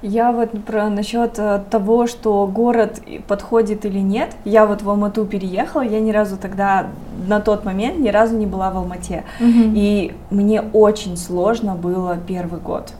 Я 0.00 0.30
вот 0.30 0.50
про 0.64 0.88
насчет 0.90 1.40
э, 1.40 1.60
того, 1.70 2.06
что 2.06 2.46
город 2.46 3.00
подходит 3.26 3.84
или 3.84 3.98
нет. 3.98 4.36
Я 4.44 4.64
вот 4.64 4.82
в 4.82 4.88
Алмату 4.88 5.24
переехала, 5.24 5.80
я 5.82 5.98
ни 5.98 6.12
разу 6.12 6.36
тогда 6.36 6.86
на 7.26 7.40
тот 7.40 7.64
момент 7.64 7.98
ни 7.98 8.08
разу 8.08 8.36
не 8.36 8.46
была 8.46 8.70
в 8.70 8.76
Алмате. 8.76 9.24
И 9.40 10.14
мне 10.30 10.62
очень 10.72 11.16
сложно 11.16 11.74
было 11.74 12.16
первый 12.16 12.60
год. 12.60 12.92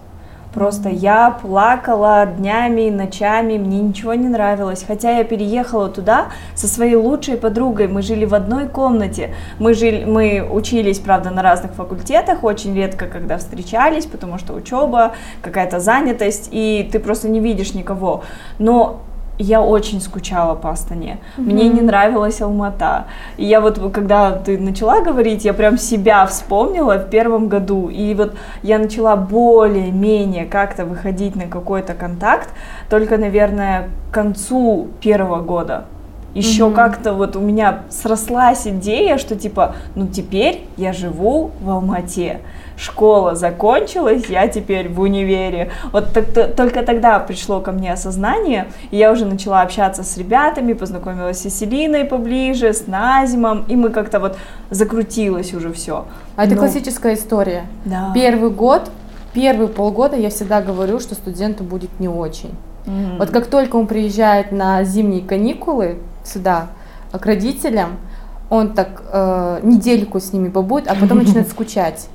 Просто 0.59 0.89
я 0.89 1.31
плакала 1.31 2.27
днями, 2.27 2.91
ночами, 2.91 3.59
мне 3.59 3.81
ничего 3.81 4.15
не 4.15 4.27
нравилось. 4.27 4.85
Хотя 4.85 5.17
я 5.17 5.23
переехала 5.23 5.89
туда 5.89 6.33
со 6.57 6.67
своей 6.67 6.97
лучшей 6.97 7.37
подругой, 7.37 7.87
мы 7.87 8.03
жили 8.03 8.25
в 8.25 8.35
одной 8.35 8.67
комнате. 8.67 9.37
Мы, 9.61 9.73
жили, 9.73 10.05
мы 10.05 10.45
учились, 10.51 10.99
правда, 10.99 11.31
на 11.31 11.43
разных 11.43 11.75
факультетах, 11.75 12.43
очень 12.43 12.75
редко 12.75 13.07
когда 13.07 13.39
встречались, 13.39 14.07
потому 14.07 14.39
что 14.39 14.53
учеба, 14.53 15.13
какая-то 15.43 15.79
занятость, 15.79 16.49
и 16.51 16.89
ты 16.91 16.99
просто 16.99 17.29
не 17.29 17.39
видишь 17.39 17.75
никого. 17.75 18.25
Но 18.59 19.03
я 19.39 19.63
очень 19.63 20.01
скучала 20.01 20.55
по 20.55 20.71
Астане. 20.71 21.19
Mm-hmm. 21.37 21.43
Мне 21.43 21.69
не 21.69 21.81
нравилась 21.81 22.41
Алмата. 22.41 23.07
И 23.37 23.45
я 23.45 23.61
вот, 23.61 23.79
когда 23.93 24.33
ты 24.33 24.59
начала 24.59 25.01
говорить, 25.01 25.45
я 25.45 25.55
прям 25.55 25.79
себя 25.79 26.27
вспомнила 26.27 26.99
в 26.99 27.09
первом 27.09 27.49
году. 27.49 27.89
И 27.89 28.15
вот 28.15 28.35
я 28.63 28.79
начала 28.79 29.17
более-менее 29.17 30.47
как-то 30.47 30.85
выходить 30.85 31.37
на 31.37 31.47
какой-то 31.47 31.95
контакт 31.95 32.51
только, 32.91 33.17
наверное, 33.17 33.91
к 34.11 34.15
концу 34.15 34.89
первого 35.01 35.41
года. 35.41 35.85
Еще 36.35 36.65
mm-hmm. 36.65 36.75
как-то 36.75 37.15
вот 37.15 37.37
у 37.37 37.41
меня 37.41 37.81
срослась 37.89 38.67
идея, 38.67 39.19
что 39.19 39.35
типа, 39.35 39.75
ну 39.95 40.09
теперь 40.09 40.67
я 40.77 40.93
живу 40.93 41.53
в 41.61 41.71
Алмате 41.71 42.41
школа 42.79 43.35
закончилась, 43.35 44.27
я 44.29 44.49
теперь 44.49 44.89
в 44.89 45.01
универе. 45.01 45.71
Вот 45.93 46.13
так, 46.13 46.55
только 46.57 46.83
тогда 46.83 47.19
пришло 47.19 47.61
ко 47.61 47.73
мне 47.73 47.93
осознание, 47.93 48.69
и 48.91 48.97
я 48.97 49.13
уже 49.13 49.27
начала 49.27 49.63
общаться 49.63 50.05
с 50.05 50.17
ребятами, 50.17 50.73
познакомилась 50.73 51.43
с 51.43 51.49
Селиной 51.51 52.05
поближе, 52.05 52.73
с 52.73 52.87
Назимом, 52.87 53.65
и 53.69 53.77
мы 53.77 53.91
как-то 53.91 54.21
вот 54.21 54.39
закрутилось 54.71 55.53
уже 55.55 55.73
все. 55.73 56.07
А 56.37 56.41
Но... 56.41 56.45
это 56.45 56.57
классическая 56.57 57.15
история. 57.15 57.65
Да. 57.85 58.13
Первый 58.15 58.51
год, 58.51 58.91
первые 59.33 59.69
полгода 59.69 60.17
я 60.17 60.31
всегда 60.31 60.63
говорю, 60.63 61.01
что 61.01 61.15
студенту 61.15 61.65
будет 61.65 61.99
не 61.99 62.09
очень. 62.09 62.55
Mm-hmm. 62.87 63.19
Вот 63.19 63.31
как 63.31 63.47
только 63.47 63.77
он 63.77 63.87
приезжает 63.87 64.53
на 64.53 64.85
зимние 64.85 65.23
каникулы 65.23 65.99
сюда 66.25 66.69
к 67.13 67.25
родителям, 67.27 67.99
он 68.51 68.73
так 68.73 69.03
э, 69.13 69.61
недельку 69.63 70.21
с 70.21 70.33
ними 70.33 70.49
побудет, 70.49 70.89
а 70.89 70.95
потом 70.95 71.19
начинает 71.19 71.49
скучать. 71.51 72.09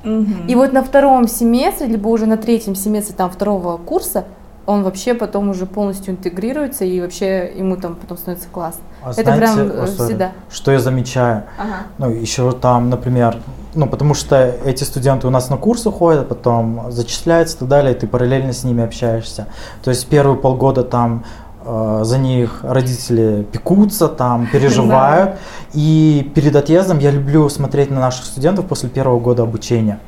И 0.48 0.56
вот 0.56 0.74
на 0.74 0.84
втором 0.84 1.28
семестре, 1.28 1.88
либо 1.88 2.08
уже 2.08 2.26
на 2.26 2.38
третьем 2.38 2.76
семестре 2.76 3.16
там 3.16 3.30
второго 3.30 3.78
курса, 3.78 4.26
он 4.66 4.84
вообще 4.84 5.14
потом 5.14 5.50
уже 5.50 5.66
полностью 5.66 6.14
интегрируется 6.14 6.86
и 6.86 7.02
вообще 7.02 7.52
ему 7.56 7.76
там 7.76 7.96
потом 7.96 8.18
становится 8.18 8.48
классно. 8.50 8.82
А 9.04 9.12
Это 9.12 9.24
знаете, 9.36 9.40
прям 9.40 9.72
э, 9.72 9.86
всегда. 9.88 10.32
Что 10.50 10.72
я 10.72 10.80
замечаю? 10.80 11.44
Ага. 11.58 11.76
Ну, 11.98 12.10
еще 12.10 12.52
там, 12.54 12.90
например, 12.90 13.38
ну, 13.76 13.88
потому 13.88 14.14
что 14.14 14.56
эти 14.64 14.84
студенты 14.84 15.28
у 15.28 15.30
нас 15.30 15.50
на 15.50 15.58
курсы 15.58 15.92
ходят, 15.92 16.30
потом 16.30 16.92
зачисляются 16.92 17.58
и 17.58 17.60
так 17.60 17.68
далее, 17.68 17.94
и 17.94 18.00
ты 18.00 18.08
параллельно 18.08 18.54
с 18.54 18.64
ними 18.64 18.84
общаешься. 18.84 19.48
То 19.84 19.90
есть 19.90 20.08
первые 20.08 20.38
полгода 20.38 20.84
там 20.84 21.26
за 21.66 22.18
них 22.18 22.60
родители 22.64 23.46
пекутся, 23.52 24.08
там, 24.08 24.48
переживают. 24.48 25.32
Да. 25.32 25.38
И 25.74 26.32
перед 26.36 26.56
отъездом 26.56 27.00
я 27.00 27.12
люблю 27.12 27.48
смотреть 27.50 27.90
на 27.92 28.00
наших 28.00 28.26
студентов 28.26 28.66
после 28.66 28.90
первого 28.90 29.20
года 29.20 29.44
обучения. 29.44 30.00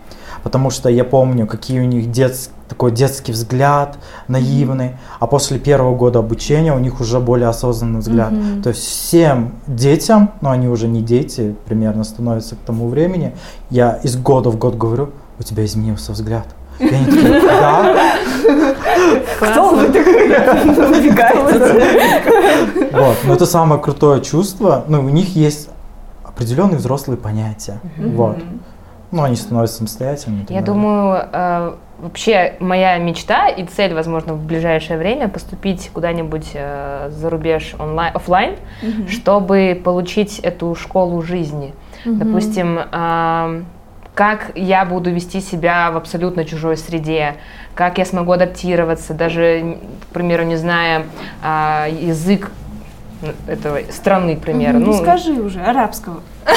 Потому 0.46 0.70
что 0.70 0.90
я 0.90 1.04
помню, 1.04 1.48
какие 1.48 1.80
у 1.80 1.86
них 1.86 2.12
дет, 2.12 2.38
такой 2.70 2.92
детский 2.92 3.32
взгляд, 3.32 3.98
наивный, 4.28 4.90
mm-hmm. 4.90 5.18
а 5.20 5.26
после 5.26 5.58
первого 5.58 5.96
года 5.96 6.20
обучения 6.20 6.72
у 6.72 6.78
них 6.78 7.02
уже 7.02 7.20
более 7.20 7.48
осознанный 7.48 8.02
взгляд. 8.02 8.32
Mm-hmm. 8.32 8.62
То 8.62 8.70
есть 8.70 8.84
всем 8.84 9.54
детям, 9.66 10.34
но 10.42 10.50
ну, 10.50 10.54
они 10.54 10.68
уже 10.68 10.88
не 10.88 11.02
дети, 11.02 11.56
примерно 11.66 12.04
становятся 12.04 12.56
к 12.56 12.60
тому 12.60 12.90
времени, 12.90 13.34
я 13.72 13.94
из 14.04 14.18
года 14.18 14.52
в 14.52 14.60
год 14.60 14.76
говорю, 14.76 15.10
у 15.40 15.44
тебя 15.44 15.66
изменился 15.66 16.12
взгляд. 16.12 16.46
И 16.80 16.88
они 16.88 17.06
такие, 17.06 17.42
да. 17.42 17.96
Кто 19.40 19.70
вы 19.70 19.88
такой? 19.88 21.00
Убегаете. 21.00 22.90
Вот, 22.92 23.18
но 23.26 23.34
это 23.34 23.46
самое 23.46 23.82
крутое 23.82 24.22
чувство. 24.22 24.84
Ну, 24.88 25.00
у 25.00 25.10
них 25.10 25.36
есть 25.36 25.70
определенные 26.24 26.78
взрослые 26.78 27.18
понятия. 27.18 27.80
Вот. 27.98 28.38
Ну, 29.12 29.24
они 29.24 29.36
становятся 29.36 29.78
самостоятельными. 29.78 30.46
Я 30.50 30.62
думаю, 30.62 31.28
э, 31.32 31.74
вообще 32.00 32.56
моя 32.60 32.98
мечта 32.98 33.48
и 33.48 33.66
цель, 33.66 33.94
возможно, 33.94 34.34
в 34.34 34.44
ближайшее 34.44 34.98
время 34.98 35.30
поступить 35.30 35.90
куда-нибудь 35.94 36.52
э, 36.54 37.10
за 37.12 37.30
рубеж 37.30 37.76
онлайн, 37.80 38.16
офлайн, 38.16 38.56
чтобы 39.08 39.80
получить 39.82 40.40
эту 40.40 40.76
школу 40.76 41.22
жизни. 41.22 41.74
Допустим, 42.04 42.80
как 44.16 44.52
я 44.56 44.86
буду 44.86 45.12
вести 45.12 45.42
себя 45.42 45.92
в 45.92 45.98
абсолютно 45.98 46.46
чужой 46.46 46.78
среде, 46.78 47.36
как 47.76 47.98
я 47.98 48.06
смогу 48.06 48.32
адаптироваться, 48.32 49.14
даже, 49.14 49.78
к 50.10 50.14
примеру, 50.14 50.44
не 50.44 50.56
зная 50.56 51.04
а, 51.44 51.88
язык 51.90 52.50
этого 53.48 53.80
страны, 53.92 54.36
к 54.36 54.42
примеру. 54.42 54.80
Ну, 54.80 54.88
ну 54.88 54.94
скажи 54.94 55.34
уже, 55.34 55.62
арабского. 55.62 56.22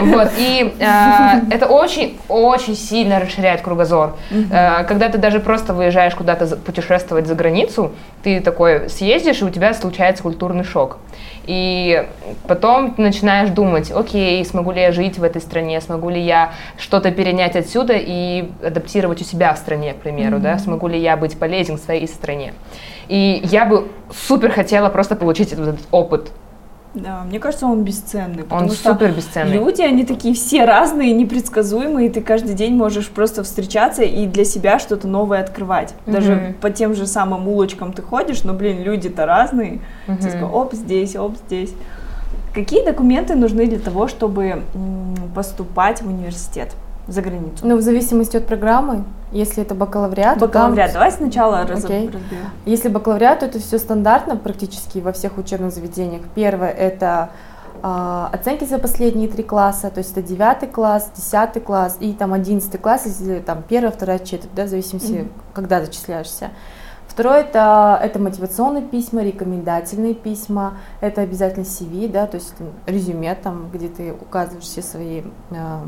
Вот, 0.00 0.30
и 0.38 0.74
э, 0.78 1.40
это 1.50 1.66
очень-очень 1.66 2.76
сильно 2.76 3.20
расширяет 3.20 3.60
кругозор. 3.60 4.16
Э, 4.30 4.84
когда 4.84 5.08
ты 5.08 5.18
даже 5.18 5.40
просто 5.40 5.74
выезжаешь 5.74 6.14
куда-то 6.14 6.56
путешествовать 6.56 7.26
за 7.26 7.34
границу, 7.34 7.92
ты 8.22 8.40
такой 8.40 8.88
съездишь, 8.88 9.42
и 9.42 9.44
у 9.44 9.50
тебя 9.50 9.74
случается 9.74 10.22
культурный 10.22 10.64
шок. 10.64 10.98
И 11.48 12.06
потом 12.46 12.92
ты 12.92 13.02
начинаешь 13.02 13.48
думать, 13.48 13.90
окей, 13.90 14.44
смогу 14.44 14.70
ли 14.70 14.82
я 14.82 14.92
жить 14.92 15.18
в 15.18 15.24
этой 15.24 15.40
стране, 15.40 15.80
смогу 15.80 16.10
ли 16.10 16.20
я 16.20 16.52
что-то 16.78 17.10
перенять 17.10 17.56
отсюда 17.56 17.94
и 17.96 18.50
адаптировать 18.62 19.22
у 19.22 19.24
себя 19.24 19.54
в 19.54 19.58
стране, 19.58 19.94
к 19.94 19.96
примеру, 19.96 20.38
да, 20.40 20.58
смогу 20.58 20.88
ли 20.88 20.98
я 20.98 21.16
быть 21.16 21.38
полезен 21.38 21.76
в 21.76 21.80
своей 21.80 22.06
стране. 22.06 22.52
И 23.08 23.40
я 23.44 23.64
бы 23.64 23.88
супер 24.10 24.52
хотела 24.52 24.88
просто 24.88 25.16
получить 25.16 25.52
этот, 25.52 25.68
этот 25.68 25.86
опыт 25.90 26.30
да, 26.94 27.22
мне 27.24 27.38
кажется, 27.38 27.66
он 27.66 27.84
бесценный. 27.84 28.44
Он 28.50 28.70
супер 28.70 29.12
бесценный. 29.12 29.52
Люди, 29.52 29.82
они 29.82 30.04
такие 30.04 30.34
все 30.34 30.64
разные, 30.64 31.12
непредсказуемые, 31.12 32.08
и 32.08 32.10
ты 32.10 32.20
каждый 32.20 32.54
день 32.54 32.74
можешь 32.74 33.08
просто 33.08 33.44
встречаться 33.44 34.02
и 34.02 34.26
для 34.26 34.44
себя 34.44 34.78
что-то 34.78 35.06
новое 35.06 35.40
открывать. 35.40 35.94
Даже 36.06 36.32
mm-hmm. 36.32 36.52
по 36.54 36.70
тем 36.70 36.94
же 36.94 37.06
самым 37.06 37.46
улочкам 37.46 37.92
ты 37.92 38.02
ходишь, 38.02 38.42
но, 38.42 38.54
блин, 38.54 38.82
люди-то 38.82 39.26
разные. 39.26 39.80
Mm-hmm. 40.06 40.16
Ты 40.18 40.30
такой, 40.30 40.48
оп, 40.48 40.74
здесь, 40.74 41.14
оп, 41.14 41.36
здесь. 41.46 41.74
Какие 42.54 42.84
документы 42.84 43.34
нужны 43.34 43.66
для 43.66 43.78
того, 43.78 44.08
чтобы 44.08 44.62
поступать 45.34 46.00
в 46.02 46.08
университет? 46.08 46.74
За 47.08 47.22
границу? 47.22 47.66
Ну, 47.66 47.76
в 47.76 47.80
зависимости 47.80 48.36
от 48.36 48.46
программы. 48.46 49.04
Если 49.32 49.62
это 49.62 49.74
бакалавриат, 49.74 50.38
бакалавриат. 50.38 50.92
Там... 50.92 50.94
Давай 50.94 51.12
сначала 51.12 51.56
okay. 51.56 51.72
разберем. 51.72 52.12
Если 52.64 52.88
бакалавриат, 52.88 53.40
то 53.40 53.46
это 53.46 53.58
все 53.58 53.78
стандартно 53.78 54.36
практически 54.36 54.98
во 54.98 55.12
всех 55.12 55.38
учебных 55.38 55.72
заведениях. 55.72 56.22
Первое 56.34 56.70
это 56.70 57.30
э, 57.82 58.26
оценки 58.32 58.64
за 58.64 58.78
последние 58.78 59.28
три 59.28 59.42
класса, 59.42 59.90
то 59.90 59.98
есть 59.98 60.12
это 60.12 60.22
девятый 60.22 60.68
класс, 60.68 61.10
десятый 61.14 61.60
класс 61.60 61.96
и 62.00 62.12
там 62.12 62.32
одиннадцатый 62.32 62.78
класс, 62.78 63.02
если 63.04 63.40
там 63.40 63.62
первая, 63.68 63.90
вторая 63.90 64.18
четверть, 64.18 64.54
да, 64.54 64.64
в 64.64 64.68
зависимости, 64.68 65.12
mm-hmm. 65.12 65.30
когда 65.52 65.80
зачисляешься. 65.80 66.50
Второе 67.06 67.40
это, 67.40 67.98
это 68.00 68.18
мотивационные 68.18 68.82
письма, 68.84 69.24
рекомендательные 69.24 70.14
письма, 70.14 70.74
это 71.00 71.22
обязательно 71.22 71.64
CV, 71.64 72.08
да, 72.08 72.26
то 72.26 72.36
есть 72.36 72.54
резюме, 72.86 73.34
там, 73.34 73.70
где 73.72 73.88
ты 73.88 74.12
указываешь 74.12 74.64
все 74.64 74.82
свои 74.82 75.22
э, 75.50 75.80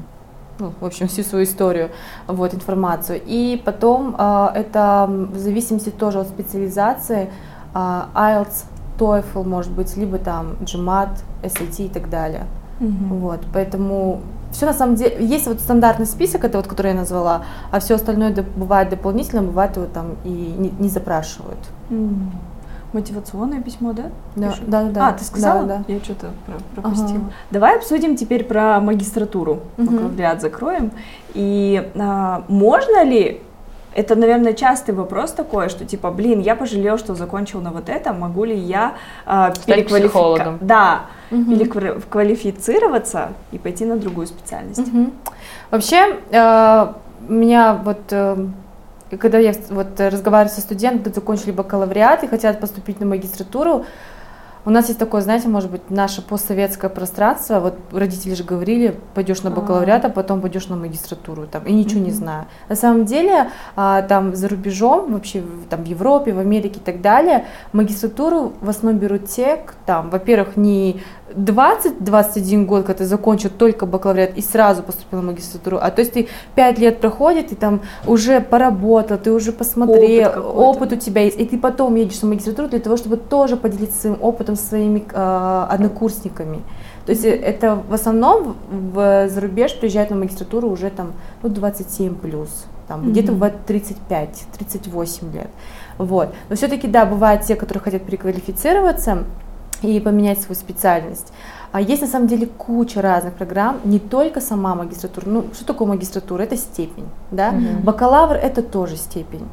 ну, 0.60 0.72
в 0.80 0.84
общем, 0.84 1.08
всю 1.08 1.22
свою 1.22 1.44
историю, 1.44 1.90
вот, 2.26 2.54
информацию. 2.54 3.20
И 3.24 3.60
потом 3.64 4.14
э, 4.18 4.48
это 4.54 5.06
в 5.08 5.38
зависимости 5.38 5.90
тоже 5.90 6.20
от 6.20 6.28
специализации, 6.28 7.30
э, 7.74 8.02
IELTS, 8.14 8.64
TOEFL, 8.98 9.44
может 9.44 9.72
быть, 9.72 9.96
либо 9.96 10.18
там 10.18 10.56
GMAT, 10.60 11.10
SAT 11.42 11.86
и 11.86 11.88
так 11.88 12.10
далее. 12.10 12.44
Угу. 12.80 13.14
Вот, 13.14 13.40
поэтому 13.52 14.20
все 14.52 14.66
на 14.66 14.72
самом 14.72 14.96
деле, 14.96 15.24
есть 15.24 15.46
вот 15.46 15.60
стандартный 15.60 16.06
список, 16.06 16.44
это 16.44 16.58
вот, 16.58 16.66
который 16.66 16.88
я 16.88 16.94
назвала, 16.94 17.42
а 17.70 17.78
все 17.80 17.94
остальное 17.94 18.34
бывает 18.56 18.88
дополнительно, 18.90 19.42
бывает 19.42 19.76
его 19.76 19.86
там 19.86 20.16
и 20.24 20.28
не, 20.28 20.70
не 20.78 20.88
запрашивают. 20.88 21.58
Угу. 21.88 22.14
Мотивационное 22.92 23.60
письмо, 23.60 23.92
да? 23.92 24.10
Да, 24.36 24.54
да, 24.66 24.82
да. 24.84 25.08
А, 25.08 25.12
ты 25.12 25.24
сказала? 25.24 25.64
Да, 25.64 25.84
да. 25.86 25.92
Я 25.92 26.00
что-то 26.00 26.30
пропустила. 26.74 27.20
Ага. 27.20 27.32
Давай 27.50 27.76
обсудим 27.76 28.16
теперь 28.16 28.44
про 28.44 28.80
магистратуру. 28.80 29.60
Угу. 29.78 29.90
Бакалавриат 29.90 30.40
закроем. 30.40 30.90
И 31.34 31.90
а, 31.96 32.44
можно 32.48 33.04
ли 33.04 33.42
это, 33.94 34.14
наверное, 34.14 34.52
частый 34.52 34.94
вопрос 34.94 35.32
такой, 35.32 35.68
что 35.68 35.84
типа, 35.84 36.10
блин, 36.10 36.40
я 36.40 36.54
пожалел, 36.54 36.98
что 36.98 37.14
закончил 37.14 37.60
на 37.60 37.70
вот 37.70 37.88
это, 37.88 38.12
могу 38.12 38.44
ли 38.44 38.56
я 38.56 38.94
э, 39.26 39.52
переквалифицироваться? 39.66 40.58
Да, 40.60 41.00
угу. 41.30 41.56
переквалифицироваться 41.56 43.32
и 43.50 43.58
пойти 43.58 43.84
на 43.84 43.96
другую 43.96 44.26
специальность. 44.28 44.86
Угу. 44.86 45.10
Вообще, 45.72 46.18
э, 46.30 46.92
меня 47.28 47.74
вот 47.84 48.00
э, 48.10 48.46
и 49.10 49.16
когда 49.16 49.38
я 49.38 49.52
вот 49.70 49.98
разговариваю 49.98 50.54
со 50.54 50.60
студентами, 50.60 50.98
которые 50.98 51.14
закончили 51.14 51.50
бакалавриат 51.50 52.24
и 52.24 52.28
хотят 52.28 52.60
поступить 52.60 53.00
на 53.00 53.06
магистратуру, 53.06 53.84
У 54.66 54.70
нас 54.70 54.88
есть 54.88 54.98
такое, 54.98 55.22
знаете, 55.22 55.48
может 55.48 55.70
быть, 55.70 55.88
наше 55.90 56.20
постсоветское 56.20 56.90
пространство. 56.90 57.60
Вот 57.60 57.74
родители 57.92 58.34
же 58.34 58.44
говорили, 58.44 58.94
пойдешь 59.14 59.42
на 59.42 59.50
бакалавриат, 59.50 60.04
а 60.04 60.10
потом 60.10 60.42
пойдешь 60.42 60.68
на 60.68 60.76
магистратуру, 60.76 61.46
там, 61.46 61.64
и 61.64 61.72
ничего 61.72 62.00
не 62.00 62.10
знаю. 62.10 62.44
На 62.68 62.76
самом 62.76 63.06
деле, 63.06 63.50
а, 63.74 64.02
там 64.02 64.36
за 64.36 64.48
рубежом, 64.48 65.14
вообще 65.14 65.42
там 65.70 65.84
в 65.84 65.86
Европе, 65.86 66.34
в 66.34 66.38
Америке 66.38 66.78
и 66.78 66.82
так 66.82 67.00
далее, 67.00 67.46
магистратуру 67.72 68.52
в 68.60 68.68
основном 68.68 69.00
берут 69.00 69.28
те, 69.28 69.64
там, 69.86 70.10
во-первых, 70.10 70.58
не 70.58 71.00
20-21 71.34 72.64
год, 72.66 72.84
когда 72.84 72.98
ты 72.98 73.04
закончил 73.04 73.50
только 73.50 73.86
бакалавриат 73.86 74.36
и 74.36 74.42
сразу 74.42 74.82
поступил 74.82 75.20
на 75.20 75.32
магистратуру, 75.32 75.78
а 75.80 75.90
то 75.90 76.00
есть 76.00 76.12
ты 76.12 76.28
5 76.54 76.78
лет 76.78 77.00
проходит, 77.00 77.52
и 77.52 77.54
там 77.54 77.80
уже 78.06 78.40
поработал, 78.40 79.18
ты 79.18 79.32
уже 79.32 79.52
посмотрел, 79.52 80.30
Опыт 80.30 80.80
опыт 80.80 80.92
у 80.92 80.96
тебя 80.96 81.22
есть, 81.22 81.38
и 81.38 81.44
ты 81.44 81.58
потом 81.58 81.94
едешь 81.94 82.20
на 82.22 82.28
магистратуру 82.28 82.68
для 82.68 82.80
того, 82.80 82.96
чтобы 82.96 83.16
тоже 83.16 83.56
поделиться 83.56 84.00
своим 84.00 84.18
опытом 84.20 84.56
со 84.56 84.66
своими 84.66 85.04
э, 85.10 85.66
однокурсниками. 85.70 86.62
То 87.06 87.12
есть 87.12 87.24
это 87.24 87.82
в 87.88 87.94
основном 87.94 88.56
в 88.70 89.28
зарубеж 89.28 89.74
приезжают 89.74 90.10
на 90.10 90.16
магистратуру 90.16 90.68
уже 90.68 90.90
там 90.90 91.12
ну, 91.42 91.48
27 91.48 92.14
плюс, 92.14 92.66
там, 92.88 93.10
где-то 93.10 93.32
в 93.32 93.42
35-38 93.42 95.32
лет. 95.32 95.48
Вот. 95.98 96.30
Но 96.48 96.56
все-таки, 96.56 96.86
да, 96.88 97.06
бывают 97.06 97.42
те, 97.42 97.56
которые 97.56 97.82
хотят 97.82 98.02
переквалифицироваться 98.02 99.24
и 99.82 100.00
поменять 100.00 100.40
свою 100.40 100.58
специальность. 100.58 101.32
А 101.72 101.80
есть 101.80 102.02
на 102.02 102.08
самом 102.08 102.26
деле 102.26 102.46
куча 102.46 103.00
разных 103.00 103.34
программ, 103.34 103.80
не 103.84 104.00
только 104.00 104.40
сама 104.40 104.74
магистратура. 104.74 105.28
Ну, 105.28 105.44
что 105.54 105.64
такое 105.64 105.86
магистратура? 105.88 106.42
Это 106.42 106.56
степень, 106.56 107.06
да? 107.30 107.54
Бакалавр 107.82 108.34
это 108.34 108.62
тоже 108.62 108.96
степень. 108.96 109.46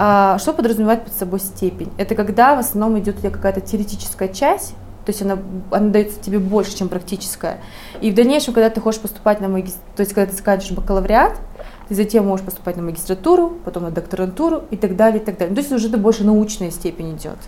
А, 0.00 0.38
что 0.38 0.52
подразумевает 0.52 1.04
под 1.04 1.12
собой 1.12 1.40
степень? 1.40 1.90
Это 1.98 2.14
когда 2.14 2.54
в 2.54 2.60
основном 2.60 2.98
идет 3.00 3.16
у 3.16 3.18
тебя 3.18 3.30
какая-то 3.30 3.60
теоретическая 3.60 4.28
часть, 4.28 4.74
то 5.04 5.10
есть 5.10 5.22
она, 5.22 5.38
она 5.70 5.88
дается 5.88 6.20
тебе 6.20 6.38
больше, 6.38 6.76
чем 6.76 6.88
практическая. 6.88 7.58
И 8.00 8.10
в 8.10 8.14
дальнейшем, 8.14 8.54
когда 8.54 8.70
ты 8.70 8.80
хочешь 8.80 9.00
поступать 9.00 9.40
на 9.40 9.48
магистратуру, 9.48 9.96
то 9.96 10.00
есть 10.02 10.12
когда 10.12 10.30
ты 10.30 10.36
заканчиваешь 10.36 10.76
бакалавриат, 10.76 11.40
ты 11.88 11.94
затем 11.94 12.26
можешь 12.26 12.44
поступать 12.44 12.76
на 12.76 12.82
магистратуру, 12.82 13.54
потом 13.64 13.84
на 13.84 13.90
докторантуру 13.90 14.64
и 14.70 14.76
так 14.76 14.96
далее, 14.96 15.20
и 15.20 15.24
так 15.24 15.38
далее. 15.38 15.50
Ну, 15.50 15.54
То 15.56 15.62
есть 15.62 15.72
уже 15.72 15.88
это 15.88 15.96
больше 15.96 16.24
научная 16.24 16.70
степень 16.70 17.16
идет. 17.16 17.38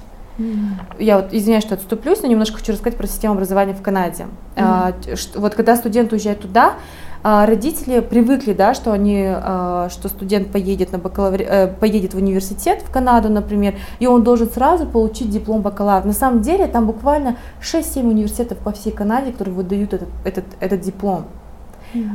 Я 0.99 1.17
вот 1.17 1.33
извиняюсь, 1.33 1.65
что 1.65 1.75
отступлюсь, 1.75 2.23
но 2.23 2.29
немножко 2.29 2.59
хочу 2.59 2.73
рассказать 2.73 2.97
про 2.97 3.07
систему 3.07 3.35
образования 3.35 3.75
в 3.75 3.83
Канаде. 3.83 4.27
А, 4.57 4.93
т- 4.93 5.17
что- 5.17 5.41
вот 5.41 5.55
когда 5.55 5.77
студент 5.77 6.13
уезжает 6.13 6.41
туда, 6.41 6.75
а, 7.23 7.45
родители 7.45 8.01
привыкли, 8.01 8.55
да, 8.55 8.73
что 8.75 8.93
они, 8.93 9.27
а, 9.29 9.89
что 9.91 10.09
студент 10.09 10.51
поедет 10.51 10.93
на 10.93 10.99
бакалаври... 10.99 11.45
э, 11.49 11.67
поедет 11.69 12.15
в 12.15 12.17
университет 12.17 12.83
в 12.83 12.91
Канаду, 12.91 13.29
например, 13.29 13.75
и 13.99 14.07
он 14.07 14.23
должен 14.23 14.49
сразу 14.49 14.87
получить 14.87 15.29
диплом 15.31 15.61
бакалавра. 15.61 16.07
На 16.07 16.15
самом 16.15 16.41
деле 16.41 16.67
там 16.67 16.87
буквально 16.87 17.37
6-7 17.61 18.09
университетов 18.09 18.59
по 18.59 18.73
всей 18.73 18.93
Канаде, 18.93 19.33
которые 19.33 19.55
выдают 19.55 19.93
этот, 19.93 20.09
этот, 20.25 20.45
этот 20.61 20.81
диплом. 20.81 21.25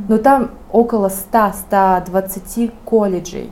Но 0.08 0.18
там 0.18 0.50
около 0.72 1.08
100-120 1.08 2.72
колледжей, 2.84 3.50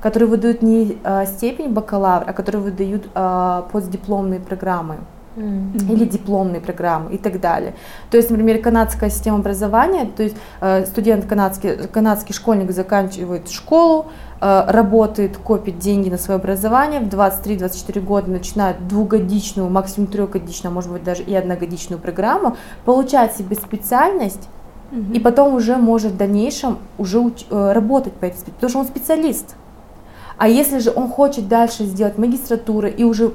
которые 0.00 0.28
выдают 0.28 0.62
не 0.62 0.98
а, 1.04 1.26
степень 1.26 1.72
бакалавра, 1.72 2.30
а 2.30 2.32
которые 2.32 2.62
выдают 2.62 3.08
а, 3.14 3.68
постдипломные 3.72 4.40
программы 4.40 4.96
или 5.36 6.04
дипломные 6.04 6.60
программы 6.60 7.14
и 7.14 7.18
так 7.18 7.40
далее. 7.40 7.74
То 8.10 8.16
есть, 8.16 8.30
например, 8.30 8.60
канадская 8.60 9.10
система 9.10 9.38
образования, 9.38 10.10
то 10.14 10.22
есть 10.24 10.36
э, 10.60 10.84
студент 10.86 11.24
канадский, 11.26 11.86
канадский 11.88 12.34
школьник 12.34 12.72
заканчивает 12.72 13.48
школу, 13.48 14.06
э, 14.40 14.64
работает, 14.66 15.36
копит 15.36 15.78
деньги 15.78 16.10
на 16.10 16.18
свое 16.18 16.38
образование, 16.38 17.00
в 17.00 17.04
23-24 17.04 18.00
года 18.00 18.30
начинает 18.30 18.88
двухгодичную, 18.88 19.70
максимум 19.70 20.08
трехгодичную, 20.08 20.74
может 20.74 20.90
быть 20.90 21.04
даже 21.04 21.22
и 21.22 21.34
одногодичную 21.34 22.00
программу, 22.00 22.56
получает 22.84 23.34
себе 23.36 23.56
специальность, 23.56 24.48
и 25.14 25.20
потом 25.20 25.54
уже 25.54 25.76
может 25.76 26.12
в 26.12 26.16
дальнейшем 26.16 26.78
уже 26.98 27.18
уч- 27.18 27.46
э, 27.48 27.72
работать 27.72 28.12
по 28.14 28.24
этой 28.24 28.38
специальности, 28.38 28.54
потому 28.56 28.70
что 28.70 28.78
он 28.80 28.86
специалист. 28.86 29.54
А 30.40 30.48
если 30.48 30.78
же 30.78 30.90
он 30.96 31.08
хочет 31.10 31.48
дальше 31.48 31.84
сделать 31.84 32.16
магистратуру 32.16 32.88
и 32.88 33.04
уже 33.04 33.34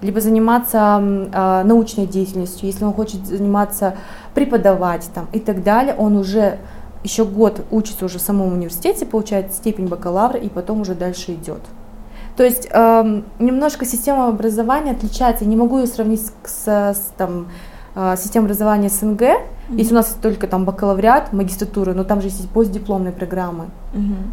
либо 0.00 0.20
заниматься 0.20 0.78
а, 0.78 1.64
научной 1.64 2.06
деятельностью, 2.06 2.68
если 2.68 2.84
он 2.84 2.92
хочет 2.92 3.26
заниматься 3.26 3.96
преподавать 4.32 5.10
там 5.12 5.26
и 5.32 5.40
так 5.40 5.64
далее, 5.64 5.96
он 5.98 6.16
уже 6.16 6.58
еще 7.02 7.24
год 7.24 7.64
учится 7.72 8.04
уже 8.04 8.18
в 8.18 8.22
самом 8.22 8.52
университете, 8.52 9.06
получает 9.06 9.54
степень 9.54 9.88
бакалавра 9.88 10.38
и 10.38 10.48
потом 10.48 10.82
уже 10.82 10.94
дальше 10.94 11.32
идет. 11.32 11.62
То 12.36 12.44
есть 12.44 12.68
эм, 12.70 13.24
немножко 13.40 13.84
система 13.84 14.28
образования 14.28 14.92
отличается. 14.92 15.42
Я 15.42 15.50
не 15.50 15.56
могу 15.56 15.78
ее 15.78 15.88
сравнить 15.88 16.30
с- 16.44 16.68
с, 16.68 17.12
там, 17.16 17.48
э, 17.96 18.14
системой 18.16 18.46
образования 18.46 18.88
СНГ. 18.88 19.22
Если 19.70 19.92
у 19.92 19.96
нас 19.96 20.16
только 20.22 20.46
там 20.46 20.64
бакалавриат, 20.64 21.32
магистратура, 21.32 21.92
но 21.92 22.04
там 22.04 22.20
же 22.20 22.28
есть 22.28 22.48
постдипломные 22.50 23.12
программы. 23.12 23.64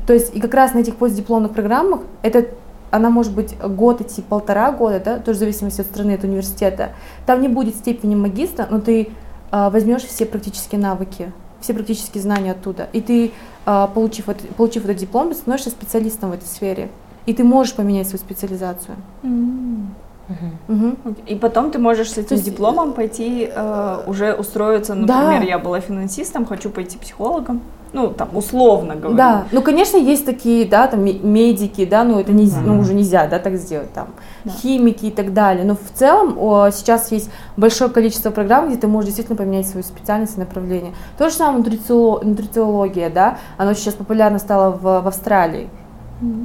То 0.05 0.13
есть 0.13 0.35
и 0.35 0.39
как 0.39 0.53
раз 0.53 0.75
на 0.75 0.79
этих 0.79 0.95
постдипломных 0.97 1.53
программах 1.53 2.01
это 2.21 2.45
она 2.91 3.09
может 3.09 3.33
быть 3.33 3.57
год 3.57 4.01
идти, 4.01 4.21
полтора 4.21 4.71
года, 4.71 5.01
да, 5.03 5.17
тоже 5.17 5.37
в 5.37 5.39
зависимости 5.39 5.81
от 5.81 5.87
страны, 5.87 6.11
от 6.11 6.23
университета. 6.23 6.91
Там 7.25 7.41
не 7.41 7.47
будет 7.47 7.75
степени 7.75 8.13
магистра, 8.13 8.67
но 8.69 8.79
ты 8.79 9.09
а, 9.49 9.71
возьмешь 9.71 10.03
все 10.03 10.27
практические 10.27 10.79
навыки, 10.79 11.31
все 11.59 11.73
практические 11.73 12.21
знания 12.21 12.51
оттуда. 12.51 12.87
И 12.93 13.01
ты, 13.01 13.31
а, 13.65 13.87
получив, 13.87 14.29
это- 14.29 14.45
получив 14.53 14.83
этот 14.85 14.97
диплом, 14.97 15.29
ты 15.29 15.35
становишься 15.35 15.71
специалистом 15.71 16.29
в 16.29 16.33
этой 16.33 16.45
сфере. 16.45 16.89
И 17.25 17.33
ты 17.33 17.43
можешь 17.43 17.73
поменять 17.73 18.07
свою 18.07 18.19
специализацию. 18.19 18.95
Мгм. 19.23 19.95
Окей. 20.29 21.23
И 21.27 21.35
потом 21.35 21.71
ты 21.71 21.79
можешь 21.79 22.11
с 22.11 22.17
этим 22.17 22.35
есть- 22.37 22.45
дипломом 22.45 22.93
пойти 22.93 23.49
э, 23.53 23.97
уже 24.07 24.33
устроиться, 24.33 24.95
Да. 24.95 25.21
например, 25.21 25.43
я 25.49 25.59
была 25.59 25.79
финансистом, 25.81 26.45
хочу 26.45 26.69
пойти 26.69 26.97
психологом, 26.97 27.61
ну 27.91 28.07
там 28.07 28.29
условно 28.35 28.95
говоря. 28.95 29.17
Да, 29.17 29.43
ну 29.51 29.61
конечно 29.61 29.97
есть 29.97 30.25
такие, 30.25 30.65
да, 30.65 30.87
там 30.87 31.03
ме- 31.03 31.19
медики, 31.19 31.85
да, 31.85 32.03
ну 32.03 32.19
это 32.19 32.31
не, 32.31 32.49
ну 32.65 32.79
уже 32.79 32.93
нельзя, 32.93 33.27
да, 33.27 33.37
так 33.37 33.55
сделать, 33.57 33.91
там 33.93 34.07
Да. 34.45 34.51
химики 34.51 35.07
и 35.07 35.11
так 35.11 35.33
далее. 35.33 35.65
Но 35.65 35.75
в 35.75 35.91
целом 35.93 36.37
о, 36.39 36.69
сейчас 36.71 37.11
есть 37.11 37.29
большое 37.57 37.91
количество 37.91 38.31
программ, 38.31 38.69
где 38.69 38.77
ты 38.77 38.87
можешь 38.87 39.07
действительно 39.07 39.37
поменять 39.37 39.67
свою 39.67 39.83
специальность 39.83 40.37
и 40.37 40.39
направление. 40.39 40.93
То 41.17 41.29
же 41.29 41.35
самое 41.35 41.61
нутрицио- 41.63 42.23
нутрициология, 42.25 43.09
да, 43.09 43.37
оно 43.57 43.73
сейчас 43.73 43.93
популярно 43.93 44.39
стало 44.39 44.71
в, 44.71 44.81
в 45.01 45.07
Австралии. 45.07 45.69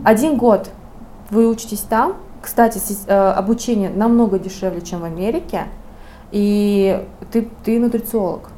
Один 0.04 0.36
год 0.36 0.68
вы 1.30 1.46
учитесь 1.48 1.80
там. 1.80 2.14
Кстати, 2.48 2.80
э, 3.06 3.14
обучение 3.32 3.90
намного 3.90 4.38
дешевле, 4.38 4.80
чем 4.80 5.00
в 5.00 5.04
Америке. 5.04 5.64
И 6.32 6.98
ты, 7.30 7.46
ты 7.62 7.78
нутрициолог. 7.78 8.48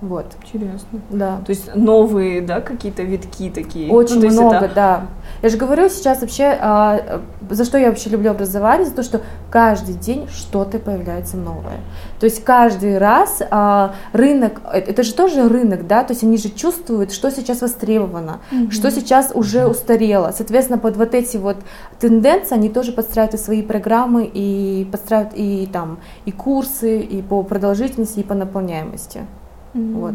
Вот, 0.00 0.26
Интересно. 0.44 1.00
да. 1.10 1.40
То 1.44 1.50
есть 1.50 1.74
новые, 1.74 2.40
да, 2.40 2.60
какие-то 2.60 3.02
витки 3.02 3.50
такие. 3.50 3.90
Очень 3.92 4.18
Ну, 4.20 4.24
есть 4.26 4.38
много, 4.38 4.66
это- 4.66 4.74
да. 4.76 5.06
Я 5.42 5.48
же 5.48 5.56
говорю 5.56 5.88
сейчас 5.88 6.20
вообще, 6.20 6.56
а, 6.60 7.20
за 7.50 7.64
что 7.64 7.76
я 7.76 7.88
вообще 7.88 8.10
люблю 8.10 8.30
образование, 8.30 8.86
за 8.86 8.94
то, 8.94 9.02
что 9.02 9.20
каждый 9.50 9.94
день 9.94 10.28
что-то 10.28 10.78
появляется 10.78 11.36
новое. 11.36 11.80
То 12.20 12.26
есть 12.26 12.44
каждый 12.44 12.98
раз 12.98 13.42
а, 13.50 13.94
рынок, 14.12 14.60
э, 14.72 14.78
это 14.78 15.02
же 15.02 15.12
тоже 15.14 15.48
рынок, 15.48 15.88
да, 15.88 16.04
то 16.04 16.12
есть 16.12 16.22
они 16.22 16.36
же 16.36 16.48
чувствуют, 16.48 17.12
что 17.12 17.30
сейчас 17.32 17.60
востребовано, 17.60 18.40
что 18.70 18.92
сейчас 18.92 19.32
уже 19.34 19.66
устарело. 19.66 20.32
Соответственно, 20.36 20.78
под 20.78 20.96
вот 20.96 21.12
эти 21.12 21.36
вот 21.36 21.56
тенденции 21.98 22.54
они 22.54 22.68
тоже 22.68 22.92
подстраивают 22.92 23.34
и 23.34 23.38
свои 23.38 23.62
программы, 23.62 24.30
и 24.32 24.86
подстраивают 24.92 25.32
и 25.34 25.68
там 25.72 25.98
и 26.24 26.30
курсы, 26.30 27.00
и 27.00 27.20
по 27.20 27.42
продолжительности, 27.42 28.20
и 28.20 28.22
по 28.22 28.34
наполняемости. 28.34 29.26
Вот. 29.74 30.14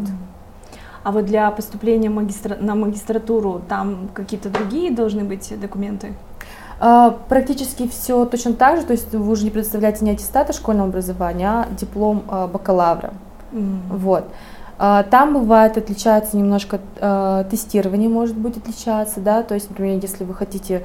А 1.02 1.12
вот 1.12 1.26
для 1.26 1.50
поступления 1.50 2.08
магистра- 2.08 2.60
на 2.62 2.74
магистратуру 2.74 3.62
там 3.68 4.08
какие-то 4.14 4.50
другие 4.50 4.90
должны 4.90 5.24
быть 5.24 5.52
документы? 5.60 6.14
А, 6.80 7.16
Практически 7.28 7.88
все 7.88 8.24
точно 8.24 8.54
так 8.54 8.78
же, 8.80 8.86
то 8.86 8.92
есть 8.92 9.12
вы 9.14 9.30
уже 9.30 9.44
не 9.44 9.50
предоставляете 9.50 10.04
не 10.04 10.12
аттестат 10.12 10.50
о 10.50 10.52
школьном 10.52 10.88
образовании, 10.88 11.46
а 11.46 11.66
диплом 11.78 12.22
а, 12.28 12.46
бакалавра. 12.46 13.12
М. 13.52 13.80
Вот. 13.90 14.24
А, 14.78 15.02
Там 15.04 15.34
бывает 15.34 15.76
отличается 15.76 16.36
немножко 16.36 16.80
тестирование 17.50 18.08
может 18.08 18.36
быть 18.36 18.56
отличаться, 18.56 19.20
да, 19.20 19.42
то 19.42 19.54
есть, 19.54 19.70
например, 19.70 19.98
если 20.00 20.24
вы 20.24 20.34
хотите, 20.34 20.84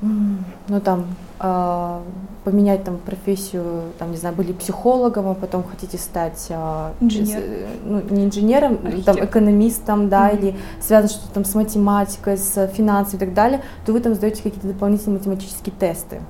ну 0.00 0.80
там 0.80 1.04
а, 1.38 2.02
поменять 2.44 2.84
там 2.84 2.98
профессию, 2.98 3.64
там 3.98 4.10
не 4.10 4.16
знаю, 4.16 4.34
были 4.34 4.52
психологом, 4.52 5.28
а 5.28 5.34
потом 5.34 5.64
хотите 5.64 5.98
стать 5.98 6.46
а, 6.50 6.92
Инженер. 7.00 7.38
э, 7.42 7.66
ну 7.84 8.02
не 8.10 8.24
инженером, 8.26 8.76
там 8.78 8.86
Архитектор. 8.88 9.24
экономистом, 9.24 10.08
да, 10.08 10.28
Мгм. 10.28 10.36
или 10.38 10.54
связано 10.80 11.08
что-то 11.08 11.32
там 11.34 11.44
с 11.44 11.54
математикой, 11.54 12.36
с 12.38 12.66
финансами 12.68 13.16
и 13.16 13.20
так 13.20 13.34
далее, 13.34 13.62
то 13.84 13.92
вы 13.92 14.00
там 14.00 14.14
сдаете 14.14 14.42
какие-то 14.42 14.66
дополнительные 14.68 15.18
математические 15.18 15.74
тесты. 15.78 16.20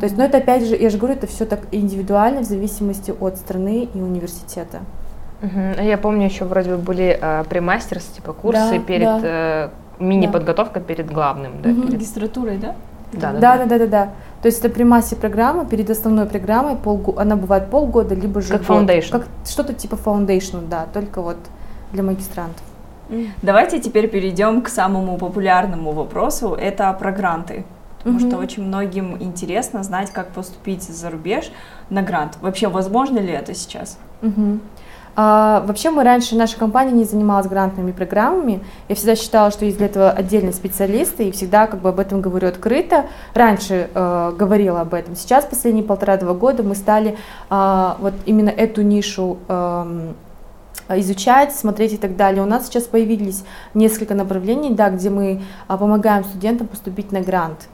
То 0.00 0.04
есть, 0.06 0.16
ну 0.16 0.24
это 0.24 0.38
опять 0.38 0.64
же, 0.66 0.74
я 0.76 0.90
же 0.90 0.98
говорю, 0.98 1.14
это 1.14 1.28
все 1.28 1.44
так 1.44 1.60
индивидуально 1.70 2.40
в 2.40 2.44
зависимости 2.44 3.12
от 3.20 3.36
страны 3.36 3.88
и 3.94 4.00
университета. 4.00 4.80
Мгм. 5.40 5.82
Я 5.84 5.98
помню, 5.98 6.24
еще 6.26 6.44
вроде 6.46 6.70
бы 6.70 6.78
были 6.78 7.16
э, 7.20 7.44
премастерс, 7.48 8.04
типа 8.06 8.32
курсы 8.32 8.72
Да, 8.72 8.78
перед 8.80 9.04
да. 9.04 9.20
э, 9.22 9.68
мини-подготовка 10.00 10.80
перед 10.80 11.10
главным. 11.12 11.52
Да, 11.62 11.68
Мгм. 11.68 11.82
перед- 11.82 11.92
Магистратурой, 11.94 12.58
да? 12.58 12.74
Да, 13.20 13.32
да, 13.32 13.38
Да, 13.40 13.56
да, 13.58 13.64
да, 13.66 13.78
да, 13.78 13.86
да. 13.86 14.08
То 14.42 14.46
есть 14.46 14.58
это 14.60 14.68
при 14.68 14.84
массе 14.84 15.16
программы, 15.16 15.64
перед 15.66 15.88
основной 15.90 16.26
программой 16.26 16.74
полгу- 16.76 17.18
она 17.18 17.36
бывает 17.36 17.70
полгода, 17.70 18.14
либо 18.14 18.40
же 18.40 18.50
Как 18.58 18.66
год. 18.66 18.78
foundation. 18.82 19.10
Как 19.10 19.26
что-то 19.46 19.72
типа 19.72 19.94
foundation, 19.96 20.68
да, 20.68 20.86
только 20.92 21.22
вот 21.22 21.36
для 21.92 22.02
магистрантов. 22.02 22.62
Давайте 23.42 23.80
теперь 23.80 24.08
перейдем 24.08 24.62
к 24.62 24.68
самому 24.68 25.18
популярному 25.18 25.92
вопросу. 25.92 26.54
Это 26.54 26.92
про 26.94 27.12
гранты. 27.12 27.64
Потому 27.98 28.18
Мгм. 28.18 28.28
что 28.28 28.38
очень 28.38 28.64
многим 28.64 29.16
интересно 29.22 29.82
знать, 29.82 30.10
как 30.10 30.28
поступить 30.28 30.82
за 30.82 31.10
рубеж 31.10 31.50
на 31.88 32.02
грант. 32.02 32.36
Вообще, 32.42 32.68
возможно 32.68 33.18
ли 33.18 33.32
это 33.32 33.54
сейчас? 33.54 33.98
Мгм. 34.20 34.60
А, 35.16 35.64
вообще 35.66 35.90
мы 35.90 36.02
раньше, 36.02 36.36
наша 36.36 36.58
компания 36.58 36.92
не 36.92 37.04
занималась 37.04 37.46
грантными 37.46 37.92
программами. 37.92 38.60
Я 38.88 38.94
всегда 38.94 39.16
считала, 39.16 39.50
что 39.50 39.64
есть 39.64 39.78
для 39.78 39.86
этого 39.86 40.10
отдельные 40.10 40.52
специалисты, 40.52 41.28
и 41.28 41.30
всегда 41.30 41.66
как 41.66 41.80
бы 41.80 41.90
об 41.90 42.00
этом 42.00 42.20
говорю 42.20 42.48
открыто. 42.48 43.06
Раньше 43.32 43.88
э, 43.94 44.32
говорила 44.36 44.80
об 44.80 44.94
этом. 44.94 45.16
Сейчас, 45.16 45.44
последние 45.44 45.84
полтора-два 45.84 46.34
года, 46.34 46.62
мы 46.62 46.74
стали 46.74 47.16
а, 47.48 47.96
вот 48.00 48.14
именно 48.26 48.50
эту 48.50 48.82
нишу 48.82 49.38
эм, 49.48 50.14
изучать, 50.88 51.54
смотреть 51.54 51.94
и 51.94 51.96
так 51.96 52.16
далее. 52.16 52.42
У 52.42 52.46
нас 52.46 52.66
сейчас 52.66 52.84
появились 52.84 53.44
несколько 53.72 54.14
направлений, 54.14 54.70
да, 54.70 54.90
где 54.90 55.10
мы 55.10 55.42
а, 55.68 55.76
помогаем 55.76 56.24
студентам 56.24 56.66
поступить 56.66 57.12
на 57.12 57.20
грант. 57.20 57.68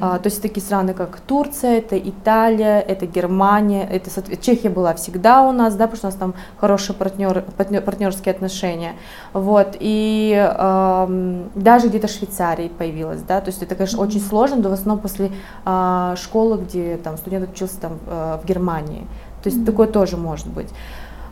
А, 0.00 0.18
то 0.18 0.26
есть 0.28 0.42
такие 0.42 0.62
страны, 0.62 0.94
как 0.94 1.20
Турция, 1.20 1.78
это 1.78 1.96
Италия, 1.96 2.80
это 2.80 3.06
Германия, 3.06 3.86
это 3.88 4.10
Чехия 4.36 4.68
была 4.68 4.94
всегда 4.94 5.42
у 5.42 5.52
нас, 5.52 5.74
да, 5.76 5.86
потому 5.86 5.96
что 5.96 6.06
у 6.08 6.10
нас 6.10 6.18
там 6.18 6.34
хорошие 6.58 6.96
партнер, 6.96 7.44
партнер- 7.56 7.80
партнерские 7.80 8.34
отношения, 8.34 8.94
вот, 9.32 9.76
и 9.78 10.34
ам, 10.58 11.50
даже 11.54 11.88
где-то 11.88 12.08
Швейцария 12.08 12.68
появилась, 12.68 13.22
да, 13.22 13.40
то 13.40 13.48
есть 13.48 13.62
это, 13.62 13.76
конечно, 13.76 14.00
очень 14.00 14.20
сложно, 14.20 14.56
но 14.56 14.70
в 14.70 14.72
основном 14.72 15.00
после 15.00 15.30
а, 15.64 16.16
школы, 16.16 16.58
где 16.58 16.96
там 16.96 17.16
студент 17.16 17.48
учился 17.50 17.80
там 17.80 17.98
э, 18.06 18.38
в 18.42 18.46
Германии, 18.46 19.06
то 19.42 19.48
есть 19.48 19.64
такое 19.64 19.86
тоже 19.86 20.16
может 20.16 20.48
быть. 20.48 20.68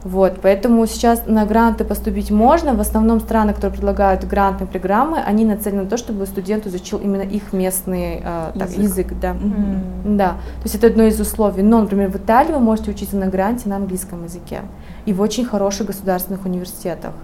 Вот, 0.04 0.38
поэтому 0.40 0.86
сейчас 0.86 1.24
на 1.26 1.44
гранты 1.44 1.84
поступить 1.84 2.30
можно. 2.30 2.74
В 2.74 2.80
основном 2.80 3.20
страны, 3.20 3.52
которые 3.52 3.76
предлагают 3.76 4.24
грантные 4.24 4.68
программы, 4.68 5.18
они 5.18 5.44
нацелены 5.44 5.82
на 5.82 5.88
то, 5.88 5.96
чтобы 5.96 6.24
студент 6.26 6.66
изучил 6.66 6.98
именно 6.98 7.22
их 7.22 7.52
местный 7.52 8.20
э, 8.22 8.52
так, 8.54 8.70
Язык. 8.70 8.78
язык. 8.78 9.20
да. 9.20 9.34
Мгм. 9.34 10.16
Да, 10.16 10.28
то 10.28 10.62
есть 10.64 10.76
это 10.76 10.86
одно 10.86 11.04
из 11.04 11.20
условий. 11.20 11.62
Но, 11.62 11.80
например, 11.80 12.10
в 12.10 12.16
Италии 12.16 12.52
вы 12.52 12.60
можете 12.60 12.92
учиться 12.92 13.16
на 13.16 13.26
гранте 13.26 13.68
на 13.68 13.76
английском 13.76 14.24
языке 14.24 14.60
и 15.04 15.12
в 15.12 15.20
очень 15.20 15.44
хороших 15.44 15.88
государственных 15.88 16.44
университетах. 16.46 17.14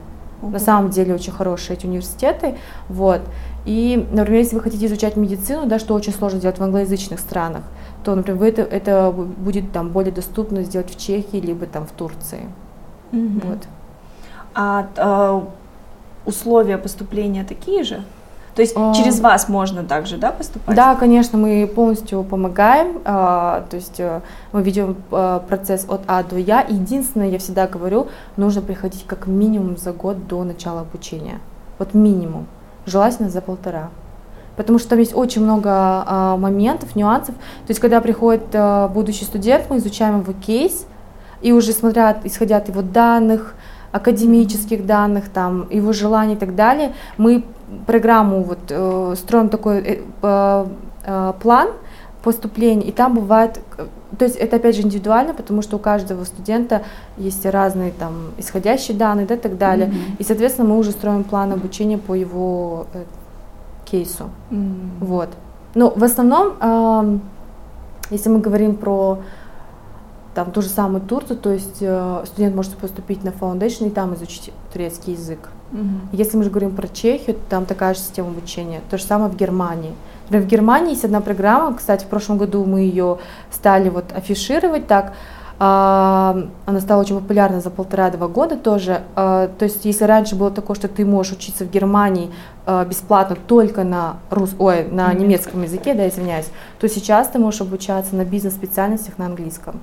На 0.42 0.58
самом 0.58 0.90
деле 0.90 1.14
очень 1.14 1.32
хорошие 1.32 1.76
эти 1.76 1.86
университеты, 1.86 2.56
вот. 2.88 3.22
И, 3.64 4.06
например, 4.12 4.42
если 4.42 4.56
вы 4.56 4.60
хотите 4.60 4.84
изучать 4.86 5.16
медицину, 5.16 5.66
да, 5.66 5.78
что 5.78 5.94
очень 5.94 6.12
сложно 6.12 6.38
делать 6.38 6.58
в 6.58 6.62
англоязычных 6.62 7.18
странах, 7.18 7.62
то, 8.04 8.14
например, 8.14 8.40
вы 8.40 8.48
это, 8.48 8.60
это 8.60 9.10
будет 9.10 9.72
там 9.72 9.88
более 9.88 10.12
доступно 10.12 10.62
сделать 10.62 10.90
в 10.90 10.98
Чехии 10.98 11.38
либо 11.38 11.64
там 11.64 11.86
в 11.86 11.92
Турции. 11.92 12.40
Мгм. 13.14 13.40
Вот. 13.44 13.58
А 14.54 14.86
э, 14.96 15.40
условия 16.26 16.78
поступления 16.78 17.44
такие 17.44 17.82
же? 17.82 18.02
То 18.54 18.62
есть 18.62 18.74
А. 18.76 18.94
через 18.94 19.20
вас 19.20 19.48
можно 19.48 19.82
также, 19.82 20.16
да, 20.16 20.30
поступать? 20.30 20.76
Да, 20.76 20.94
конечно, 20.94 21.36
мы 21.36 21.66
полностью 21.66 22.22
помогаем, 22.22 23.00
а, 23.04 23.64
то 23.68 23.76
есть 23.76 23.98
э, 23.98 24.20
мы 24.52 24.62
ведем 24.62 24.96
а, 25.10 25.40
процесс 25.40 25.86
от 25.88 26.02
А 26.06 26.22
до 26.22 26.38
Я. 26.38 26.60
Единственное, 26.60 27.28
я 27.28 27.38
всегда 27.38 27.66
говорю, 27.66 28.06
нужно 28.36 28.62
приходить 28.62 29.04
как 29.06 29.26
минимум 29.26 29.76
за 29.76 29.92
год 29.92 30.28
до 30.28 30.44
начала 30.44 30.82
обучения. 30.82 31.40
Вот 31.78 31.94
минимум. 31.94 32.46
Желательно 32.86 33.28
за 33.28 33.40
полтора. 33.40 33.88
Потому 34.56 34.78
что 34.78 34.90
там 34.90 35.00
есть 35.00 35.16
очень 35.16 35.42
много 35.42 35.70
а, 35.70 36.36
моментов, 36.36 36.94
нюансов. 36.94 37.34
То 37.34 37.70
есть, 37.70 37.80
когда 37.80 38.00
приходит 38.00 38.44
а, 38.52 38.86
будущий 38.86 39.24
студент, 39.24 39.68
мы 39.68 39.78
изучаем 39.78 40.20
его 40.20 40.32
кейс, 40.32 40.86
и 41.42 41.52
уже 41.52 41.72
смотря, 41.72 42.16
исходя 42.24 42.56
от 42.58 42.68
его 42.68 42.82
данных, 42.82 43.54
академических 43.92 44.86
данных, 44.86 45.28
там, 45.28 45.68
его 45.70 45.92
желаний 45.92 46.34
и 46.34 46.36
так 46.36 46.54
далее, 46.56 46.92
мы 47.16 47.44
программу 47.86 48.42
вот 48.42 48.58
э, 48.70 49.14
строим 49.16 49.48
такой 49.48 49.78
э, 49.78 50.02
э, 50.22 50.66
э, 51.06 51.32
план 51.40 51.68
поступления, 52.22 52.86
и 52.86 52.92
там 52.92 53.14
бывает, 53.14 53.60
э, 53.78 53.86
то 54.18 54.24
есть 54.24 54.36
это 54.36 54.56
опять 54.56 54.74
же 54.76 54.82
индивидуально, 54.82 55.32
потому 55.34 55.62
что 55.62 55.76
у 55.76 55.78
каждого 55.78 56.24
студента 56.24 56.82
есть 57.18 57.46
разные 57.46 57.92
там 57.92 58.32
исходящие 58.38 58.96
данные, 58.96 59.26
да, 59.26 59.34
и 59.34 59.38
так 59.38 59.58
далее, 59.58 59.86
Мгм. 59.88 59.96
и 60.18 60.24
соответственно 60.24 60.68
мы 60.68 60.78
уже 60.78 60.90
строим 60.90 61.22
план 61.22 61.52
обучения 61.52 61.98
по 61.98 62.14
его 62.14 62.86
э, 62.94 63.04
кейсу. 63.84 64.24
М. 64.50 64.90
Вот. 65.00 65.28
Ну, 65.74 65.92
в 65.94 66.02
основном, 66.02 66.54
ам, 66.60 67.20
если 68.10 68.28
мы 68.28 68.40
говорим 68.40 68.74
про 68.76 69.18
там 70.34 70.50
ту 70.50 70.62
же 70.62 70.68
самую 70.68 71.00
Турцию, 71.00 71.38
то 71.38 71.50
есть 71.50 71.78
э, 71.80 72.24
студент 72.26 72.54
может 72.54 72.76
поступить 72.76 73.22
на 73.24 73.28
foundation 73.28 73.86
и 73.86 73.90
там 73.90 74.14
изучить 74.14 74.52
турецкий 74.72 75.12
язык. 75.12 75.48
Мгм. 75.70 76.08
Если 76.12 76.36
мы 76.36 76.44
же 76.44 76.50
говорим 76.50 76.74
про 76.74 76.88
Чехию, 76.88 77.36
то 77.36 77.42
там 77.48 77.66
такая 77.66 77.94
же 77.94 78.00
система 78.00 78.28
обучения. 78.28 78.80
То 78.90 78.98
же 78.98 79.04
самое 79.04 79.30
в 79.30 79.36
Германии. 79.36 79.94
Например, 80.24 80.46
в 80.46 80.50
Германии 80.50 80.90
есть 80.90 81.04
одна 81.04 81.20
программа, 81.20 81.74
кстати, 81.74 82.04
в 82.04 82.08
прошлом 82.08 82.38
году 82.38 82.64
мы 82.64 82.80
ее 82.80 83.18
стали 83.50 83.88
вот 83.88 84.12
афишировать 84.12 84.86
так. 84.86 85.12
А, 85.58 86.36
Она 86.66 86.80
стала 86.80 87.00
очень 87.00 87.20
популярна 87.20 87.60
за 87.60 87.70
полтора-два 87.70 88.28
года 88.28 88.56
тоже. 88.56 89.02
А, 89.16 89.48
То 89.58 89.64
есть, 89.64 89.84
если 89.84 90.04
раньше 90.04 90.36
было 90.36 90.50
такое, 90.50 90.76
что 90.76 90.88
ты 90.88 91.04
можешь 91.04 91.32
учиться 91.32 91.64
в 91.64 91.70
Германии 91.70 92.30
а, 92.66 92.84
бесплатно 92.84 93.36
только 93.46 93.84
на 93.84 94.16
рус... 94.30 94.54
Ой, 94.58 94.86
на 94.90 95.12
немецком 95.12 95.62
языке, 95.62 95.94
да, 95.94 96.08
извиняюсь, 96.08 96.50
то 96.80 96.88
сейчас 96.88 97.28
ты 97.28 97.38
можешь 97.38 97.60
обучаться 97.60 98.16
на 98.16 98.24
бизнес-специальностях 98.24 99.18
на 99.18 99.26
английском. 99.26 99.80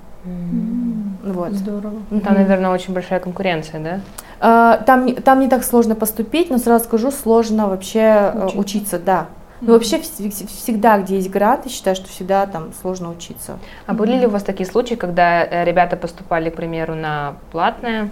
Вот. 1.24 1.52
Здорово. 1.54 1.94
Там, 2.24 2.34
наверное, 2.36 2.70
очень 2.72 2.94
большая 2.94 3.20
конкуренция, 3.20 4.02
да? 4.40 4.78
Там, 4.86 5.06
не- 5.06 5.14
там 5.14 5.40
не 5.40 5.48
так 5.48 5.64
сложно 5.64 5.96
поступить, 5.96 6.50
но 6.50 6.58
сразу 6.58 6.86
скажу, 6.86 7.12
сложно 7.12 7.68
вообще 7.68 8.32
э, 8.34 8.38
Учиться. 8.46 8.60
учиться, 8.60 9.00
да. 9.00 9.26
Ну, 9.62 9.74
вообще 9.74 9.98
вс- 9.98 10.20
вс- 10.20 10.48
всегда, 10.48 10.98
где 10.98 11.16
есть 11.18 11.30
грант, 11.30 11.66
я 11.66 11.72
считаю, 11.72 11.96
что 11.96 12.08
всегда 12.10 12.46
там 12.48 12.72
сложно 12.82 13.12
учиться. 13.12 13.60
А 13.86 13.94
были 13.94 14.18
ли 14.18 14.26
у 14.26 14.30
вас 14.30 14.44
такие 14.44 14.66
случаи, 14.68 14.96
когда 14.96 15.44
э, 15.46 15.64
ребята 15.66 15.98
поступали, 15.98 16.50
к 16.50 16.56
примеру, 16.56 16.96
на 16.96 17.36
платное, 17.52 18.10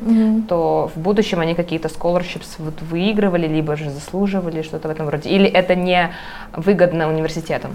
то 0.47 0.91
в 0.95 0.99
будущем 0.99 1.39
они 1.39 1.55
какие-то 1.55 1.87
scholarships 1.87 2.55
вот 2.59 2.81
выигрывали, 2.81 3.47
либо 3.47 3.75
же 3.75 3.89
заслуживали, 3.89 4.61
что-то 4.61 4.87
в 4.87 4.91
этом 4.91 5.09
роде? 5.09 5.29
Или 5.29 5.47
это 5.49 5.75
не 5.75 6.11
выгодно 6.55 7.07
университетам? 7.09 7.71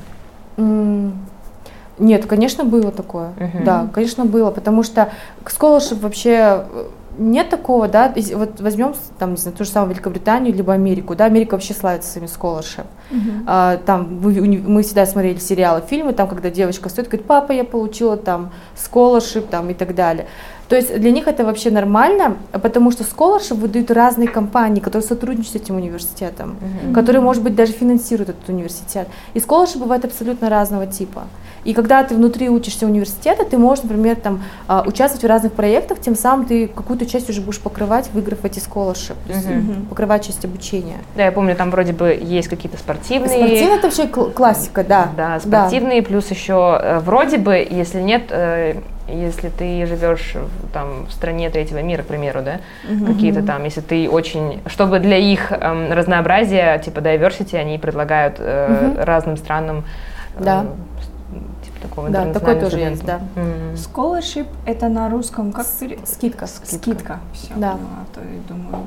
Нет, 1.98 2.26
конечно, 2.26 2.64
было 2.64 2.90
такое. 2.90 3.30
Мгм. 3.38 3.64
Да, 3.64 3.86
конечно, 3.92 4.24
было, 4.24 4.50
потому 4.50 4.82
что 4.82 5.10
scholarship 5.44 6.00
вообще 6.00 6.30
э, 6.30 6.84
нет 7.18 7.48
такого, 7.48 7.88
да, 7.88 8.12
вот 8.34 8.60
возьмем 8.60 8.94
там, 9.18 9.32
не 9.32 9.36
знаю, 9.36 9.56
ту 9.56 9.64
же 9.64 9.70
самую 9.70 9.92
Великобританию, 9.92 10.54
либо 10.54 10.72
Америку, 10.72 11.14
да, 11.14 11.26
Америка 11.26 11.54
вообще 11.54 11.74
славится 11.74 12.10
своими 12.10 12.28
scholarship. 12.28 12.86
Мгм. 13.10 13.44
А, 13.46 13.76
там 13.78 14.20
уни- 14.24 14.64
мы 14.66 14.82
всегда 14.82 15.06
смотрели 15.06 15.38
сериалы, 15.38 15.82
фильмы, 15.88 16.12
там, 16.12 16.28
когда 16.28 16.50
девочка 16.50 16.88
стоит, 16.88 17.08
говорит, 17.08 17.26
папа, 17.26 17.52
я 17.52 17.64
получила 17.64 18.16
там 18.16 18.50
scholarship, 18.76 19.48
там 19.50 19.70
и 19.70 19.74
так 19.74 19.94
далее. 19.94 20.26
То 20.68 20.76
есть 20.76 20.98
для 20.98 21.10
них 21.10 21.28
это 21.28 21.44
вообще 21.44 21.70
нормально, 21.70 22.36
потому 22.52 22.90
что 22.90 23.04
scholarship 23.04 23.54
выдают 23.54 23.90
разные 23.90 24.28
компании, 24.28 24.80
которые 24.80 25.06
сотрудничают 25.06 25.52
с 25.52 25.56
этим 25.56 25.76
университетом, 25.76 26.56
которые, 26.94 27.20
может 27.20 27.42
быть, 27.42 27.54
даже 27.54 27.72
финансируют 27.72 28.30
этот 28.30 28.48
университет. 28.48 29.08
И 29.34 29.38
scholarship 29.38 29.78
бывает 29.78 30.04
абсолютно 30.04 30.48
разного 30.48 30.86
типа. 30.86 31.24
И 31.64 31.72
когда 31.72 32.04
ты 32.04 32.14
внутри 32.14 32.48
учишься 32.50 32.86
университета, 32.86 33.44
ты 33.44 33.56
можешь, 33.58 33.84
например, 33.84 34.16
там, 34.16 34.42
а, 34.68 34.82
участвовать 34.86 35.24
в 35.24 35.26
разных 35.26 35.52
проектах, 35.52 35.98
тем 35.98 36.14
самым 36.14 36.46
ты 36.46 36.68
какую-то 36.68 37.06
часть 37.06 37.30
уже 37.30 37.40
будешь 37.40 37.60
покрывать, 37.60 38.10
выиграв 38.12 38.44
эти 38.44 38.58
scholarship, 38.58 39.14
то 39.26 39.32
есть 39.32 39.48
Мгм. 39.48 39.86
покрывать 39.86 40.26
часть 40.26 40.44
обучения. 40.44 40.98
Да, 41.16 41.24
я 41.24 41.32
помню, 41.32 41.56
там 41.56 41.70
вроде 41.70 41.92
бы 41.92 42.08
есть 42.22 42.48
какие-то 42.48 42.76
спортивные... 42.76 43.28
Спортивный 43.28 43.76
это 43.78 43.86
вообще 43.86 44.06
кл- 44.06 44.30
классика, 44.30 44.84
да. 44.84 45.10
Да, 45.16 45.40
спортивные, 45.40 46.02
плюс 46.02 46.30
еще 46.30 46.78
э, 46.82 46.98
вроде 47.00 47.38
бы, 47.38 47.54
если 47.68 48.00
нет, 48.00 48.24
э, 48.30 48.76
если 49.08 49.48
ты 49.48 49.86
живешь 49.86 50.34
там 50.72 51.06
в 51.08 51.12
стране 51.12 51.48
третьего 51.50 51.78
мира, 51.82 52.02
к 52.02 52.06
примеру, 52.06 52.40
да, 52.42 52.60
Мгм. 52.88 53.06
какие-то 53.06 53.42
там, 53.42 53.64
если 53.64 53.80
ты 53.80 54.08
очень, 54.08 54.60
чтобы 54.66 54.98
для 54.98 55.16
их 55.16 55.50
эм, 55.52 55.92
разнообразия, 55.92 56.78
типа 56.78 56.98
diversity, 57.00 57.56
они 57.56 57.78
предлагают 57.78 58.36
э, 58.38 58.88
Мгм. 58.94 59.04
разным 59.04 59.36
странам 59.36 59.84
э, 60.38 60.42
Да. 60.44 60.66
Такого 61.88 62.08
Да, 62.10 62.32
такое 62.32 62.54
интернационального 62.54 62.70
тоже 62.70 62.78
есть, 62.80 62.96
студента. 63.02 63.24
да. 63.34 63.42
Мгм. 63.42 63.74
Scholarship 63.74 64.46
это 64.66 64.88
на 64.88 65.08
русском 65.10 65.52
как 65.52 65.66
пере- 65.80 65.98
Скидка. 66.04 66.46
Скидка. 66.46 67.20
Все, 67.32 67.52
Да. 67.56 67.72
поняла, 67.72 68.04
то 68.14 68.20
я 68.20 68.40
думаю. 68.48 68.86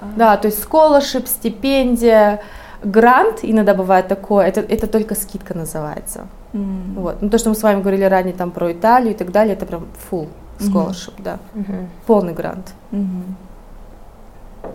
а, 0.00 0.04
Да, 0.16 0.36
то 0.36 0.48
есть 0.48 0.64
scholarship, 0.64 1.26
стипендия, 1.26 2.40
грант, 2.84 3.40
иногда 3.42 3.74
бывает 3.74 4.08
такое, 4.08 4.46
это, 4.46 4.60
это 4.60 4.86
только 4.86 5.14
скидка 5.14 5.54
называется. 5.54 6.26
м. 6.54 6.94
Вот. 6.96 7.22
Ну, 7.22 7.30
то, 7.30 7.38
что 7.38 7.48
мы 7.48 7.54
с 7.54 7.62
вами 7.62 7.80
говорили 7.80 8.04
ранее 8.04 8.34
там 8.34 8.50
про 8.50 8.72
Италию 8.72 9.12
и 9.14 9.16
так 9.16 9.30
далее, 9.32 9.54
это 9.54 9.64
прям 9.66 9.86
full 10.10 10.28
scholarship, 10.58 11.14
да, 11.18 11.38
Мгм. 11.54 11.88
полный 12.06 12.34
грант. 12.34 12.74
Мгм. 12.90 13.36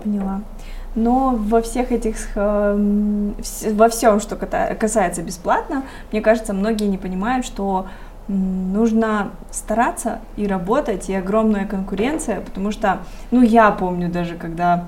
Поняла. 0.03 0.41
Но 0.97 1.35
во 1.37 1.61
всех 1.61 1.91
этих, 1.91 2.15
э, 2.35 3.31
во 3.71 3.87
всем, 3.87 4.19
что 4.19 4.35
касается 4.35 5.21
бесплатно, 5.21 5.83
мне 6.11 6.21
кажется, 6.21 6.53
многие 6.53 6.85
не 6.85 6.97
понимают, 6.97 7.45
что 7.45 7.85
нужно 8.27 9.29
стараться 9.51 10.19
и 10.35 10.47
работать, 10.47 11.07
и 11.07 11.13
огромная 11.13 11.67
конкуренция, 11.67 12.41
потому 12.41 12.71
что, 12.71 12.99
ну, 13.29 13.43
я 13.43 13.69
помню 13.71 14.09
даже, 14.09 14.35
когда 14.35 14.85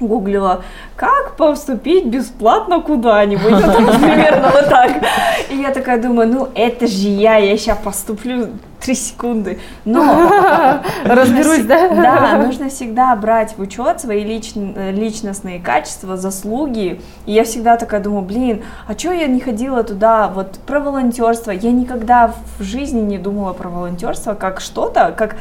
гуглила, 0.00 0.62
как 0.94 1.36
поступить 1.36 2.06
бесплатно 2.06 2.80
куда-нибудь, 2.80 3.50
ну, 3.50 3.60
там, 3.60 3.86
примерно 4.00 4.50
вот 4.50 4.68
так. 4.68 5.02
И 5.50 5.56
я 5.56 5.70
такая 5.70 6.00
думаю, 6.00 6.28
ну, 6.28 6.48
это 6.54 6.86
же 6.86 7.08
я, 7.08 7.36
я 7.36 7.56
сейчас 7.56 7.78
поступлю 7.78 8.48
три 8.80 8.94
секунды. 8.94 9.58
Но 9.84 10.02
разберусь, 11.04 11.64
да? 11.64 11.88
Да, 12.06 12.42
нужно 12.44 12.68
всегда 12.68 13.14
брать 13.16 13.56
в 13.56 13.60
учет 13.60 14.00
свои 14.00 14.22
личностные 14.24 15.60
качества, 15.60 16.16
заслуги. 16.16 17.00
И 17.26 17.32
я 17.32 17.44
всегда 17.44 17.76
такая 17.76 18.00
думаю, 18.00 18.22
блин, 18.22 18.62
а 18.86 18.96
что 18.96 19.12
я 19.12 19.26
не 19.26 19.40
ходила 19.40 19.82
туда, 19.82 20.28
вот 20.28 20.58
про 20.66 20.80
волонтерство. 20.80 21.50
Я 21.50 21.72
никогда 21.72 22.32
в 22.58 22.62
жизни 22.62 23.00
не 23.00 23.18
думала 23.18 23.52
про 23.52 23.68
волонтерство 23.68 24.34
как 24.34 24.60
что-то, 24.60 25.14
как 25.16 25.36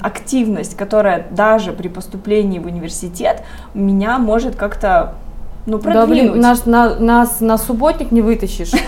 активность, 0.00 0.76
которая 0.76 1.26
даже 1.30 1.72
при 1.72 1.88
поступлении 1.88 2.58
в 2.58 2.66
университет 2.66 3.42
меня 3.74 4.18
может 4.18 4.56
как-то 4.56 5.14
ну, 5.64 5.78
продвинуть. 5.78 6.08
Да, 6.08 6.30
блин, 6.30 6.40
нас 6.40 6.66
на, 6.66 6.94
нас 6.96 7.40
на 7.40 7.56
субботник 7.56 8.10
не 8.10 8.20
вытащишь. 8.20 8.72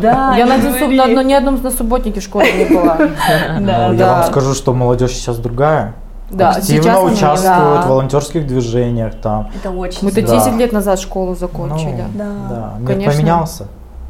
Да. 0.00 0.34
Я 0.36 0.46
на 0.46 1.22
ни 1.22 1.32
одном 1.32 1.62
на 1.62 1.70
субботнике 1.70 2.20
школе 2.20 2.52
не 2.52 2.74
была. 2.74 2.98
Ну, 3.60 3.92
я 3.94 4.12
вам 4.12 4.24
скажу, 4.24 4.54
что 4.54 4.72
молодежь 4.72 5.12
сейчас 5.12 5.38
другая. 5.38 5.94
Да, 6.30 6.50
активно 6.50 7.02
участвуют 7.02 7.84
в 7.84 7.88
волонтерских 7.88 8.46
движениях 8.46 9.14
там. 9.14 9.50
Это 9.54 9.70
очень 9.70 10.00
Мы-то 10.02 10.22
10 10.22 10.54
лет 10.56 10.72
назад 10.72 10.98
школу 10.98 11.36
закончили. 11.36 12.04
Ну, 12.14 12.24
да, 12.48 12.74
мир 12.80 13.10
поменялся. 13.10 13.68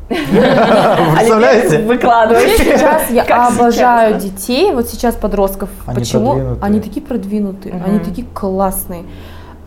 Представляете? 0.08 1.78
Выкладывайте. 1.80 2.64
Сейчас 2.64 3.10
я 3.10 3.24
обожаю 3.48 4.18
детей, 4.18 4.72
вот 4.72 4.88
сейчас 4.88 5.14
подростков. 5.14 5.68
Почему? 5.86 6.56
Они 6.60 6.80
такие 6.80 7.04
продвинутые, 7.04 7.82
они 7.84 7.98
такие 7.98 8.26
классные. 8.26 9.04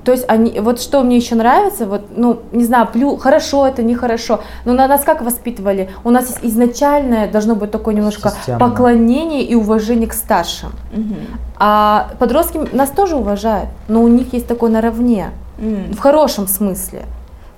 То 0.04 0.14
есть 0.14 0.26
они, 0.28 0.60
вот 0.60 0.82
что 0.82 1.04
мне 1.04 1.18
еще 1.18 1.36
нравится, 1.36 1.86
вот, 1.86 2.04
ну, 2.16 2.40
не 2.52 2.64
знаю, 2.64 2.88
плю, 2.88 3.18
хорошо 3.18 3.68
это, 3.68 3.84
нехорошо, 3.84 4.40
но 4.66 4.74
на 4.74 4.88
нас 4.88 5.04
как 5.04 5.22
воспитывали? 5.22 5.90
У 6.04 6.10
нас 6.10 6.30
есть 6.30 6.40
изначальное, 6.42 7.30
должно 7.30 7.54
быть 7.54 7.70
такое 7.70 7.94
немножко 7.94 8.30
Системно. 8.30 8.60
поклонение 8.60 9.44
и 9.44 9.56
уважение 9.56 10.08
к 10.08 10.14
старшим. 10.14 10.70
Угу. 10.94 11.16
А 11.58 12.12
подростки 12.18 12.60
нас 12.72 12.90
тоже 12.90 13.18
уважают, 13.18 13.70
но 13.88 14.02
у 14.02 14.08
них 14.08 14.34
есть 14.34 14.48
такое 14.48 14.72
наравне, 14.72 15.32
угу. 15.58 15.94
в 15.94 16.00
хорошем 16.00 16.48
смысле. 16.48 17.04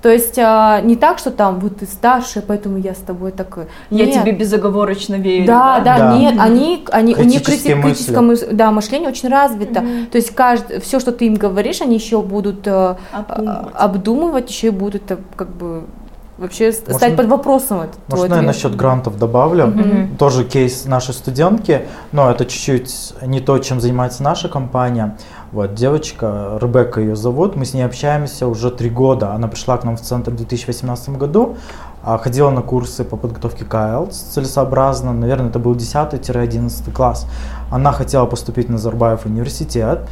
То 0.02 0.08
есть 0.08 0.36
а, 0.36 0.80
не 0.80 0.96
так, 0.96 1.18
что 1.18 1.30
там 1.30 1.60
вот 1.60 1.76
ты 1.76 1.86
старше, 1.86 2.42
поэтому 2.44 2.76
я 2.76 2.92
с 2.92 2.98
тобой 2.98 3.30
так. 3.30 3.56
Я 3.88 4.06
нет. 4.06 4.14
тебе 4.20 4.32
безоговорочно 4.32 5.14
верю. 5.14 5.46
Да, 5.46 5.78
да, 5.78 5.98
да, 5.98 6.18
нет, 6.18 6.34
они, 6.38 6.84
они 6.90 7.14
у 7.14 7.22
них 7.22 7.42
крити- 7.42 7.80
критическое 7.80 8.20
мыс- 8.20 8.52
да, 8.52 8.72
мышление 8.72 9.08
очень 9.08 9.28
развито. 9.28 9.80
Mm-hmm. 9.80 10.06
То 10.06 10.18
есть 10.18 10.34
каждый, 10.34 10.80
все, 10.80 10.98
что 10.98 11.12
ты 11.12 11.26
им 11.26 11.34
говоришь, 11.34 11.80
они 11.80 11.94
еще 11.94 12.20
будут 12.20 12.66
э, 12.66 12.96
обдумывать. 13.12 13.74
обдумывать, 13.74 14.50
еще 14.50 14.66
и 14.66 14.70
будут 14.70 15.08
э, 15.12 15.18
как 15.36 15.50
бы 15.50 15.84
вообще 16.36 16.72
можно, 16.72 16.94
стать 16.94 17.16
под 17.16 17.26
вопросом 17.26 17.82
этот 17.82 17.98
Можно 18.08 18.34
я 18.34 18.42
насчет 18.42 18.74
грантов 18.74 19.18
добавлю? 19.18 19.66
Mm-hmm. 19.66 20.16
Тоже 20.16 20.44
кейс 20.44 20.84
нашей 20.84 21.14
студентки, 21.14 21.82
но 22.10 22.28
это 22.28 22.44
чуть-чуть 22.44 23.14
не 23.22 23.40
то, 23.40 23.56
чем 23.58 23.80
занимается 23.80 24.24
наша 24.24 24.48
компания. 24.48 25.16
Вот, 25.52 25.74
девочка, 25.74 26.56
Ребекка 26.62 27.02
ее 27.02 27.14
зовут, 27.14 27.56
мы 27.56 27.66
с 27.66 27.74
ней 27.74 27.82
общаемся 27.82 28.46
уже 28.46 28.70
три 28.70 28.88
года. 28.88 29.34
Она 29.34 29.48
пришла 29.48 29.76
к 29.76 29.84
нам 29.84 29.98
в 29.98 30.00
центр 30.00 30.30
в 30.30 30.36
2018 30.36 31.18
году, 31.18 31.58
а, 32.02 32.16
ходила 32.16 32.48
на 32.48 32.62
курсы 32.62 33.04
по 33.04 33.18
подготовке 33.18 33.66
к 33.66 33.74
IELTS 33.74 34.32
целесообразно, 34.32 35.12
наверное, 35.12 35.50
это 35.50 35.58
был 35.58 35.74
10-11 35.74 36.90
класс. 36.90 37.26
Она 37.70 37.92
хотела 37.92 38.24
поступить 38.24 38.70
на 38.70 38.78
Зарбаев 38.78 39.26
университет, 39.26 40.08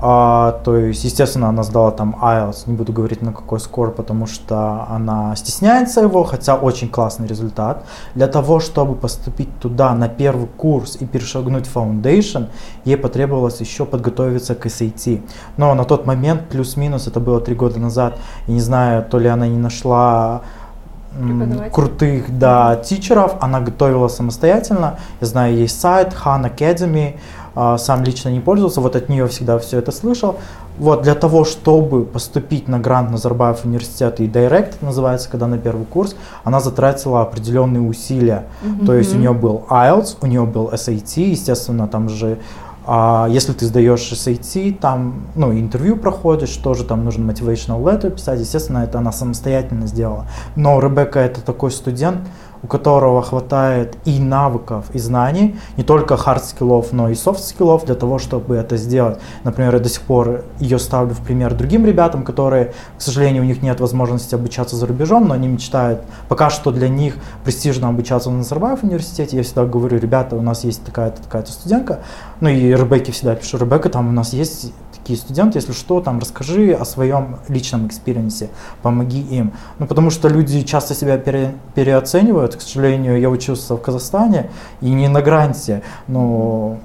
а, 0.00 0.60
то 0.64 0.76
есть, 0.76 1.04
естественно, 1.04 1.48
она 1.48 1.62
сдала 1.62 1.90
там 1.90 2.16
IELTS, 2.20 2.64
не 2.66 2.74
буду 2.74 2.92
говорить 2.92 3.22
на 3.22 3.32
какой 3.32 3.60
скор, 3.60 3.90
потому 3.90 4.26
что 4.26 4.86
она 4.90 5.34
стесняется 5.36 6.00
его, 6.00 6.24
хотя 6.24 6.56
очень 6.56 6.88
классный 6.88 7.26
результат. 7.26 7.84
Для 8.14 8.26
того, 8.26 8.60
чтобы 8.60 8.94
поступить 8.94 9.48
туда 9.60 9.94
на 9.94 10.08
первый 10.08 10.46
курс 10.46 10.96
и 11.00 11.06
перешагнуть 11.06 11.68
Foundation, 11.72 12.48
ей 12.84 12.96
потребовалось 12.96 13.60
еще 13.60 13.84
подготовиться 13.86 14.54
к 14.54 14.66
SAT. 14.66 15.22
Но 15.56 15.74
на 15.74 15.84
тот 15.84 16.06
момент, 16.06 16.48
плюс-минус, 16.48 17.06
это 17.06 17.20
было 17.20 17.40
три 17.40 17.54
года 17.54 17.78
назад, 17.78 18.18
я 18.46 18.54
не 18.54 18.60
знаю, 18.60 19.04
то 19.04 19.18
ли 19.18 19.28
она 19.28 19.46
не 19.46 19.58
нашла 19.58 20.42
крутых 21.72 22.38
да, 22.38 22.76
тичеров, 22.76 23.36
она 23.40 23.60
готовила 23.60 24.08
самостоятельно. 24.08 24.98
Я 25.20 25.26
знаю, 25.26 25.56
есть 25.56 25.80
сайт 25.80 26.12
Han 26.24 26.52
Academy, 26.52 27.18
сам 27.54 28.02
лично 28.04 28.28
не 28.28 28.40
пользовался, 28.40 28.80
вот 28.80 28.96
от 28.96 29.08
нее 29.08 29.26
всегда 29.28 29.58
все 29.58 29.78
это 29.78 29.92
слышал. 29.92 30.36
Вот 30.78 31.02
для 31.02 31.14
того, 31.14 31.44
чтобы 31.44 32.04
поступить 32.04 32.66
на 32.66 32.80
грант 32.80 33.10
Назарбаев 33.10 33.64
университет 33.64 34.20
и 34.20 34.26
Direct, 34.26 34.74
называется, 34.80 35.30
когда 35.30 35.46
на 35.46 35.58
первый 35.58 35.86
курс, 35.86 36.16
она 36.42 36.60
затратила 36.60 37.22
определенные 37.22 37.82
усилия. 37.82 38.46
Mm-hmm. 38.62 38.86
То 38.86 38.94
есть 38.94 39.14
у 39.14 39.18
нее 39.18 39.32
был 39.32 39.64
IELTS, 39.70 40.16
у 40.20 40.26
нее 40.26 40.44
был 40.44 40.70
SAT, 40.70 41.20
естественно, 41.20 41.86
там 41.86 42.08
же 42.08 42.38
а 42.86 43.28
если 43.30 43.52
ты 43.52 43.64
сдаешь 43.64 44.12
SAT, 44.12 44.78
там, 44.78 45.24
ну, 45.34 45.52
интервью 45.52 45.96
проходишь, 45.96 46.54
тоже 46.56 46.84
там 46.84 47.04
нужно 47.04 47.30
motivational 47.30 47.82
letter 47.82 48.10
писать, 48.10 48.40
естественно, 48.40 48.78
это 48.78 48.98
она 48.98 49.10
самостоятельно 49.10 49.86
сделала. 49.86 50.26
Но 50.54 50.78
Ребекка 50.80 51.20
это 51.20 51.40
такой 51.40 51.70
студент, 51.70 52.18
у 52.64 52.66
которого 52.66 53.20
хватает 53.20 53.94
и 54.06 54.18
навыков, 54.18 54.86
и 54.94 54.98
знаний, 54.98 55.56
не 55.76 55.84
только 55.84 56.14
hard 56.14 56.42
skill 56.44 56.74
ов, 56.74 56.92
но 56.92 57.10
и 57.10 57.12
soft 57.12 57.40
skill 57.40 57.71
ов 57.71 57.84
для 57.84 57.94
того, 57.94 58.18
чтобы 58.18 58.56
это 58.56 58.78
сделать. 58.78 59.18
Например, 59.44 59.74
я 59.74 59.80
до 59.80 59.90
сих 59.90 60.00
пор 60.00 60.44
ее 60.58 60.78
ставлю 60.78 61.14
в 61.14 61.20
пример 61.20 61.54
другим 61.54 61.84
ребятам, 61.84 62.24
которые, 62.24 62.72
к 62.96 63.02
сожалению, 63.02 63.42
у 63.42 63.46
них 63.46 63.60
нет 63.60 63.80
возможности 63.80 64.34
обучаться 64.34 64.76
за 64.76 64.86
рубежом, 64.86 65.28
но 65.28 65.34
они 65.34 65.46
мечтают, 65.46 66.00
пока 66.28 66.48
что 66.48 66.70
для 66.70 66.88
них 66.88 67.16
престижно 67.44 67.88
обучаться 67.88 68.30
в 68.30 68.32
Назарбаев 68.32 68.82
университете. 68.82 69.36
Я 69.36 69.42
всегда 69.42 69.66
говорю, 69.66 69.98
ребята, 69.98 70.34
у 70.34 70.40
нас 70.40 70.64
есть 70.64 70.82
такая-то, 70.84 71.22
такая-то 71.22 71.52
студентка, 71.52 72.00
ну 72.40 72.48
и 72.48 72.70
Ребекке 72.70 73.12
всегда 73.12 73.34
пишу, 73.34 73.58
Ребекка, 73.58 73.90
там 73.90 74.08
у 74.08 74.12
нас 74.12 74.32
есть 74.32 74.72
такие 75.04 75.18
студенты, 75.18 75.58
если 75.58 75.72
что, 75.72 76.00
там 76.00 76.18
расскажи 76.18 76.72
о 76.72 76.86
своем 76.86 77.36
личном 77.48 77.86
experience 77.86 78.38
е, 78.38 78.48
помоги 78.82 79.20
им. 79.20 79.52
Ну, 79.78 79.86
потому 79.86 80.10
что 80.10 80.28
люди 80.28 80.62
часто 80.62 80.94
себя 80.94 81.18
пере, 81.18 81.52
переоценивают. 81.74 82.56
К 82.56 82.62
сожалению, 82.62 83.20
я 83.20 83.28
учился 83.28 83.74
в 83.76 83.82
Казахстане 83.82 84.48
и 84.80 84.88
не 84.88 85.08
на 85.08 85.20
гранте, 85.20 85.82
но 86.08 86.78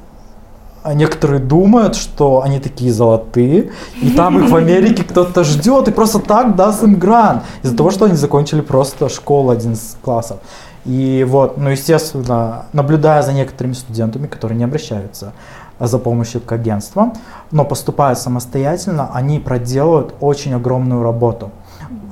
а 0.83 0.93
некоторые 0.93 1.39
думают, 1.39 1.95
что 1.95 2.41
они 2.41 2.59
такие 2.59 2.91
золотые, 2.91 3.71
и 4.01 4.11
там 4.11 4.43
их 4.43 4.49
в 4.49 4.55
Америке 4.55 5.03
кто-то 5.03 5.43
ждет 5.45 5.87
и 5.87 5.91
просто 5.91 6.19
так 6.19 6.55
даст 6.55 6.83
им 6.83 6.95
грант 6.95 7.43
из-за 7.63 7.75
того, 7.75 7.91
что 7.91 8.05
они 8.05 8.15
закончили 8.15 8.61
просто 8.61 9.07
школу 9.07 9.49
11 9.49 9.97
классов. 10.01 10.39
И 10.85 11.25
вот, 11.27 11.57
ну, 11.57 11.69
естественно, 11.69 12.65
наблюдая 12.73 13.21
за 13.21 13.33
некоторыми 13.33 13.73
студентами, 13.73 14.27
которые 14.27 14.57
не 14.57 14.63
обращаются 14.63 15.33
за 15.79 15.97
помощью 15.99 16.41
к 16.41 16.51
агентствам, 16.51 17.13
но 17.51 17.65
поступая 17.65 18.15
самостоятельно, 18.15 19.09
они 19.13 19.39
проделывают 19.39 20.13
очень 20.19 20.53
огромную 20.53 21.03
работу. 21.03 21.51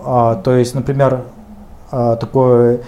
А, 0.04 0.36
то 0.36 0.56
есть, 0.56 0.74
например, 0.74 1.24
а, 1.92 2.16
такой 2.16 2.82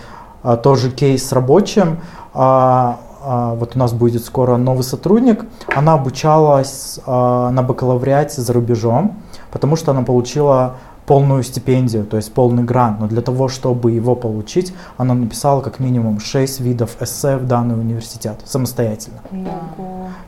а, 0.43 0.55
тоже 0.57 0.89
кейс 0.91 1.27
с 1.27 1.31
рабочим. 1.31 1.99
Вот 2.33 3.75
у 3.75 3.79
нас 3.79 3.91
будет 3.91 4.23
скоро 4.23 4.55
новый 4.55 4.83
сотрудник. 4.83 5.45
Она 5.75 5.95
обучалась 5.95 6.99
на 7.05 7.61
бакалавриате 7.67 8.41
за 8.41 8.53
рубежом, 8.53 9.17
потому 9.51 9.75
что 9.75 9.91
она 9.91 10.03
получила 10.03 10.75
полную 11.05 11.43
стипендию, 11.43 12.05
то 12.05 12.15
есть 12.15 12.33
полный 12.33 12.63
грант. 12.63 13.01
Но 13.01 13.07
для 13.07 13.21
того, 13.21 13.49
чтобы 13.49 13.91
его 13.91 14.15
получить, 14.15 14.73
она 14.95 15.15
написала 15.15 15.59
как 15.59 15.79
минимум 15.79 16.21
6 16.21 16.61
видов 16.61 17.01
эссе 17.01 17.35
в 17.35 17.45
данный 17.45 17.75
университет 17.77 18.39
самостоятельно. 18.45 19.19
Да. 19.31 19.59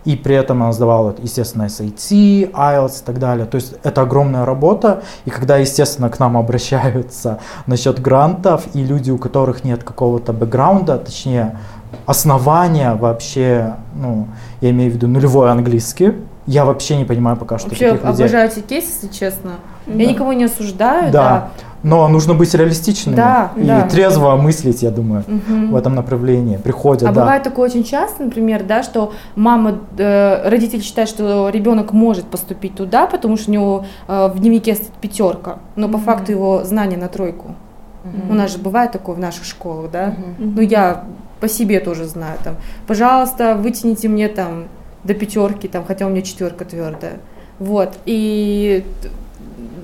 И 0.06 0.16
при 0.16 0.36
этом 0.36 0.62
она 0.64 0.72
сдавала, 0.72 1.16
естественно, 1.22 1.64
SAT, 1.64 2.52
IELTS 2.52 3.02
и 3.02 3.06
так 3.06 3.20
далее. 3.20 3.46
То 3.46 3.56
есть 3.56 3.76
это 3.84 4.02
огромная 4.02 4.46
работа. 4.46 5.04
И 5.26 5.30
когда, 5.30 5.58
естественно, 5.58 6.10
к 6.10 6.20
нам 6.20 6.38
обращаются 6.38 7.40
насчет 7.68 8.00
грантов, 8.02 8.68
и 8.74 8.84
люди, 8.84 9.12
у 9.12 9.18
которых 9.18 9.64
нет 9.64 9.84
какого-то 9.84 10.34
бэкграунда, 10.34 10.98
точнее, 10.98 11.58
основания 12.06 12.96
вообще, 12.96 13.76
ну, 13.96 14.28
я 14.62 14.70
имею 14.72 14.92
в 14.92 14.96
виду 14.96 15.08
нулевой 15.08 15.52
английский, 15.52 16.14
Я 16.48 16.66
вообще 16.66 16.98
не 16.98 17.06
понимаю 17.06 17.38
пока 17.38 17.60
что 17.60 17.70
Вообще 17.70 17.92
таких 17.92 18.04
людей. 18.04 18.26
обожаю 18.26 18.50
эти 18.50 18.60
кейсы, 18.62 18.88
если 18.94 19.08
честно. 19.08 19.52
Я 19.88 19.94
Да. 20.06 20.12
никого 20.12 20.34
не 20.34 20.46
осуждаю, 20.46 21.12
Да. 21.12 21.50
Но 21.84 22.08
нужно 22.08 22.36
быть 22.36 22.54
реалистичными 22.54 23.16
Да, 23.16 23.54
и 23.58 23.64
да. 23.64 23.88
трезво 23.90 24.36
мыслить, 24.36 24.84
я 24.84 24.92
думаю, 24.92 25.24
Мгм. 25.28 25.72
в 25.72 25.76
этом 25.76 25.96
направлении. 25.96 26.58
Приходят, 26.58 27.02
А 27.10 27.12
да. 27.12 27.22
бывает 27.22 27.42
такое 27.42 27.66
очень 27.70 27.84
часто, 27.84 28.22
например, 28.24 28.64
да, 28.64 28.84
что 28.84 29.14
мама, 29.36 29.80
э, 29.98 30.48
родитель 30.48 30.84
считает, 30.84 31.10
что 31.10 31.50
ребенок 31.50 31.92
может 31.92 32.26
поступить 32.26 32.76
туда, 32.76 33.08
потому 33.08 33.36
что 33.36 33.50
у 33.50 33.54
него 33.56 33.86
э, 34.08 34.28
в 34.32 34.40
дневнике 34.40 34.76
стоит 34.76 34.92
пятерка, 35.02 35.58
но 35.76 35.90
по 35.90 35.98
факту 35.98 36.32
его 36.32 36.64
знания 36.64 36.98
на 36.98 37.08
тройку. 37.08 37.56
Мгм. 38.04 38.30
У 38.30 38.34
нас 38.36 38.52
же 38.52 38.60
бывает 38.60 38.92
такое 38.92 39.16
в 39.16 39.20
наших 39.20 39.44
школах, 39.46 39.90
да. 39.92 40.14
Мгм. 40.38 40.54
Ну 40.58 40.62
я 40.62 41.06
по 41.40 41.48
себе 41.50 41.80
тоже 41.80 42.06
знаю, 42.06 42.38
там, 42.44 42.58
пожалуйста, 42.86 43.56
вытяните 43.56 44.08
мне 44.08 44.28
там 44.28 44.66
до 45.04 45.16
пятерки, 45.16 45.68
там, 45.68 45.84
хотя 45.88 46.06
у 46.06 46.10
меня 46.10 46.22
четверка 46.22 46.64
твердая. 46.64 47.14
Вот. 47.58 47.94
И 48.06 48.86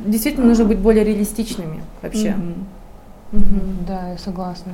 действительно 0.08 0.47
нужно 0.47 0.66
быть 0.66 0.80
более 0.80 1.03
реалистичными 1.03 1.82
вообще. 2.01 2.32
Мгм. 2.32 2.66
Мгм. 3.32 3.62
Да, 3.88 4.10
я 4.12 4.18
согласна. 4.18 4.72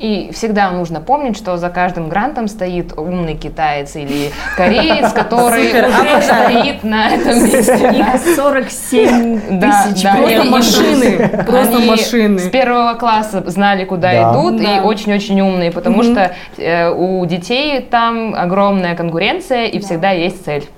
И 0.00 0.30
всегда 0.34 0.70
нужно 0.70 1.00
помнить, 1.00 1.36
что 1.36 1.56
за 1.56 1.70
каждым 1.70 2.08
грантом 2.08 2.46
стоит 2.48 2.96
умный 2.98 3.34
китаец 3.34 3.96
или 3.96 4.30
кореец, 4.56 5.12
который 5.12 5.68
уже 5.70 6.22
стоит 6.22 6.84
на 6.84 7.08
этом 7.08 7.44
месте. 7.44 7.94
Их 7.96 8.34
47 8.36 9.58
Да, 9.60 9.84
тысяч. 9.88 10.02
Просто 10.02 10.44
машины, 10.50 11.44
просто 11.46 11.78
машины. 11.78 12.38
С 12.38 12.48
первого 12.50 12.94
класса 12.94 13.42
знали, 13.46 13.84
куда 13.84 14.12
Да. 14.12 14.32
идут, 14.32 14.60
и 14.60 14.80
очень-очень 14.80 15.40
умные, 15.40 15.70
потому 15.72 16.02
что 16.02 16.32
э, 16.58 16.90
у 16.90 17.24
детей 17.26 17.80
там 17.80 18.34
огромная 18.34 18.94
конкуренция, 18.94 19.66
и 19.66 19.78
Да. 19.78 19.86
всегда 19.86 20.10
есть 20.10 20.44
цель. 20.44 20.68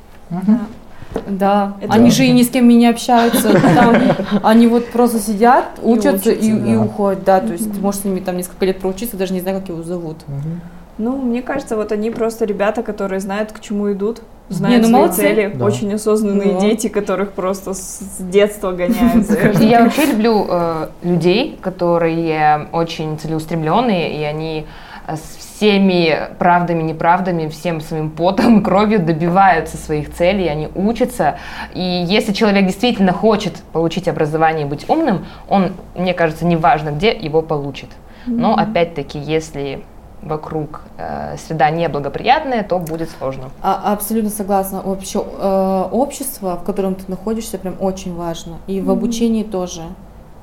Да, 1.29 1.75
Это 1.81 1.93
они 1.95 2.11
да. 2.11 2.15
же 2.15 2.25
и 2.25 2.31
ни 2.31 2.43
с 2.43 2.51
кем 2.51 2.69
не 2.69 2.87
общаются, 2.87 3.53
там, 3.53 3.97
они 4.43 4.67
вот 4.69 4.87
просто 4.91 5.19
сидят, 5.19 5.65
учатся 5.83 6.31
и, 6.31 6.53
учатся, 6.53 6.69
и 6.71 6.75
да. 6.77 6.81
уходят, 6.83 7.25
да, 7.25 7.41
то 7.41 7.53
есть 7.53 7.73
ты 7.73 7.81
можешь 7.81 8.03
с 8.03 8.05
ними 8.05 8.21
там 8.21 8.37
несколько 8.37 8.65
лет 8.67 8.79
проучиться, 8.79 9.17
даже 9.17 9.33
не 9.33 9.41
знаю, 9.41 9.59
как 9.61 9.69
его 9.69 9.83
зовут. 9.83 10.19
Мгм. 10.29 10.61
Ну, 10.99 11.17
мне 11.17 11.41
кажется, 11.43 11.77
вот 11.77 11.93
они 11.93 12.11
просто 12.11 12.45
ребята, 12.45 12.83
которые 12.83 13.21
знают, 13.21 13.53
к 13.53 13.61
чему 13.61 13.91
идут, 13.93 14.21
знают 14.51 14.83
ну 14.83 14.89
свои 14.89 15.01
молодцы. 15.01 15.21
цели, 15.23 15.53
Да. 15.55 15.65
очень 15.65 15.95
осознанные 15.95 16.53
Да. 16.55 16.61
дети, 16.61 16.89
которых 16.89 17.33
просто 17.33 17.73
с 17.75 18.17
детства 18.19 18.73
гоняют. 18.73 19.31
И 19.61 19.65
Я 19.67 19.85
вообще 19.85 20.05
люблю 20.07 20.47
э, 20.49 20.89
людей, 21.03 21.59
которые 21.63 22.67
очень 22.73 23.19
целеустремленные, 23.19 24.21
и 24.21 24.23
они 24.25 24.67
с 25.09 25.50
всеми 25.61 26.19
правдами, 26.39 26.83
неправдами, 26.83 27.47
всем 27.49 27.83
своим 27.83 28.11
потом 28.11 28.63
кровью 28.65 28.99
добиваются 28.99 29.77
своих 29.77 30.11
целей, 30.15 30.49
они 30.49 30.69
учатся. 30.75 31.37
И 31.75 31.83
если 31.83 32.33
человек 32.33 32.65
действительно 32.65 33.13
хочет 33.13 33.63
получить 33.75 34.09
образование 34.09 34.65
и 34.65 34.69
быть 34.69 34.89
умным, 34.89 35.27
он, 35.49 35.73
мне 35.95 36.15
кажется, 36.15 36.47
неважно 36.47 36.91
где, 36.93 37.13
его 37.13 37.43
получит. 37.43 37.91
Но 38.25 38.55
опять-таки, 38.55 39.19
если 39.19 39.83
вокруг 40.23 40.83
э, 40.97 41.37
среда 41.37 41.69
неблагоприятная, 41.69 42.63
то 42.63 42.79
будет 42.79 43.11
сложно. 43.11 43.51
А, 43.63 43.93
абсолютно 43.93 44.31
согласна. 44.31 44.81
Вообще 44.83 45.23
э, 45.23 45.89
общество, 45.91 46.57
в 46.57 46.65
котором 46.65 46.95
ты 46.95 47.05
находишься, 47.09 47.59
прям 47.59 47.75
очень 47.81 48.15
важно. 48.15 48.59
И 48.67 48.81
в 48.81 48.91
обучении 48.91 49.43
тоже. 49.43 49.83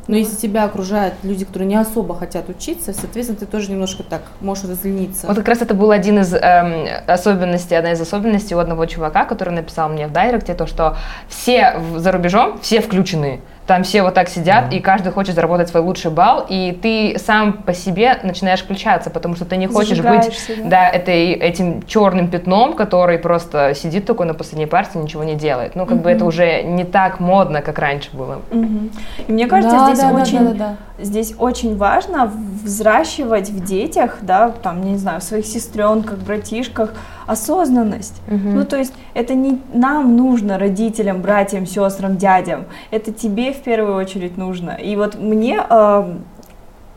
Но 0.07 0.15
если 0.15 0.35
тебя 0.35 0.63
окружают 0.63 1.15
люди, 1.23 1.45
которые 1.45 1.67
не 1.67 1.75
особо 1.75 2.15
хотят 2.15 2.49
учиться, 2.49 2.93
соответственно, 2.93 3.39
ты 3.39 3.45
тоже 3.45 3.71
немножко 3.71 4.03
так 4.03 4.21
можешь 4.39 4.63
разлениться. 4.63 5.27
Вот 5.27 5.35
как 5.35 5.47
раз 5.47 5.61
это 5.61 5.73
был 5.73 5.91
один 5.91 6.19
из 6.19 6.33
эм, 6.33 6.87
особенностей, 7.07 7.75
одна 7.75 7.91
из 7.91 8.01
особенностей 8.01 8.55
у 8.55 8.59
одного 8.59 8.85
чувака, 8.85 9.25
который 9.25 9.53
написал 9.53 9.89
мне 9.89 10.07
в 10.07 10.11
дайректе, 10.11 10.53
то, 10.53 10.65
что 10.65 10.97
все 11.27 11.79
за 11.97 12.11
рубежом, 12.11 12.59
все 12.61 12.81
включены. 12.81 13.41
Там 13.67 13.83
все 13.83 14.01
вот 14.01 14.13
так 14.13 14.29
сидят, 14.29 14.71
и 14.71 14.79
каждый 14.79 15.11
хочет 15.11 15.35
заработать 15.35 15.67
свой 15.67 15.83
лучший 15.83 16.09
балл, 16.09 16.45
и 16.47 16.71
ты 16.71 17.19
сам 17.19 17.51
по 17.51 17.73
себе 17.73 18.17
начинаешь 18.23 18.61
включаться, 18.61 19.09
потому 19.09 19.35
что 19.35 19.43
ты 19.43 19.57
не 19.57 19.67
хочешь 19.67 19.99
быть 19.99 20.31
да? 20.63 20.87
этой, 20.89 21.33
этим 21.33 21.83
черным 21.85 22.29
пятном, 22.29 22.75
который 22.75 23.19
просто 23.19 23.73
сидит 23.75 24.05
такой 24.05 24.25
на 24.25 24.33
последней 24.33 24.67
партии, 24.67 24.97
ничего 24.99 25.25
не 25.25 25.35
делает. 25.35 25.75
Ну, 25.75 25.85
как 25.85 26.01
бы 26.01 26.09
это 26.09 26.23
уже 26.23 26.63
не 26.63 26.85
так 26.85 27.19
модно, 27.19 27.61
как 27.61 27.77
раньше 27.77 28.09
было. 28.13 28.41
Мгм. 28.51 28.89
И 29.27 29.31
мне 29.33 29.47
кажется, 29.47 29.75
Да, 29.75 29.85
здесь 29.87 29.99
да, 29.99 30.11
да, 30.11 30.21
очень 30.21 30.39
да, 30.39 30.45
да, 30.45 30.53
да. 30.97 31.03
здесь 31.03 31.33
очень 31.37 31.75
важно 31.75 32.31
взращивать 32.63 33.49
в 33.49 33.65
детях, 33.65 34.19
да, 34.21 34.51
там, 34.63 34.81
не 34.81 34.97
знаю, 34.97 35.19
в 35.19 35.23
своих 35.23 35.45
сестренках, 35.45 36.19
братишках 36.19 36.93
осознанность. 37.27 38.21
Ну, 38.55 38.65
то 38.65 38.77
есть 38.77 38.93
это 39.13 39.35
не 39.35 39.61
нам 39.73 40.15
нужно, 40.17 40.57
родителям, 40.57 41.21
братьям, 41.21 41.65
сестрам, 41.65 42.17
дядям. 42.17 42.65
Это 42.91 43.11
тебе 43.11 43.53
в 43.53 43.57
первую 43.57 43.95
очередь 43.95 44.37
нужно. 44.37 44.71
И 44.71 44.95
вот 44.95 45.15
мне 45.15 45.61
э, 45.69 46.13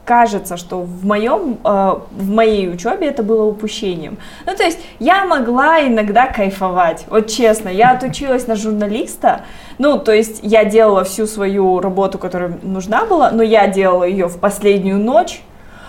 кажется, 0.05 0.57
что 0.57 0.81
в 0.81 1.05
моем, 1.05 1.59
э, 1.65 1.95
в 2.11 2.31
моей 2.31 2.69
учебе 2.69 3.07
это 3.07 3.23
было 3.23 3.45
упущением. 3.45 4.19
Ну, 4.47 4.57
то 4.57 4.65
есть 4.65 4.81
я 4.99 5.25
могла 5.25 5.87
иногда 5.87 6.27
кайфовать. 6.27 7.05
Вот 7.09 7.29
честно, 7.29 7.69
я 7.69 7.93
отучилась 7.93 8.47
на 8.49 8.57
журналиста. 8.57 9.43
Ну, 9.79 9.99
то 9.99 10.13
есть 10.13 10.41
я 10.43 10.65
делала 10.65 11.05
всю 11.05 11.27
свою 11.27 11.81
работу, 11.81 12.19
которая 12.19 12.59
нужна 12.63 13.05
была, 13.05 13.31
но 13.31 13.43
я 13.43 13.69
делала 13.69 14.05
ее 14.05 14.27
в 14.27 14.39
последнюю 14.39 14.99
ночь. 14.99 15.43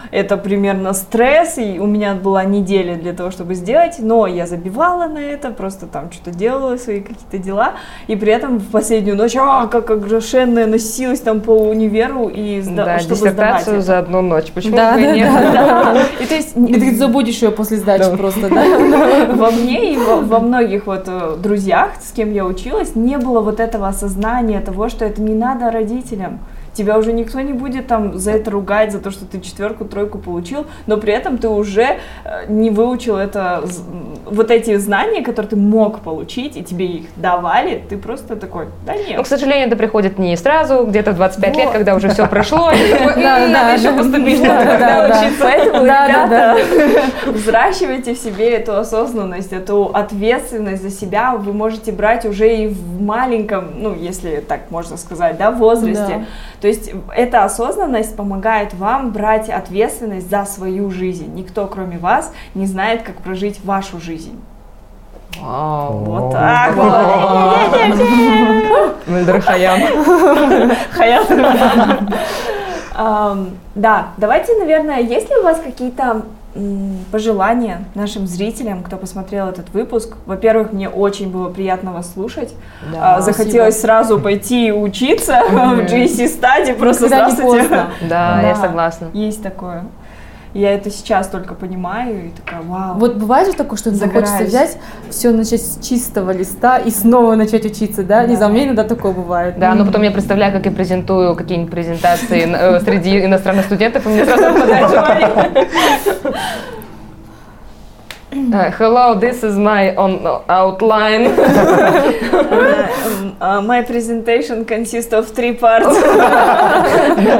Это 0.09 0.37
примерно 0.37 0.93
стресс, 0.93 1.57
и 1.57 1.79
у 1.79 1.85
меня 1.85 2.15
была 2.15 2.43
неделя 2.43 2.95
для 2.95 3.13
того, 3.13 3.31
чтобы 3.31 3.53
сделать, 3.55 3.97
но 3.99 4.25
я 4.27 4.47
забивала 4.47 5.07
на 5.07 5.19
это, 5.19 5.51
просто 5.51 5.85
там 5.85 6.11
что-то 6.11 6.31
делала, 6.31 6.77
свои 6.77 7.01
какие-то 7.01 7.37
дела, 7.37 7.73
и 8.07 8.15
при 8.15 8.33
этом 8.33 8.57
в 8.57 8.67
последнюю 8.71 9.15
ночь, 9.15 9.35
а, 9.35 9.67
как 9.67 9.89
оглашенная 9.91 10.65
носилась 10.65 11.19
там 11.21 11.41
по 11.41 11.51
универу, 11.51 12.27
и 12.27 12.61
сда- 12.61 12.85
да, 12.85 12.99
чтобы 12.99 13.29
сдавать 13.29 13.61
это. 13.63 13.81
за 13.81 13.99
одну 13.99 14.21
ночь. 14.21 14.51
Почему 14.51 14.75
Да, 14.75 14.93
бы 14.93 15.01
и 15.01 15.03
да, 15.05 15.11
нет? 15.13 15.31
да. 15.31 15.51
Да. 15.93 16.01
И 16.23 16.25
то 16.25 16.35
есть 16.35 16.55
И 16.57 16.73
ты 16.73 16.95
забудешь 16.95 17.41
ее 17.41 17.51
после 17.51 17.77
сдачи 17.77 18.09
Да. 18.09 18.17
просто, 18.17 18.49
да? 18.53 19.33
во 19.35 19.51
мне 19.51 19.93
и 19.93 19.97
во, 19.97 20.17
во 20.17 20.39
многих 20.39 20.87
вот 20.87 21.03
э, 21.07 21.35
друзьях, 21.41 21.91
с 22.01 22.11
кем 22.11 22.33
я 22.33 22.45
училась, 22.45 22.95
не 22.95 23.17
было 23.17 23.39
вот 23.41 23.59
этого 23.59 23.87
осознания 23.87 24.59
того, 24.61 24.89
что 24.89 25.05
это 25.05 25.21
не 25.21 25.33
надо 25.35 25.71
родителям. 25.71 26.39
Тебя 26.73 26.97
уже 26.97 27.11
никто 27.11 27.39
не 27.41 27.51
будет 27.53 27.87
там 27.87 28.17
за 28.17 28.31
это 28.31 28.49
ругать, 28.51 28.91
за 28.93 28.99
то, 28.99 29.11
что 29.11 29.25
ты 29.25 29.41
четверку, 29.41 29.83
тройку 29.85 30.17
получил, 30.19 30.65
но 30.87 30.97
при 30.97 31.11
этом 31.13 31.37
ты 31.37 31.49
уже 31.49 31.97
э, 32.23 32.45
не 32.47 32.69
выучил 32.69 33.17
это, 33.17 33.63
вот 34.25 34.51
эти 34.51 34.77
знания, 34.77 35.21
которые 35.21 35.49
ты 35.49 35.55
мог 35.57 35.99
получить, 35.99 36.55
и 36.55 36.63
тебе 36.63 36.85
их 36.85 37.05
давали, 37.17 37.83
ты 37.89 37.97
просто 37.97 38.35
такой, 38.37 38.67
да 38.85 38.93
Ну, 38.93 39.07
нет. 39.07 39.21
к 39.21 39.27
сожалению, 39.27 39.67
это 39.67 39.75
приходит 39.75 40.17
не 40.17 40.37
сразу, 40.37 40.85
где-то 40.85 41.11
в 41.11 41.15
25 41.15 41.55
лет, 41.57 41.65
Вот. 41.65 41.73
когда 41.73 41.95
уже 41.95 42.07
все 42.09 42.25
прошло, 42.27 42.71
и 42.71 42.91
такой, 42.91 43.13
«М, 43.15 43.21
Да, 43.21 43.47
надо 43.47 43.73
еще 43.81 43.91
поступить, 43.91 44.41
надо 44.41 45.13
учиться. 45.13 45.43
Поэтому, 45.43 45.83
ребята, 45.83 46.57
взращивайте 47.25 48.13
в 48.13 48.17
себе 48.17 48.51
эту 48.51 48.77
осознанность, 48.77 49.51
эту 49.53 49.85
ответственность 49.93 50.81
за 50.83 50.89
себя. 50.89 51.35
Вы 51.35 51.53
можете 51.53 51.91
брать 51.91 52.25
уже 52.25 52.55
и 52.55 52.67
в 52.67 53.01
маленьком, 53.01 53.71
ну, 53.77 53.93
если 53.95 54.43
так 54.47 54.71
можно 54.71 54.97
сказать, 54.97 55.37
да, 55.37 55.51
возрасте. 55.51 56.25
То 56.61 56.67
есть 56.67 56.91
эта 57.15 57.43
осознанность 57.43 58.15
помогает 58.15 58.73
вам 58.75 59.11
брать 59.11 59.49
ответственность 59.49 60.29
за 60.29 60.45
свою 60.45 60.91
жизнь. 60.91 61.33
Никто, 61.33 61.65
кроме 61.65 61.97
вас, 61.97 62.31
не 62.53 62.67
знает, 62.67 63.01
как 63.01 63.15
прожить 63.17 63.65
вашу 63.65 63.99
жизнь. 63.99 64.39
Вау. 65.39 65.93
Вот 66.03 66.31
так 66.33 66.75
вот. 66.75 67.97
Мульдер 69.07 69.41
Хаям. 69.41 69.81
Хаят. 70.91 71.27
Ам, 72.93 73.49
Да, 73.73 74.09
давайте, 74.17 74.55
наверное, 74.59 74.99
есть 74.99 75.29
ли 75.29 75.37
у 75.37 75.43
вас 75.43 75.59
какие-то 75.63 76.23
пожелания 77.11 77.85
нашим 77.95 78.27
зрителям, 78.27 78.83
кто 78.83 78.97
посмотрел 78.97 79.47
этот 79.47 79.69
выпуск? 79.73 80.15
Во-первых, 80.25 80.73
мне 80.73 80.89
очень 80.89 81.31
было 81.31 81.49
приятно 81.49 81.91
вас 81.93 82.11
слушать. 82.13 82.53
Да, 82.91 83.15
А, 83.17 83.21
Захотелось 83.21 83.79
сразу 83.79 84.19
пойти 84.19 84.71
учиться 84.71 85.41
в 85.49 85.53
GC 85.81 86.25
Study, 86.39 86.73
просто 86.73 87.05
Никогда 87.05 87.25
не 87.27 87.31
здравствуйте. 87.31 87.59
поздно. 87.67 87.87
Да, 88.09 88.41
я 88.41 88.55
Да. 88.55 88.61
согласна. 88.61 89.07
Есть 89.13 89.41
такое. 89.43 89.85
Я 90.53 90.73
это 90.73 90.89
сейчас 90.91 91.27
только 91.27 91.53
понимаю 91.53 92.27
и 92.27 92.29
такая, 92.29 92.61
вау. 92.61 92.97
Вот 92.97 93.15
бывает 93.15 93.47
же 93.47 93.53
такое, 93.53 93.77
что 93.77 93.89
иногда 93.89 94.07
хочется 94.07 94.31
Загораюсь. 94.31 94.49
взять 94.49 94.77
все 95.09 95.31
начать 95.31 95.61
с 95.61 95.79
чистого 95.81 96.31
листа 96.31 96.77
и 96.77 96.91
снова 96.91 97.35
начать 97.35 97.65
учиться, 97.65 98.03
да? 98.03 98.25
Не 98.25 98.35
знаю, 98.35 98.51
у 98.51 98.55
меня 98.55 98.65
иногда 98.65 98.83
такое 98.83 99.13
бывает. 99.13 99.57
Да, 99.57 99.73
но 99.75 99.85
потом 99.85 100.01
я 100.01 100.11
представляю, 100.11 100.51
как 100.51 100.65
я 100.65 100.71
презентую 100.71 101.35
какие-нибудь 101.35 101.71
презентации 101.71 102.49
э, 102.53 102.79
среди 102.81 103.23
иностранных 103.23 103.65
студентов, 103.65 104.05
и 104.05 104.09
мне 104.09 104.25
сразу 104.25 104.57
желание. 104.89 105.67
Uh, 108.31 108.71
Hello, 108.71 109.13
this 109.19 109.43
is 109.43 109.57
my 109.57 109.93
on 109.95 110.25
outline. 110.47 111.25
Um, 113.21 113.35
uh, 113.41 113.61
my 113.61 113.81
presentation 113.81 114.63
consists 114.63 115.11
of 115.13 115.27
three 115.29 115.53
parts. 115.53 115.87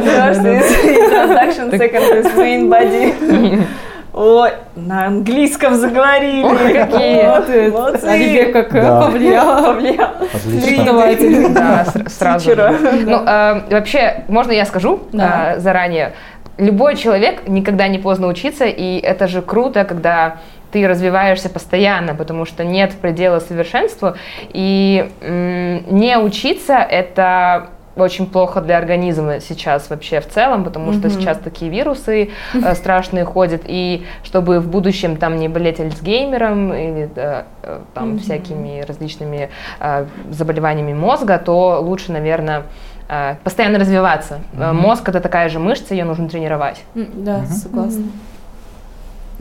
First 0.08 0.46
is 0.46 0.72
introduction, 0.84 1.72
second 1.78 2.04
is 2.20 2.26
main 2.36 2.70
body. 2.70 3.66
Ой, 4.14 4.52
на 4.76 5.06
английском 5.08 5.76
заговорили. 5.76 6.44
Ой, 6.44 6.74
какие. 6.74 7.24
Вот, 7.30 7.74
молодцы. 7.74 8.06
Оливье 8.06 8.46
как 8.48 8.76
э, 8.76 8.82
Да. 8.82 9.02
повлиял. 9.02 9.64
Повлиял. 9.66 10.10
Отлично. 10.34 10.84
Давайте. 10.86 11.48
Да, 11.48 11.86
сразу. 12.08 12.52
Ну, 12.54 13.24
э, 13.26 13.62
вообще, 13.72 14.26
можно 14.28 14.52
я 14.52 14.66
скажу 14.66 15.00
Да. 15.14 15.54
э, 15.56 15.60
заранее? 15.60 16.12
Любой 16.58 16.98
человек 16.98 17.48
никогда 17.48 17.88
не 17.88 18.00
поздно 18.00 18.28
учиться, 18.28 18.66
и 18.66 19.00
это 19.00 19.28
же 19.30 19.42
круто, 19.42 19.86
когда 19.86 20.36
ты 20.72 20.88
развиваешься 20.88 21.49
постоянно, 21.49 22.15
потому 22.15 22.45
что 22.45 22.63
нет 22.63 22.93
предела 23.01 23.39
совершенству, 23.39 24.13
и 24.53 25.11
м, 25.22 25.97
не 25.99 26.17
учиться 26.17 26.76
это 26.76 27.67
очень 27.97 28.26
плохо 28.26 28.61
для 28.61 28.78
организма 28.78 29.41
сейчас 29.41 29.89
вообще 29.89 30.22
в 30.22 30.28
целом, 30.30 30.63
потому 30.63 30.93
что 30.93 31.09
Мгм. 31.09 31.19
сейчас 31.19 31.38
такие 31.39 31.69
вирусы 31.69 32.30
э, 32.53 32.74
страшные 32.76 33.26
ходят, 33.26 33.63
и 33.65 34.05
чтобы 34.24 34.61
в 34.61 34.69
будущем 34.69 35.17
там 35.17 35.36
не 35.36 35.49
болеть 35.49 35.80
Альцгеймером 35.82 36.74
или 36.74 37.09
э, 37.15 37.43
э, 37.63 37.80
там 37.93 38.11
Мгм. 38.11 38.19
всякими 38.19 38.82
различными 38.88 39.49
э, 39.82 40.05
заболеваниями 40.30 40.93
мозга, 40.93 41.38
то 41.38 41.82
лучше, 41.82 42.13
наверное, 42.13 42.63
э, 43.09 43.36
постоянно 43.43 43.78
развиваться. 43.78 44.39
Э, 44.57 44.72
Мгм. 44.72 44.78
Мозг 44.82 45.09
это 45.09 45.19
такая 45.19 45.49
же 45.49 45.59
мышца, 45.59 45.93
ее 45.93 46.05
нужно 46.05 46.30
тренировать. 46.30 46.82
М, 46.95 47.07
Да, 47.13 47.39
Мгм. 47.39 47.45
согласна. 47.47 48.03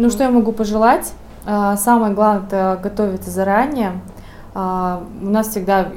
Ну, 0.00 0.08
что 0.08 0.24
я 0.24 0.30
могу 0.30 0.52
пожелать? 0.52 1.12
А, 1.44 1.76
Самое 1.76 2.14
главное 2.14 2.46
это 2.46 2.80
готовиться 2.82 3.30
заранее. 3.30 4.00
А, 4.54 5.02
У 5.20 5.26
нас 5.26 5.48
всегда, 5.48 5.88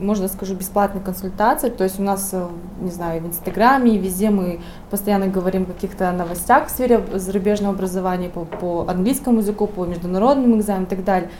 можно 0.00 0.26
скажу, 0.26 0.56
бесплатные 0.56 1.00
консультации. 1.00 1.70
То 1.70 1.84
есть 1.84 2.00
у 2.00 2.02
нас, 2.02 2.30
э, 2.32 2.44
не 2.80 2.90
знаю, 2.90 3.22
в 3.22 3.26
Инстаграме, 3.28 3.98
везде 3.98 4.30
мы 4.30 4.62
постоянно 4.90 5.28
говорим 5.28 5.62
о 5.62 5.66
каких-то 5.66 6.10
новостях 6.10 6.66
в 6.66 6.70
сфере 6.70 7.04
зарубежного 7.14 7.72
образования 7.72 8.30
по, 8.30 8.46
по 8.46 8.84
английскому 8.88 9.38
языку, 9.38 9.68
по 9.68 9.84
международным 9.84 10.58
экзаменам 10.58 10.86
и 10.86 10.88
так 10.88 11.04
далее. 11.04 11.30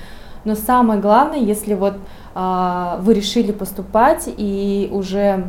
Но 0.45 0.55
самое 0.55 1.01
главное, 1.01 1.41
если 1.41 1.75
вот 1.75 1.95
а, 2.37 3.01
вы 3.03 3.15
решили 3.15 3.51
поступать 3.51 4.29
и 4.29 4.89
уже 4.93 5.47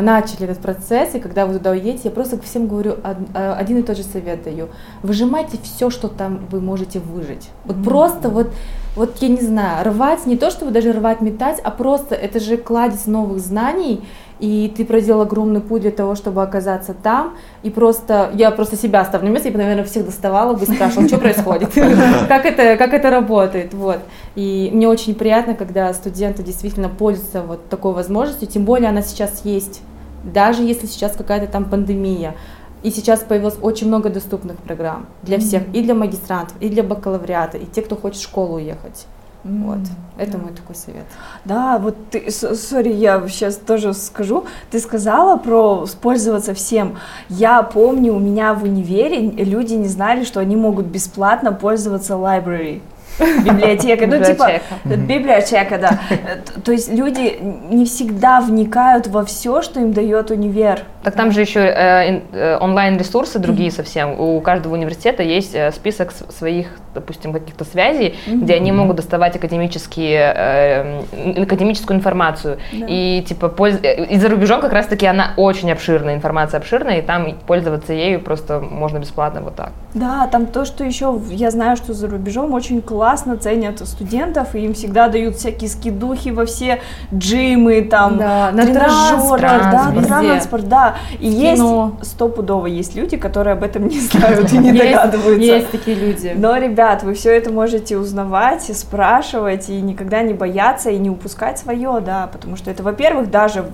начали 0.00 0.44
этот 0.44 0.62
процесс, 0.62 1.14
и 1.14 1.18
когда 1.20 1.44
вы 1.46 1.58
туда 1.58 1.72
уедете, 1.72 2.02
я 2.04 2.10
просто 2.10 2.40
всем 2.40 2.68
говорю 2.68 2.96
а, 3.02 3.54
один 3.54 3.78
и 3.78 3.82
тот 3.82 3.96
же 3.96 4.04
совет 4.04 4.42
даю. 4.44 4.68
Выжимайте 5.02 5.58
все, 5.62 5.90
что 5.90 6.08
там 6.08 6.46
вы 6.50 6.60
можете 6.60 7.00
выжить. 7.00 7.50
Вот 7.64 7.76
Мгм. 7.76 7.84
просто 7.84 8.28
вот, 8.28 8.52
вот 8.96 9.16
я 9.20 9.28
не 9.28 9.40
знаю, 9.40 9.84
рвать, 9.84 10.24
не 10.26 10.36
то 10.36 10.50
чтобы 10.50 10.70
даже 10.70 10.92
рвать, 10.92 11.20
метать, 11.20 11.60
а 11.62 11.70
просто 11.70 12.14
это 12.14 12.40
же 12.40 12.56
кладезь 12.56 13.06
новых 13.06 13.40
знаний, 13.40 14.04
и 14.42 14.72
ты 14.76 14.84
проделал 14.84 15.20
огромный 15.20 15.60
путь 15.60 15.82
для 15.82 15.92
того, 15.92 16.16
чтобы 16.16 16.42
оказаться 16.42 16.94
там, 16.94 17.36
и 17.62 17.70
просто, 17.70 18.32
я 18.34 18.50
просто 18.50 18.76
себя 18.76 19.04
ставлю 19.04 19.28
на 19.28 19.32
место, 19.34 19.48
я 19.48 19.52
бы, 19.52 19.58
наверное, 19.58 19.84
всех 19.84 20.04
доставала 20.04 20.52
бы 20.52 20.64
и 20.64 20.74
спрашивала, 20.74 21.06
что 21.06 21.18
происходит, 21.18 21.72
как 22.28 22.44
это, 22.44 22.76
как 22.76 22.92
это 22.92 23.08
работает, 23.08 23.72
вот. 23.72 24.00
И 24.34 24.68
мне 24.72 24.88
очень 24.88 25.14
приятно, 25.14 25.54
когда 25.54 25.94
студенты 25.94 26.42
действительно 26.42 26.88
пользуются 26.88 27.42
вот 27.42 27.68
такой 27.68 27.92
возможностью, 27.92 28.48
тем 28.48 28.64
более 28.64 28.88
она 28.88 29.02
сейчас 29.02 29.42
есть, 29.44 29.80
даже 30.24 30.64
если 30.64 30.86
сейчас 30.88 31.14
какая-то 31.14 31.46
там 31.46 31.64
пандемия. 31.64 32.34
И 32.82 32.90
сейчас 32.90 33.20
появилось 33.20 33.58
очень 33.62 33.86
много 33.86 34.10
доступных 34.10 34.56
программ 34.56 35.06
для 35.22 35.38
всех, 35.38 35.62
и 35.72 35.82
для 35.82 35.94
магистрантов, 35.94 36.56
и 36.58 36.68
для 36.68 36.82
бакалавриата, 36.82 37.58
и 37.58 37.64
те, 37.64 37.80
кто 37.80 37.94
хочет 37.94 38.18
в 38.18 38.24
школу 38.24 38.56
уехать. 38.56 39.06
Вот, 39.44 39.78
это 40.18 40.38
мой 40.38 40.52
такой 40.52 40.76
совет. 40.76 41.04
Да, 41.44 41.78
вот 41.78 41.96
ты, 42.10 42.30
сори, 42.30 42.92
я 42.92 43.26
сейчас 43.28 43.56
тоже 43.56 43.92
скажу. 43.92 44.44
Ты 44.70 44.78
сказала 44.78 45.36
про 45.36 45.86
пользоваться 46.00 46.54
всем. 46.54 46.98
Я 47.28 47.62
помню, 47.62 48.14
у 48.14 48.20
меня 48.20 48.54
в 48.54 48.62
универе 48.62 49.20
люди 49.20 49.74
не 49.74 49.88
знали, 49.88 50.24
что 50.24 50.38
они 50.38 50.54
могут 50.54 50.86
бесплатно 50.86 51.52
пользоваться 51.52 52.14
library. 52.14 52.82
Библиотека, 53.18 54.06
ну 54.06 54.24
типа 54.24 54.60
Библиотека. 54.84 55.06
библиотека, 55.06 55.78
да. 55.78 56.00
Э, 56.10 56.60
То 56.62 56.72
есть 56.72 56.90
люди 56.90 57.38
не 57.70 57.84
всегда 57.84 58.40
вникают 58.40 59.06
во 59.06 59.24
все, 59.24 59.60
что 59.60 59.80
им 59.80 59.92
дает 59.92 60.30
универ. 60.30 60.82
Так 61.02 61.14
там 61.14 61.30
же 61.30 61.40
еще 61.40 61.60
э, 61.60 62.22
э, 62.32 62.58
онлайн-ресурсы 62.58 63.38
другие 63.38 63.70
совсем. 63.70 64.18
У 64.18 64.40
каждого 64.40 64.74
университета 64.74 65.22
есть 65.22 65.54
э, 65.54 65.72
список 65.72 66.12
своих, 66.12 66.68
допустим, 66.94 67.32
каких-то 67.32 67.64
связей, 67.64 68.14
где 68.26 68.54
они 68.54 68.72
могут 68.72 68.96
доставать 68.96 69.36
академические, 69.36 70.32
э, 70.36 71.42
академическую 71.42 71.96
информацию. 71.98 72.58
Да. 72.72 72.86
И 72.88 73.22
типа 73.22 73.46
польз- 73.48 73.80
э, 73.82 74.04
и 74.04 74.18
за 74.18 74.28
рубежом 74.28 74.60
как 74.60 74.72
раз-таки 74.72 75.06
она 75.06 75.32
очень 75.36 75.70
обширная, 75.72 76.14
информация 76.14 76.58
обширная, 76.58 76.98
и 76.98 77.02
там 77.02 77.34
пользоваться 77.46 77.92
ею 77.92 78.20
просто 78.20 78.60
можно 78.60 78.98
бесплатно 78.98 79.40
вот 79.40 79.56
так. 79.56 79.70
Да, 79.94 80.26
там 80.30 80.46
то, 80.46 80.64
что 80.64 80.84
еще 80.84 81.20
я 81.30 81.50
знаю, 81.50 81.76
что 81.76 81.92
за 81.92 82.08
рубежом 82.08 82.52
очень 82.54 82.80
классно 82.82 83.36
ценят 83.36 83.80
студентов, 83.86 84.54
и 84.54 84.60
им 84.64 84.74
всегда 84.74 85.08
дают 85.08 85.36
всякие 85.36 85.68
скидухи 85.70 86.30
во 86.30 86.46
все 86.46 86.80
джимы, 87.14 87.82
там, 87.82 88.18
Да, 88.18 88.50
на 88.52 88.62
тренажеры, 88.64 89.38
транспорт, 89.38 89.42
да, 89.42 89.90
везде. 89.94 90.06
транспорт, 90.08 90.68
да. 90.68 90.94
И 91.20 91.28
В 91.28 91.32
есть 91.32 91.56
кино. 91.62 91.92
стопудово 92.02 92.66
есть 92.66 92.94
люди, 92.96 93.16
которые 93.16 93.52
об 93.54 93.62
этом 93.62 93.86
не 93.88 94.00
знают 94.00 94.52
и 94.52 94.58
не 94.58 94.72
догадываются. 94.72 95.40
Есть 95.42 95.70
такие 95.70 95.96
люди. 95.96 96.32
Но, 96.34 96.56
ребят, 96.82 97.04
вы 97.04 97.14
все 97.14 97.30
это 97.30 97.52
можете 97.52 97.96
узнавать, 97.96 98.68
и 98.68 98.74
спрашивать, 98.74 99.68
и 99.68 99.80
никогда 99.80 100.22
не 100.22 100.34
бояться, 100.34 100.90
и 100.90 100.98
не 100.98 101.10
упускать 101.10 101.58
свое, 101.58 102.00
да, 102.00 102.26
потому 102.26 102.56
что 102.56 102.70
это, 102.70 102.82
во-первых, 102.82 103.30
даже 103.30 103.66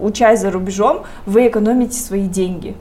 учась 0.00 0.40
за 0.40 0.50
рубежом, 0.50 1.02
вы 1.26 1.48
экономите 1.48 1.98
свои 2.00 2.26
деньги. 2.26 2.74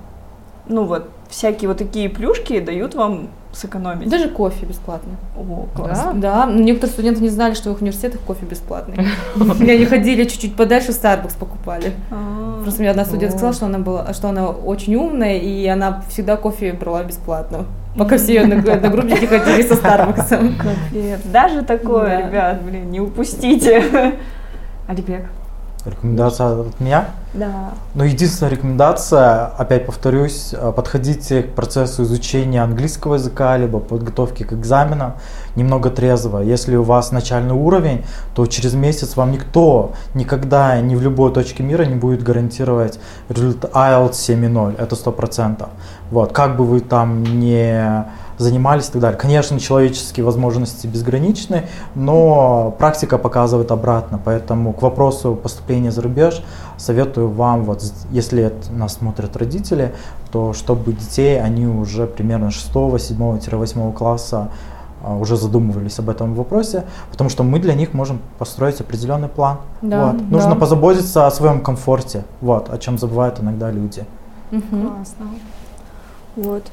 Ну 0.67 0.85
вот, 0.85 1.09
всякие 1.29 1.67
вот 1.67 1.77
такие 1.77 2.09
плюшки 2.09 2.59
дают 2.59 2.95
вам 2.95 3.27
сэкономить. 3.51 4.09
Даже 4.09 4.29
кофе 4.29 4.65
бесплатно. 4.65 5.13
О, 5.35 5.67
классно. 5.75 6.13
Да, 6.15 6.45
но 6.45 6.59
некоторые 6.61 6.93
студенты 6.93 7.21
не 7.21 7.29
знали, 7.29 7.55
что 7.55 7.69
в 7.71 7.73
их 7.75 7.81
университетах 7.81 8.21
кофе 8.21 8.45
бесплатный. 8.45 9.07
И 9.59 9.69
они 9.71 9.85
ходили 9.85 10.23
чуть-чуть 10.25 10.55
подальше, 10.55 10.91
Starbucks 10.91 11.37
покупали. 11.39 11.93
А, 12.11 12.61
Просто 12.61 12.81
мне 12.81 12.91
одна 12.91 13.05
студентка 13.05 13.37
сказала, 13.37 13.53
что 13.53 13.65
она 13.65 13.79
была, 13.79 14.13
что 14.13 14.29
она 14.29 14.49
очень 14.49 14.95
умная, 14.95 15.37
и 15.37 15.65
она 15.67 16.03
всегда 16.09 16.37
кофе 16.37 16.73
брала 16.73 17.03
бесплатно. 17.03 17.65
Пока 17.97 18.17
все 18.17 18.35
ее 18.35 18.41
одногруппники 18.43 19.25
ходили 19.25 19.63
со 19.63 19.75
Старбаксом. 19.75 20.55
Даже 21.25 21.63
такое, 21.63 22.19
Да. 22.19 22.27
ребят, 22.27 22.61
блин, 22.61 22.91
не 22.91 22.99
упустите. 22.99 23.83
Алибек. 24.87 25.25
Рекомендация 25.85 26.59
от 26.59 26.79
меня? 26.81 27.05
Да. 27.33 27.71
Ну, 27.95 28.03
единственная 28.03 28.51
рекомендация, 28.51 29.45
опять 29.45 29.85
повторюсь, 29.85 30.53
э, 30.53 30.73
подходите 30.75 31.43
к 31.43 31.53
процессу 31.53 32.03
изучения 32.03 32.61
английского 32.61 33.15
языка, 33.15 33.55
либо 33.55 33.79
подготовки 33.79 34.43
к 34.43 34.51
экзаменам 34.51 35.13
немного 35.55 35.89
трезво. 35.89 36.39
Если 36.39 36.75
у 36.75 36.83
вас 36.83 37.11
начальный 37.11 37.53
уровень, 37.53 38.03
то 38.35 38.45
через 38.45 38.73
месяц 38.73 39.15
вам 39.15 39.31
никто 39.31 39.93
никогда 40.15 40.81
ни 40.81 40.95
в 40.95 41.01
любой 41.01 41.31
точке 41.31 41.63
мира 41.63 41.83
не 41.83 41.95
будет 41.95 42.23
гарантировать 42.23 42.99
результат 43.29 43.71
IELTS 43.71 44.11
7.0, 44.11 44.75
это 44.77 44.95
100%. 44.95 45.69
Вот, 46.11 46.33
как 46.33 46.57
бы 46.57 46.65
вы 46.65 46.81
там 46.81 47.23
не 47.23 48.05
занимались 48.39 48.87
и 48.87 48.91
так 48.93 49.01
далее. 49.01 49.19
Конечно, 49.19 49.59
человеческие 49.59 50.25
возможности 50.25 50.87
безграничны, 50.87 51.67
но 51.93 52.73
практика 52.79 53.17
показывает 53.17 53.69
обратно. 53.71 54.19
Поэтому 54.23 54.73
к 54.73 54.81
вопросу 54.81 55.35
поступления 55.35 55.91
за 55.91 56.01
рубеж 56.01 56.41
советую 56.77 57.29
вам, 57.29 57.65
вот 57.65 57.83
если 58.11 58.53
нас 58.71 58.93
смотрят 58.95 59.35
родители, 59.35 59.93
то 60.31 60.53
чтобы 60.53 60.93
детей, 60.93 61.39
они 61.39 61.67
уже 61.67 62.07
примерно 62.07 62.49
6, 62.49 62.69
7-8 62.71 63.93
класса 63.93 64.49
а, 65.03 65.15
уже 65.15 65.35
задумывались 65.35 65.99
об 65.99 66.09
этом 66.09 66.33
вопросе, 66.33 66.85
потому 67.11 67.29
что 67.29 67.43
мы 67.43 67.59
для 67.59 67.73
них 67.73 67.93
можем 67.93 68.19
построить 68.37 68.79
определенный 68.79 69.27
план. 69.27 69.57
Да, 69.81 70.11
вот. 70.11 70.21
Нужно 70.21 70.51
да. 70.51 70.55
позаботиться 70.55 71.27
о 71.27 71.31
своем 71.31 71.61
комфорте, 71.61 72.23
вот, 72.39 72.69
о 72.73 72.77
чем 72.77 72.97
забывают 72.97 73.41
иногда 73.41 73.69
люди. 73.69 74.05
Мгм. 74.51 74.87
Классно. 74.87 75.25
Вот. 76.35 76.63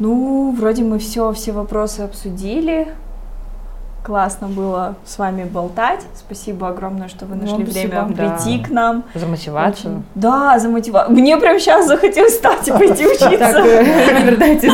Ну, 0.00 0.50
вроде 0.58 0.82
мы 0.82 0.98
все, 0.98 1.30
все 1.32 1.52
вопросы 1.52 2.00
обсудили. 2.00 2.88
Классно 4.02 4.48
было 4.48 4.94
с 5.04 5.18
вами 5.18 5.44
болтать. 5.44 6.00
Спасибо 6.14 6.68
огромное, 6.68 7.08
что 7.08 7.26
вы 7.26 7.36
нашли 7.36 7.52
Вам 7.52 7.64
время 7.64 8.06
спасибо. 8.08 8.14
прийти 8.14 8.58
Да. 8.58 8.64
к 8.66 8.70
нам. 8.70 9.04
За 9.14 9.26
мотивацию. 9.26 10.02
Да, 10.14 10.58
за 10.58 10.70
мотивацию. 10.70 11.14
Мне 11.14 11.36
прям 11.36 11.58
сейчас 11.60 11.86
захотелось 11.86 12.32
встать 12.32 12.66
и 12.66 12.72
пойти 12.72 13.06
учиться. 13.06 13.28
э. 13.62 14.70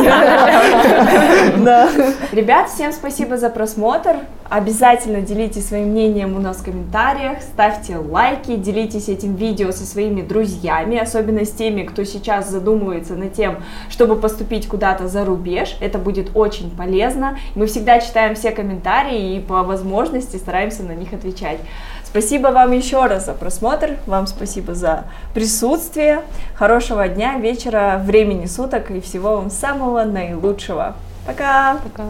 Да. 1.57 1.89
Ребят, 2.31 2.69
всем 2.69 2.93
спасибо 2.93 3.35
за 3.35 3.49
просмотр. 3.49 4.15
Обязательно 4.49 5.21
делитесь 5.21 5.67
своим 5.67 5.89
мнением 5.89 6.35
у 6.37 6.39
нас 6.39 6.57
в 6.57 6.63
комментариях, 6.63 7.41
ставьте 7.41 7.97
лайки, 7.97 8.55
делитесь 8.55 9.09
этим 9.09 9.35
видео 9.35 9.71
со 9.71 9.85
своими 9.85 10.21
друзьями, 10.21 10.97
особенно 10.97 11.43
с 11.43 11.51
теми, 11.51 11.83
кто 11.83 12.05
сейчас 12.05 12.49
задумывается 12.49 13.15
над 13.15 13.33
тем, 13.33 13.57
чтобы 13.89 14.15
поступить 14.15 14.67
куда-то 14.67 15.09
за 15.09 15.25
рубеж. 15.25 15.75
Это 15.81 15.97
будет 15.97 16.31
очень 16.33 16.71
полезно. 16.71 17.37
Мы 17.55 17.65
всегда 17.65 17.99
читаем 17.99 18.35
все 18.35 18.51
комментарии 18.51 19.35
и 19.35 19.39
по 19.41 19.63
возможности 19.63 20.37
стараемся 20.37 20.83
на 20.83 20.93
них 20.93 21.11
отвечать. 21.11 21.59
Спасибо 22.05 22.47
вам 22.47 22.71
еще 22.71 23.05
раз 23.05 23.25
за 23.25 23.33
просмотр, 23.33 23.97
вам 24.05 24.27
спасибо 24.27 24.73
за 24.73 25.03
присутствие. 25.33 26.21
Хорошего 26.55 27.05
дня, 27.09 27.37
вечера, 27.37 28.01
времени 28.01 28.45
суток 28.45 28.91
и 28.91 29.01
всего 29.01 29.35
вам 29.35 29.49
самого 29.49 30.03
наилучшего. 30.05 30.95
Пока! 31.27 31.77
Пока. 31.83 32.03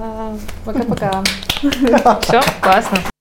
Пока-пока. 0.64 1.24
Все, 2.22 2.40
классно. 2.62 3.17